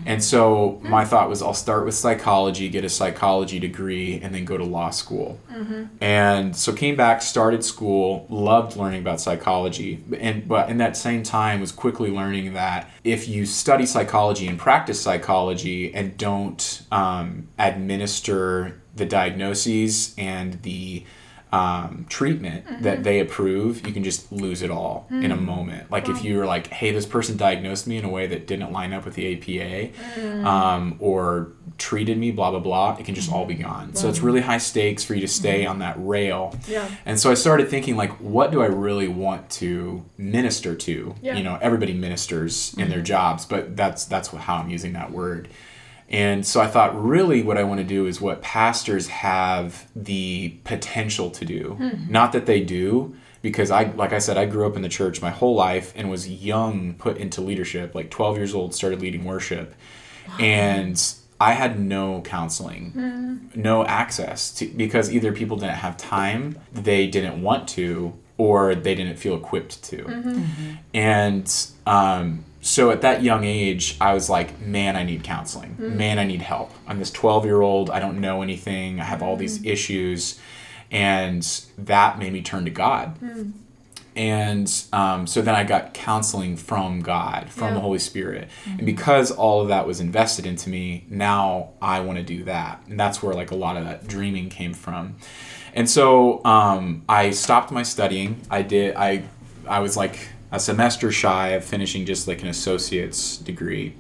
And 0.06 0.24
so 0.24 0.80
my 0.84 1.06
thought 1.06 1.30
was, 1.30 1.42
I'll 1.42 1.54
start 1.54 1.86
with 1.86 1.94
psychology, 1.94 2.68
get 2.70 2.84
a 2.84 2.90
psychology 2.90 3.60
degree, 3.60 4.20
and 4.22 4.34
then 4.34 4.44
go 4.46 4.58
to 4.58 4.64
law 4.64 4.90
school. 4.90 5.40
And 6.02 6.56
so 6.56 6.74
came 6.74 6.96
back, 6.96 7.22
started 7.22 7.64
school, 7.64 8.26
loved 8.30 8.76
learning 8.76 9.02
about 9.02 9.22
psychology, 9.22 10.04
and 10.20 10.48
but 10.48 10.70
in 10.70 10.78
that 10.78 10.98
same 10.98 11.24
time 11.24 11.60
was 11.60 11.72
quickly 11.72 12.10
learning 12.10 12.54
that 12.54 12.90
if 13.04 13.28
you 13.28 13.46
study 13.46 13.86
psychology 13.86 14.48
and 14.48 14.58
practice 14.60 15.00
psychology 15.00 15.94
and 15.94 16.18
don't 16.18 16.84
um, 16.92 17.48
administer 17.58 18.82
the 18.96 19.06
diagnoses 19.06 20.14
and 20.18 20.62
the 20.64 21.04
um, 21.54 22.08
treatment 22.10 22.66
that 22.82 22.96
mm-hmm. 22.96 23.04
they 23.04 23.20
approve, 23.20 23.86
you 23.86 23.94
can 23.94 24.04
just 24.04 24.32
lose 24.32 24.64
it 24.64 24.72
all 24.72 25.06
in 25.12 25.32
a 25.32 25.38
mm. 25.38 25.46
moment. 25.46 25.92
Like 25.92 26.10
if 26.10 26.24
you 26.24 26.40
were 26.40 26.48
like, 26.48 26.66
"Hey, 26.66 26.92
this 26.92 27.06
person 27.06 27.38
diagnosed 27.38 27.86
me 27.86 27.98
in 27.98 28.06
a 28.06 28.10
way 28.10 28.26
that 28.26 28.48
didn't 28.48 28.72
line 28.72 28.92
up 28.92 29.06
with 29.06 29.14
the 29.14 29.36
APA," 29.36 29.94
mm. 30.20 30.46
um, 30.46 30.96
or 31.00 31.52
treated 31.78 32.18
me, 32.18 32.32
blah 32.32 32.50
blah 32.50 32.60
blah, 32.60 32.98
it 33.00 33.06
can 33.06 33.14
just 33.14 33.32
all 33.32 33.46
be 33.46 33.54
mm-hmm. 33.54 33.64
gone. 33.66 33.96
So 33.96 34.10
it's 34.10 34.20
really 34.20 34.42
high 34.42 34.58
stakes 34.58 35.04
for 35.04 35.14
you 35.14 35.22
to 35.22 35.28
stay 35.28 35.62
mm-hmm. 35.62 35.70
on 35.70 35.80
that 35.80 35.96
rail. 36.00 36.58
Yeah. 36.68 36.90
And 37.06 37.20
so 37.20 37.30
I 37.30 37.36
started 37.36 37.70
thinking, 37.70 37.96
like, 37.96 38.14
what 38.20 38.52
do 38.52 38.64
I 38.64 38.68
really 38.68 39.08
want 39.08 39.52
to 39.52 40.04
minister 40.18 40.74
to? 40.74 41.14
Yeah. 41.22 41.36
You 41.36 41.44
know, 41.44 41.60
everybody 41.62 41.94
ministers 41.94 42.74
in 42.80 42.90
their 42.90 43.02
jobs, 43.04 43.46
but 43.46 43.78
that's 43.78 44.06
that's 44.06 44.30
how 44.30 44.56
I'm 44.56 44.72
using 44.72 44.94
that 44.94 45.12
word. 45.12 45.50
And 46.14 46.46
so 46.46 46.62
I 46.62 46.68
thought, 46.68 46.96
really, 47.02 47.42
what 47.42 47.58
I 47.58 47.64
want 47.64 47.80
to 47.80 47.84
do 47.84 48.06
is 48.06 48.22
what 48.22 48.44
pastors 48.44 49.08
have 49.08 49.90
the 49.96 50.50
potential 50.64 51.32
to 51.32 51.44
do. 51.44 51.76
Mm-hmm. 51.80 52.12
Not 52.12 52.34
that 52.34 52.46
they 52.46 52.62
do, 52.62 53.16
because 53.42 53.72
I, 53.72 53.86
like 53.96 54.14
I 54.14 54.20
said, 54.20 54.38
I 54.38 54.46
grew 54.46 54.68
up 54.68 54.76
in 54.76 54.84
the 54.84 54.90
church 54.90 55.24
my 55.24 55.32
whole 55.32 55.56
life 55.56 55.92
and 55.96 56.12
was 56.12 56.30
young, 56.30 56.94
put 56.94 57.18
into 57.18 57.42
leadership. 57.42 57.96
Like 57.96 58.12
12 58.12 58.38
years 58.38 58.54
old, 58.54 58.76
started 58.76 59.02
leading 59.02 59.26
worship. 59.26 59.74
And 60.40 61.04
I 61.42 61.54
had 61.54 61.80
no 61.80 62.22
counseling, 62.22 62.94
mm. 62.96 63.56
no 63.56 63.84
access 63.84 64.54
to, 64.56 64.68
because 64.68 65.12
either 65.12 65.34
people 65.34 65.58
didn't 65.58 65.76
have 65.76 65.98
time, 65.98 66.60
they 66.72 67.08
didn't 67.08 67.42
want 67.42 67.68
to, 67.70 68.14
or 68.44 68.76
they 68.76 68.94
didn't 68.94 69.16
feel 69.16 69.36
equipped 69.36 69.82
to. 69.86 69.98
Mm-hmm. 70.04 70.30
Mm-hmm. 70.32 70.72
And 70.94 71.68
um, 71.88 72.44
so 72.60 72.92
at 72.92 73.00
that 73.04 73.24
young 73.24 73.46
age, 73.46 73.96
I 74.02 74.14
was 74.14 74.30
like, 74.30 74.60
man, 74.60 74.98
I 74.98 75.04
need 75.04 75.24
counseling. 75.24 75.72
Mm-hmm. 75.80 75.96
Man, 75.98 76.20
I 76.20 76.26
need 76.26 76.42
help. 76.42 76.72
I'm 76.86 77.00
this 77.00 77.10
12 77.12 77.46
year 77.46 77.62
old. 77.62 77.90
I 77.90 78.00
don't 78.02 78.20
know 78.20 78.42
anything. 78.42 79.00
I 79.00 79.06
have 79.06 79.24
all 79.24 79.38
these 79.38 79.64
issues. 79.66 80.42
And 80.92 81.42
that 81.78 82.20
made 82.20 82.34
me 82.34 82.42
turn 82.42 82.66
to 82.66 82.72
God. 82.72 83.18
And 84.16 84.72
um, 84.92 85.26
so 85.26 85.42
then 85.42 85.56
I 85.56 85.64
got 85.64 85.94
counseling 85.94 86.58
from 86.58 87.00
God, 87.02 87.50
from 87.50 87.70
Yeah. 87.70 87.74
the 87.76 87.80
Holy 87.80 87.98
Spirit. 87.98 88.50
And 88.68 88.86
because 88.86 89.32
all 89.32 89.62
of 89.62 89.70
that 89.70 89.88
was 89.88 90.02
invested 90.02 90.46
into 90.46 90.70
me, 90.70 91.06
now 91.10 91.70
I 91.82 92.02
want 92.02 92.18
to 92.20 92.24
do 92.24 92.44
that. 92.44 92.84
And 92.90 93.00
that's 93.00 93.24
where 93.24 93.34
like 93.34 93.52
a 93.52 93.56
lot 93.56 93.78
of 93.78 93.86
that 93.86 94.06
dreaming 94.08 94.50
came 94.50 94.74
from. 94.74 95.16
And 95.74 95.90
so 95.90 96.44
um, 96.46 97.04
I 97.10 97.32
stopped 97.32 97.72
my 97.72 97.84
studying. 97.84 98.42
I 98.50 98.62
did, 98.62 98.96
I, 98.96 99.24
I 99.68 99.80
was 99.80 99.98
like 99.98 100.20
a 100.52 100.60
semester 100.60 101.12
shy 101.12 101.50
of 101.50 101.64
finishing 101.66 102.06
just 102.06 102.28
like 102.28 102.42
an 102.44 102.48
associate's 102.48 103.38
degree 103.38 103.96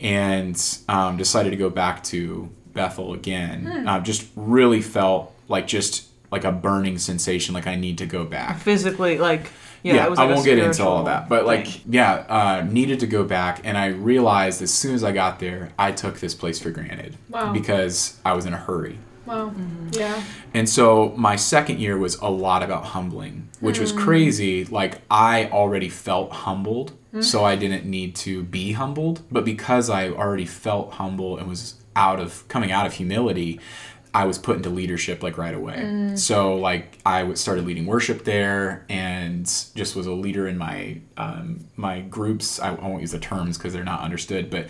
and 0.00 0.78
um, 0.88 1.16
decided 1.16 1.50
to 1.50 1.56
go 1.56 1.70
back 1.70 2.02
to 2.04 2.50
Bethel 2.72 3.12
again. 3.14 3.86
Uh, 3.88 4.00
just 4.00 4.28
really 4.36 4.82
felt 4.82 5.32
like 5.48 5.66
just 5.66 6.06
like 6.30 6.44
a 6.44 6.52
burning 6.52 6.98
sensation, 6.98 7.54
like 7.54 7.66
I 7.66 7.76
need 7.76 7.98
to 7.98 8.06
go 8.06 8.24
back 8.24 8.58
Physically, 8.58 9.18
like 9.18 9.50
yeah, 9.82 9.94
yeah, 9.94 10.06
it 10.06 10.10
was 10.10 10.18
I 10.18 10.22
like 10.24 10.30
a 10.32 10.34
won't 10.34 10.44
get 10.44 10.58
into 10.58 10.84
all 10.84 11.04
that, 11.04 11.28
but 11.28 11.46
like, 11.46 11.68
thing. 11.68 11.82
yeah, 11.92 12.12
uh, 12.28 12.66
needed 12.68 12.98
to 13.00 13.06
go 13.06 13.22
back, 13.22 13.60
and 13.62 13.78
I 13.78 13.86
realized 13.86 14.60
as 14.60 14.74
soon 14.74 14.96
as 14.96 15.04
I 15.04 15.12
got 15.12 15.38
there, 15.38 15.70
I 15.78 15.92
took 15.92 16.18
this 16.18 16.34
place 16.34 16.58
for 16.58 16.70
granted 16.70 17.16
Wow. 17.30 17.52
because 17.52 18.18
I 18.24 18.32
was 18.32 18.46
in 18.46 18.52
a 18.52 18.56
hurry. 18.56 18.98
Wow. 19.26 19.50
Mm-hmm. 19.50 19.88
Yeah. 19.92 20.22
And 20.54 20.68
so 20.68 21.12
my 21.16 21.36
second 21.36 21.80
year 21.80 21.98
was 21.98 22.16
a 22.16 22.30
lot 22.30 22.62
about 22.62 22.84
humbling, 22.84 23.48
which 23.60 23.78
was 23.78 23.92
mm. 23.92 23.98
crazy. 23.98 24.64
Like 24.64 25.02
I 25.10 25.46
already 25.50 25.88
felt 25.88 26.32
humbled, 26.32 26.92
mm-hmm. 26.92 27.22
so 27.22 27.44
I 27.44 27.56
didn't 27.56 27.84
need 27.84 28.14
to 28.16 28.42
be 28.44 28.72
humbled. 28.72 29.22
But 29.30 29.44
because 29.44 29.90
I 29.90 30.10
already 30.10 30.46
felt 30.46 30.94
humble 30.94 31.36
and 31.36 31.48
was 31.48 31.74
out 31.94 32.20
of 32.20 32.46
coming 32.48 32.70
out 32.70 32.86
of 32.86 32.94
humility, 32.94 33.60
I 34.14 34.24
was 34.24 34.38
put 34.38 34.56
into 34.56 34.70
leadership 34.70 35.22
like 35.22 35.36
right 35.36 35.54
away. 35.54 35.76
Mm. 35.76 36.18
So 36.18 36.54
like 36.54 36.98
I 37.04 37.34
started 37.34 37.66
leading 37.66 37.84
worship 37.84 38.24
there, 38.24 38.86
and 38.88 39.44
just 39.74 39.94
was 39.94 40.06
a 40.06 40.12
leader 40.12 40.48
in 40.48 40.56
my 40.56 41.00
um, 41.18 41.66
my 41.76 42.00
groups. 42.00 42.58
I, 42.58 42.68
I 42.70 42.88
won't 42.88 43.02
use 43.02 43.12
the 43.12 43.18
terms 43.18 43.58
because 43.58 43.74
they're 43.74 43.84
not 43.84 44.00
understood, 44.00 44.48
but 44.48 44.68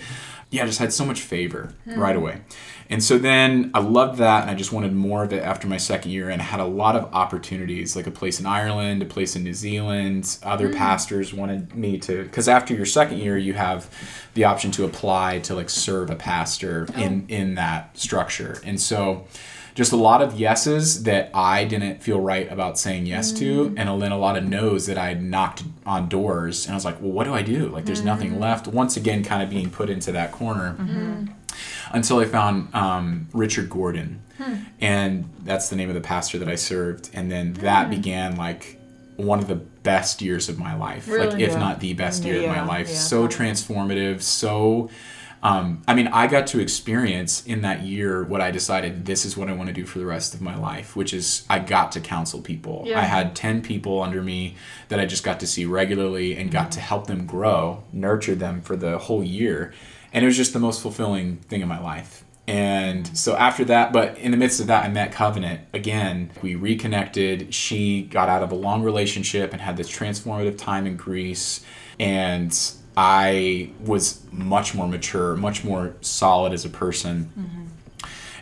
yeah, 0.51 0.63
I 0.63 0.67
just 0.67 0.79
had 0.79 0.93
so 0.93 1.05
much 1.05 1.21
favor 1.21 1.75
hmm. 1.85 1.99
right 1.99 2.17
away. 2.17 2.43
And 2.89 3.03
so 3.03 3.19
then 3.19 3.73
I 3.75 3.81
loved 3.81 4.19
that, 4.19 4.43
and 4.43 4.51
I 4.51 4.55
just 4.55 4.73
wanted 4.73 4.93
more 4.93 5.25
of 5.25 5.33
it 5.33 5.43
after 5.43 5.67
my 5.67 5.77
second 5.77 6.13
year, 6.13 6.31
and 6.31 6.41
I 6.41 6.45
had 6.45 6.61
a 6.61 6.65
lot 6.65 6.95
of 6.95 7.13
opportunities, 7.13 7.97
like 7.97 8.07
a 8.07 8.13
place 8.13 8.39
in 8.39 8.47
Ireland, 8.47 9.03
a 9.03 9.07
place 9.07 9.35
in 9.35 9.43
New 9.43 9.55
Zealand. 9.55 10.39
Other 10.45 10.69
hmm. 10.69 10.77
pastors 10.77 11.35
wanted 11.35 11.75
me 11.75 11.99
to, 11.99 12.23
because 12.23 12.49
after 12.49 12.75
your 12.75 12.87
second 12.87 13.19
year, 13.19 13.37
you 13.37 13.55
have 13.55 13.91
the 14.35 14.45
option 14.45 14.71
to 14.73 14.85
apply 14.85 15.41
to 15.41 15.55
like 15.55 15.69
serve 15.69 16.11
a 16.11 16.17
pastor 16.17 16.87
oh. 16.95 17.01
in 17.01 17.27
in 17.29 17.55
that 17.57 17.99
structure, 17.99 18.61
and 18.65 18.81
so 18.81 19.27
just 19.77 19.93
a 19.93 19.97
lot 19.97 20.23
of 20.23 20.41
yeses 20.41 21.03
that 21.03 21.31
I 21.35 21.65
didn't 21.65 22.03
feel 22.03 22.19
right 22.19 22.51
about 22.51 22.79
saying 22.79 23.05
yes 23.05 23.31
to, 23.33 23.69
mm. 23.69 23.79
and 23.79 24.01
then 24.01 24.11
a 24.11 24.17
lot 24.17 24.39
of 24.39 24.45
no's 24.45 24.87
that 24.87 24.97
I 24.97 25.12
knocked 25.12 25.65
on 25.85 26.09
doors, 26.09 26.65
and 26.65 26.73
I 26.73 26.77
was 26.77 26.87
like, 26.87 26.99
well, 27.03 27.12
what 27.12 27.25
do 27.25 27.35
I 27.35 27.43
do? 27.43 27.69
Like, 27.69 27.85
there's 27.85 28.03
nothing 28.03 28.33
mm. 28.33 28.41
left. 28.41 28.67
Once 28.67 28.97
again, 28.97 29.23
kind 29.23 29.43
of 29.43 29.51
being 29.51 29.69
put 29.69 29.91
into 29.91 30.12
that 30.12 30.33
corner 30.33 30.75
mm-hmm. 30.79 31.27
until 31.93 32.21
I 32.21 32.25
found 32.25 32.75
um, 32.75 33.29
Richard 33.35 33.69
Gordon, 33.69 34.23
hmm. 34.39 34.55
and 34.81 35.29
that's 35.45 35.69
the 35.69 35.77
name 35.77 35.91
of 35.91 35.95
the 35.95 36.01
pastor 36.01 36.39
that 36.39 36.49
I 36.49 36.55
served, 36.55 37.11
and 37.12 37.31
then 37.31 37.55
hmm. 37.55 37.61
that 37.61 37.91
began 37.91 38.37
like 38.37 38.81
one 39.17 39.39
of 39.39 39.47
the 39.47 39.57
best 39.57 40.23
years 40.23 40.49
of 40.49 40.59
my 40.59 40.75
life, 40.75 41.07
like 41.07 41.35
if 41.35 41.53
Yeah. 41.53 41.59
not 41.59 41.81
the 41.81 41.93
best 41.93 42.25
year 42.25 42.43
of 42.45 42.49
my 42.49 42.65
life. 42.65 42.89
yeah, 42.89 42.97
so 42.97 43.29
transformative, 43.29 44.23
so. 44.23 44.89
Um, 45.47 45.81
I 45.87 45.95
mean, 45.95 46.09
I 46.09 46.27
got 46.27 46.49
to 46.49 46.59
experience 46.59 47.47
in 47.47 47.63
that 47.63 47.83
year 47.83 48.25
what 48.25 48.41
I 48.41 48.51
decided 48.51 49.07
this 49.07 49.25
is 49.25 49.37
what 49.37 49.49
I 49.49 49.53
want 49.53 49.69
to 49.69 49.73
do 49.73 49.87
for 49.87 50.01
the 50.01 50.07
rest 50.07 50.35
of 50.35 50.41
my 50.41 50.57
life, 50.57 50.97
which 50.97 51.15
is 51.15 51.47
I 51.49 51.61
got 51.61 51.93
to 51.93 52.01
counsel 52.01 52.41
people. 52.41 52.83
Yeah. 52.85 52.99
I 52.99 53.03
had 53.03 53.37
10 53.37 53.63
people 53.63 54.03
under 54.03 54.25
me 54.25 54.57
that 54.89 54.99
I 54.99 55.07
just 55.07 55.23
got 55.23 55.39
to 55.39 55.47
see 55.47 55.65
regularly 55.65 56.37
and 56.37 56.51
got 56.51 56.73
to 56.73 56.81
help 56.81 57.07
them 57.07 57.27
grow, 57.27 57.85
nurture 57.93 58.35
them 58.35 58.61
for 58.61 58.75
the 58.75 58.99
whole 58.99 59.23
year. 59.23 59.73
And 60.13 60.25
it 60.25 60.27
was 60.27 60.37
just 60.37 60.53
the 60.53 60.59
most 60.59 60.83
fulfilling 60.83 61.37
thing 61.37 61.61
in 61.61 61.69
my 61.69 61.81
life. 61.81 62.25
And 62.49 63.17
so 63.17 63.37
after 63.37 63.65
that, 63.67 63.93
but 63.93 64.19
in 64.19 64.33
the 64.33 64.37
midst 64.37 64.59
of 64.59 64.67
that, 64.67 64.85
I 64.85 64.89
met 64.89 65.13
Kovenant 65.13 65.61
again. 65.73 66.33
We 66.43 66.57
reconnected. 66.57 67.55
She 67.55 68.03
got 68.03 68.29
out 68.29 68.43
of 68.43 68.51
a 68.51 68.57
long 68.57 68.83
relationship 68.83 69.53
and 69.53 69.61
had 69.61 69.77
this 69.77 69.89
transformative 69.89 70.59
time 70.59 70.89
in 70.89 70.97
Greece. 70.97 71.65
And 72.01 72.53
I 72.97 73.71
was 73.85 74.23
much 74.33 74.75
more 74.75 74.89
mature, 74.89 75.37
much 75.37 75.65
more 75.65 75.95
solid 76.01 76.53
as 76.53 76.65
a 76.65 76.71
person. 76.71 77.31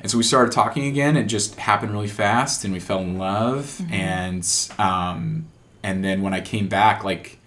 And 0.01 0.11
so 0.11 0.19
we 0.19 0.23
started 0.23 0.53
talking 0.53 0.87
again. 0.87 1.17
It 1.17 1.25
just 1.25 1.57
happened 1.57 1.93
really 1.93 2.09
fast, 2.09 2.65
and 2.65 2.73
we 2.73 2.79
fell 2.81 3.01
in 3.01 3.17
love. 3.19 3.81
And 3.91 4.47
um, 4.79 5.47
and 5.83 6.05
then 6.05 6.23
when 6.23 6.35
I 6.35 6.41
came 6.41 6.69
back, 6.69 7.03
like 7.05 7.39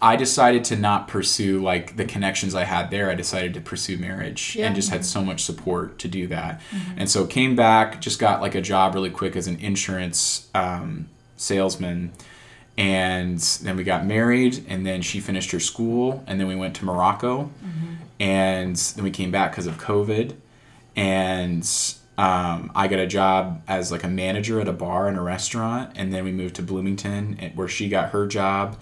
I 0.00 0.16
decided 0.16 0.64
to 0.64 0.76
not 0.76 1.08
pursue 1.08 1.62
like 1.62 1.96
the 1.96 2.04
connections 2.06 2.54
I 2.54 2.64
had 2.64 2.90
there. 2.90 3.10
I 3.10 3.14
decided 3.14 3.54
to 3.54 3.60
pursue 3.60 3.98
marriage, 3.98 4.56
Yeah. 4.56 4.66
and 4.66 4.74
just 4.74 4.90
had 4.90 5.04
so 5.04 5.22
much 5.22 5.44
support 5.44 5.98
to 6.00 6.08
do 6.08 6.26
that. 6.28 6.60
And 6.96 7.08
so 7.10 7.26
came 7.26 7.54
back, 7.54 8.00
just 8.00 8.18
got 8.18 8.40
like 8.40 8.54
a 8.54 8.62
job 8.62 8.94
really 8.94 9.10
quick 9.10 9.36
as 9.36 9.46
an 9.46 9.58
insurance 9.60 10.48
um, 10.54 11.08
salesman. 11.36 12.12
And 12.78 13.38
then 13.62 13.76
we 13.76 13.84
got 13.84 14.04
married, 14.04 14.64
and 14.68 14.84
then 14.84 15.00
she 15.00 15.18
finished 15.20 15.50
her 15.52 15.60
school, 15.60 16.22
and 16.26 16.38
then 16.38 16.46
we 16.46 16.54
went 16.56 16.76
to 16.76 16.84
Morocco, 16.84 17.50
and 18.20 18.76
then 18.76 19.02
we 19.04 19.10
came 19.10 19.30
back 19.30 19.52
because 19.52 19.66
of 19.66 19.78
COVID. 19.78 20.34
And 20.94 21.66
um, 22.18 22.70
I 22.74 22.88
got 22.88 22.98
a 22.98 23.06
job 23.06 23.62
as 23.66 23.90
like 23.90 24.04
a 24.04 24.08
manager 24.08 24.60
at 24.60 24.68
a 24.68 24.72
bar 24.72 25.08
and 25.08 25.16
a 25.16 25.22
restaurant, 25.22 25.92
and 25.96 26.12
then 26.12 26.24
we 26.24 26.32
moved 26.32 26.54
to 26.56 26.62
Bloomington, 26.62 27.52
where 27.54 27.68
she 27.68 27.88
got 27.88 28.10
her 28.10 28.26
job, 28.26 28.78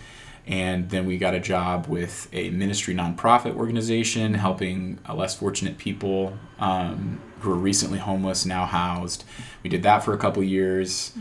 and 0.47 0.91
then 0.91 1.07
we 1.07 1.17
got 1.17 1.35
a 1.35 1.41
job 1.41 1.87
with 1.87 2.29
a 2.33 2.51
ministry 2.51 2.95
nonprofit 2.95 3.55
organization 3.55 4.35
helping 4.35 4.99
uh, 5.09 5.15
less 5.15 5.37
fortunate 5.37 5.79
people 5.79 6.37
um, 6.59 7.21
who 7.41 7.51
were 7.51 7.57
recently 7.57 7.99
homeless 7.99 8.45
now 8.45 8.67
housed. 8.67 9.25
We 9.63 9.71
did 9.71 9.85
that 9.85 10.05
for 10.05 10.13
a 10.15 10.19
couple 10.19 10.43
years, 10.43 11.13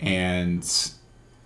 and 0.00 0.92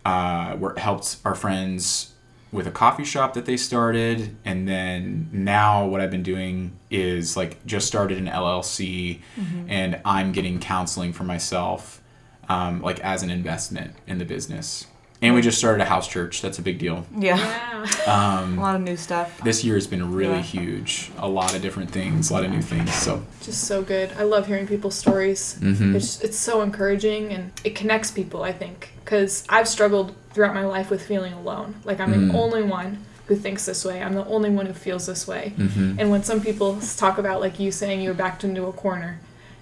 uh, 0.07 0.57
were 0.57 0.75
helped 0.77 1.17
our 1.25 1.35
friends 1.35 2.13
with 2.53 2.67
a 2.67 2.71
coffee 2.71 3.05
shop 3.05 3.35
that 3.35 3.45
they 3.45 3.57
started. 3.57 4.37
And 4.45 4.69
then 4.69 5.29
now 5.33 5.85
what 5.87 6.01
i've 6.01 6.11
been 6.11 6.23
doing 6.23 6.79
is 6.91 7.37
like 7.37 7.65
just 7.67 7.87
started 7.87 8.19
an 8.19 8.27
llc 8.27 9.21
and 9.69 10.01
i'm 10.05 10.31
getting 10.33 10.61
counseling 10.61 11.13
for 11.13 11.25
myself 11.25 12.01
um, 12.49 12.81
like 12.81 13.01
as 13.01 13.25
an 13.25 13.31
investment 13.31 13.95
in 14.07 14.19
the 14.19 14.25
business 14.25 14.87
and 15.23 15.35
we 15.35 15.41
just 15.43 15.59
started 15.59 15.81
a 15.83 15.87
house 15.87 16.07
church 16.09 16.43
that's 16.43 16.59
a 16.59 16.63
big 16.63 16.79
deal 16.79 17.07
Yeah. 17.17 17.37
Yeah. 17.39 18.41
um, 18.41 18.59
A 18.59 18.63
lot 18.63 18.75
of 18.77 18.83
new 18.83 18.97
stuff. 18.97 19.41
this 19.43 19.65
year 19.65 19.75
has 19.75 19.87
been 19.87 20.13
really 20.15 20.35
Yeah. 20.37 20.43
huge 20.43 21.11
a 21.19 21.29
lot 21.29 21.55
of 21.55 21.63
different 21.63 21.91
things 21.91 22.31
a 22.31 22.33
lot 22.35 22.45
of 22.45 22.51
new 22.51 22.63
things 22.63 22.93
so 22.95 23.23
Just 23.43 23.65
so 23.65 23.83
good. 23.83 24.11
I 24.19 24.25
love 24.25 24.47
hearing 24.47 24.67
people's 24.67 24.95
stories. 24.97 25.57
mhm. 25.61 25.95
It's 25.95 26.21
it's 26.21 26.37
so 26.39 26.61
encouraging 26.63 27.33
and 27.33 27.53
it 27.65 27.75
connects 27.75 28.11
people. 28.11 28.43
I 28.43 28.53
think 28.53 28.91
because 29.05 29.45
I've 29.49 29.69
struggled 29.69 30.15
throughout 30.33 30.55
my 30.55 30.65
life 30.67 30.91
with 30.91 31.01
feeling 31.03 31.33
alone. 31.33 31.77
Like 31.85 32.01
I'm 32.01 32.13
Mm. 32.13 32.33
the 32.33 32.39
only 32.39 32.63
one 32.63 32.99
who 33.27 33.37
thinks 33.37 33.65
this 33.67 33.85
way. 33.85 34.03
I'm 34.03 34.15
the 34.15 34.25
only 34.27 34.51
one 34.51 34.67
who 34.67 34.73
feels 34.73 35.07
this 35.07 35.27
way. 35.27 35.53
Mhm. 35.57 35.97
And 35.99 36.11
when 36.11 36.23
some 36.25 36.41
people 36.41 36.79
talk 36.97 37.19
about 37.19 37.41
like 37.41 37.59
you 37.59 37.71
saying 37.73 38.01
you 38.01 38.09
were 38.11 38.15
backed 38.15 38.45
into 38.45 38.67
a 38.67 38.73
corner, 38.73 39.19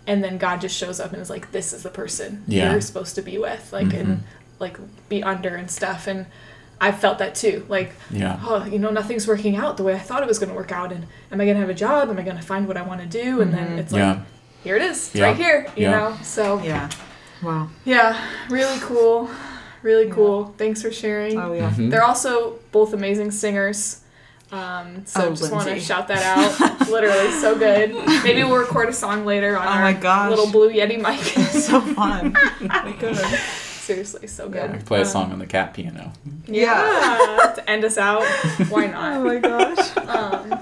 and 0.07 0.22
then 0.24 0.36
God 0.38 0.61
just 0.61 0.76
shows 0.76 0.98
up 1.00 1.12
and 1.12 1.20
is 1.22 1.30
like, 1.30 1.52
"This 1.52 1.72
is 1.72 1.82
the 1.82 1.90
person 1.90 2.42
Yeah. 2.46 2.72
you're 2.72 2.80
supposed 2.82 3.14
to 3.16 3.22
be 3.22 3.38
with," 3.38 3.72
like 3.72 3.88
Mhm. 3.88 4.00
and 4.00 4.22
like 4.59 4.76
be 5.09 5.22
under 5.22 5.55
and 5.57 5.70
stuff. 5.70 6.07
And 6.07 6.26
I 6.80 6.92
felt 6.92 7.18
that 7.18 7.34
too. 7.34 7.64
Like, 7.68 7.92
yeah 8.11 8.38
oh, 8.42 8.64
you 8.64 8.78
know, 8.78 8.90
nothing's 8.90 9.26
working 9.26 9.57
out 9.57 9.76
the 9.76 9.82
way 9.84 9.94
I 9.94 9.98
thought 9.98 10.22
it 10.22 10.28
was 10.28 10.38
going 10.38 10.50
to 10.50 10.55
work 10.55 10.72
out. 10.72 10.92
And 10.92 11.07
am 11.32 11.40
I 11.40 11.44
going 11.44 11.55
to 11.57 11.61
have 11.61 11.70
a 11.70 11.74
job? 11.74 12.09
Am 12.11 12.18
I 12.18 12.22
going 12.22 12.36
to 12.36 12.42
find 12.42 12.66
what 12.68 12.76
I 12.76 12.82
want 12.82 13.00
to 13.00 13.07
do? 13.07 13.40
And 13.40 13.52
then 13.52 13.78
it's 13.78 13.92
like, 13.92 14.00
yeah 14.00 14.20
here 14.64 14.76
it 14.76 14.82
is, 14.82 15.09
it's 15.09 15.14
Yeah. 15.16 15.26
right 15.26 15.36
here. 15.36 15.66
You 15.76 15.82
Yeah. 15.84 15.90
know, 15.90 16.16
so 16.22 16.59
Yeah. 16.62 16.88
Wow. 17.42 17.68
yeah, 17.84 18.18
really 18.48 18.78
cool, 18.80 19.28
really 19.82 20.07
Yeah. 20.07 20.14
cool. 20.14 20.55
Thanks 20.57 20.80
for 20.80 20.90
sharing. 20.90 21.38
Oh 21.38 21.52
yeah. 21.52 21.70
Mhm. 21.70 21.90
They're 21.90 22.02
also 22.02 22.59
both 22.72 22.94
amazing 22.94 23.30
singers. 23.30 24.00
Um, 24.52 25.02
so 25.05 25.26
Oh, 25.26 25.30
just 25.30 25.50
want 25.52 25.68
to 25.68 25.78
shout 25.80 26.09
that 26.09 26.22
out. 26.22 26.88
Literally 26.88 27.30
so 27.32 27.59
good. 27.59 27.94
Maybe 28.24 28.42
we'll 28.44 28.57
record 28.57 28.88
a 28.88 28.92
song 28.92 29.26
later 29.26 29.59
on 29.59 29.66
Oh 29.66 29.70
our 29.70 29.82
my 29.82 29.92
gosh. 29.92 30.30
little 30.30 30.46
blue 30.50 30.70
Yeti 30.72 30.96
mic. 30.98 31.20
so 31.50 31.80
fun. 31.82 32.34
we 32.86 32.92
could. 32.94 33.18
Seriously, 33.85 34.26
so 34.26 34.49
good. 34.49 34.70
I 34.70 34.76
could 34.78 34.87
play 34.87 34.99
a 35.01 35.03
Um, 35.03 35.09
song 35.09 35.32
on 35.32 35.39
the 35.39 35.47
cat 35.47 35.74
piano 35.74 36.12
Yeah, 36.47 37.53
to 37.57 37.70
end 37.70 37.85
us 37.85 37.99
out. 37.99 38.24
Why 38.68 38.87
not? 38.95 39.16
Oh 39.16 39.24
my 39.24 39.39
gosh. 39.39 39.97
Um, 39.99 40.61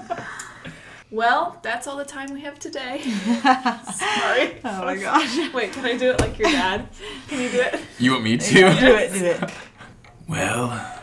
well, 1.09 1.57
that's 1.61 1.87
all 1.87 1.95
the 1.97 2.05
time 2.05 2.33
we 2.33 2.41
have 2.41 2.59
today. 2.59 3.01
Sorry. 3.01 4.57
Oh 4.65 4.81
my 4.85 4.97
gosh. 4.97 5.53
Wait, 5.53 5.71
can 5.71 5.85
I 5.85 5.95
do 5.97 6.09
it 6.11 6.19
like 6.19 6.37
your 6.39 6.49
dad? 6.51 6.87
Can 7.27 7.41
you 7.41 7.49
do 7.49 7.61
it? 7.61 7.79
you 7.99 8.11
want 8.11 8.23
me 8.23 8.37
to 8.37 8.45
Do 8.53 8.61
to 8.61 8.67
it. 8.67 9.13
Do 9.13 9.25
it. 9.25 9.51
Well, 10.27 11.01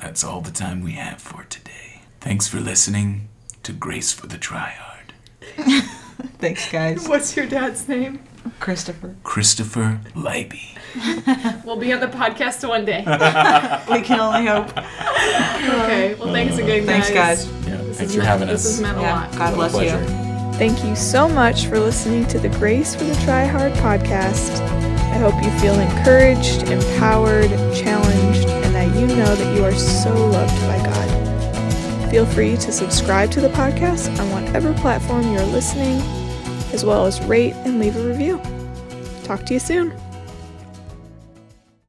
that's 0.00 0.24
all 0.24 0.40
the 0.40 0.50
time 0.50 0.82
we 0.82 0.92
have 0.92 1.20
for 1.20 1.44
today. 1.44 2.02
Thanks 2.20 2.46
for 2.48 2.60
listening 2.60 3.28
to 3.62 3.72
Grace 3.72 4.12
for 4.12 4.26
the 4.26 4.38
Tryhard. 4.38 5.12
Thanks, 6.38 6.70
guys. 6.70 7.08
What's 7.08 7.36
your 7.36 7.46
dad's 7.46 7.88
name? 7.88 8.20
Christopher. 8.60 9.14
Christopher 9.22 10.00
Liby. 10.14 10.77
We'll 11.64 11.76
be 11.76 11.92
on 11.92 12.00
the 12.00 12.06
podcast 12.08 12.66
one 12.68 12.84
day. 12.84 13.02
We 13.90 14.00
can 14.02 14.20
only 14.20 14.46
hope. 14.46 14.68
Okay. 14.76 16.14
Well, 16.14 16.32
thanks 16.32 16.58
uh, 16.58 16.62
again, 16.62 16.86
guys. 16.86 17.08
Thanks, 17.08 17.10
guys. 17.10 17.46
Yeah, 17.66 17.76
This 17.76 17.98
thanks 17.98 17.98
has 17.98 18.12
for 18.12 18.18
meant- 18.18 18.28
having 18.28 18.48
this 18.48 18.64
us. 18.66 18.70
has 18.72 18.80
meant 18.80 18.98
a 18.98 19.00
Yeah. 19.02 19.14
lot. 19.20 19.32
God 19.36 19.56
What 19.56 19.68
a 19.68 19.72
bless 19.72 19.92
you. 19.92 20.58
Thank 20.58 20.84
you 20.84 20.96
so 20.96 21.28
much 21.28 21.66
for 21.66 21.78
listening 21.78 22.26
to 22.28 22.38
the 22.38 22.48
Grace 22.48 22.94
for 22.94 23.04
the 23.04 23.14
Try 23.24 23.44
Hard 23.44 23.72
podcast. 23.74 24.60
I 25.14 25.18
hope 25.20 25.34
you 25.42 25.50
feel 25.60 25.78
encouraged, 25.78 26.68
empowered, 26.70 27.50
challenged, 27.74 28.48
and 28.48 28.74
that 28.74 28.94
you 28.98 29.06
know 29.06 29.34
that 29.36 29.56
you 29.56 29.64
are 29.64 29.72
so 29.74 30.12
loved 30.28 30.60
by 30.62 30.78
God. 30.84 32.10
Feel 32.10 32.26
free 32.26 32.56
to 32.56 32.72
subscribe 32.72 33.30
to 33.32 33.40
the 33.40 33.50
podcast 33.50 34.18
on 34.18 34.30
whatever 34.30 34.72
platform 34.74 35.30
you're 35.32 35.44
listening, 35.46 36.00
as 36.72 36.84
well 36.84 37.06
as 37.06 37.20
rate 37.24 37.54
and 37.64 37.78
leave 37.78 37.96
a 37.96 38.00
review. 38.06 38.40
Talk 39.24 39.44
to 39.46 39.54
you 39.54 39.60
soon. 39.60 39.92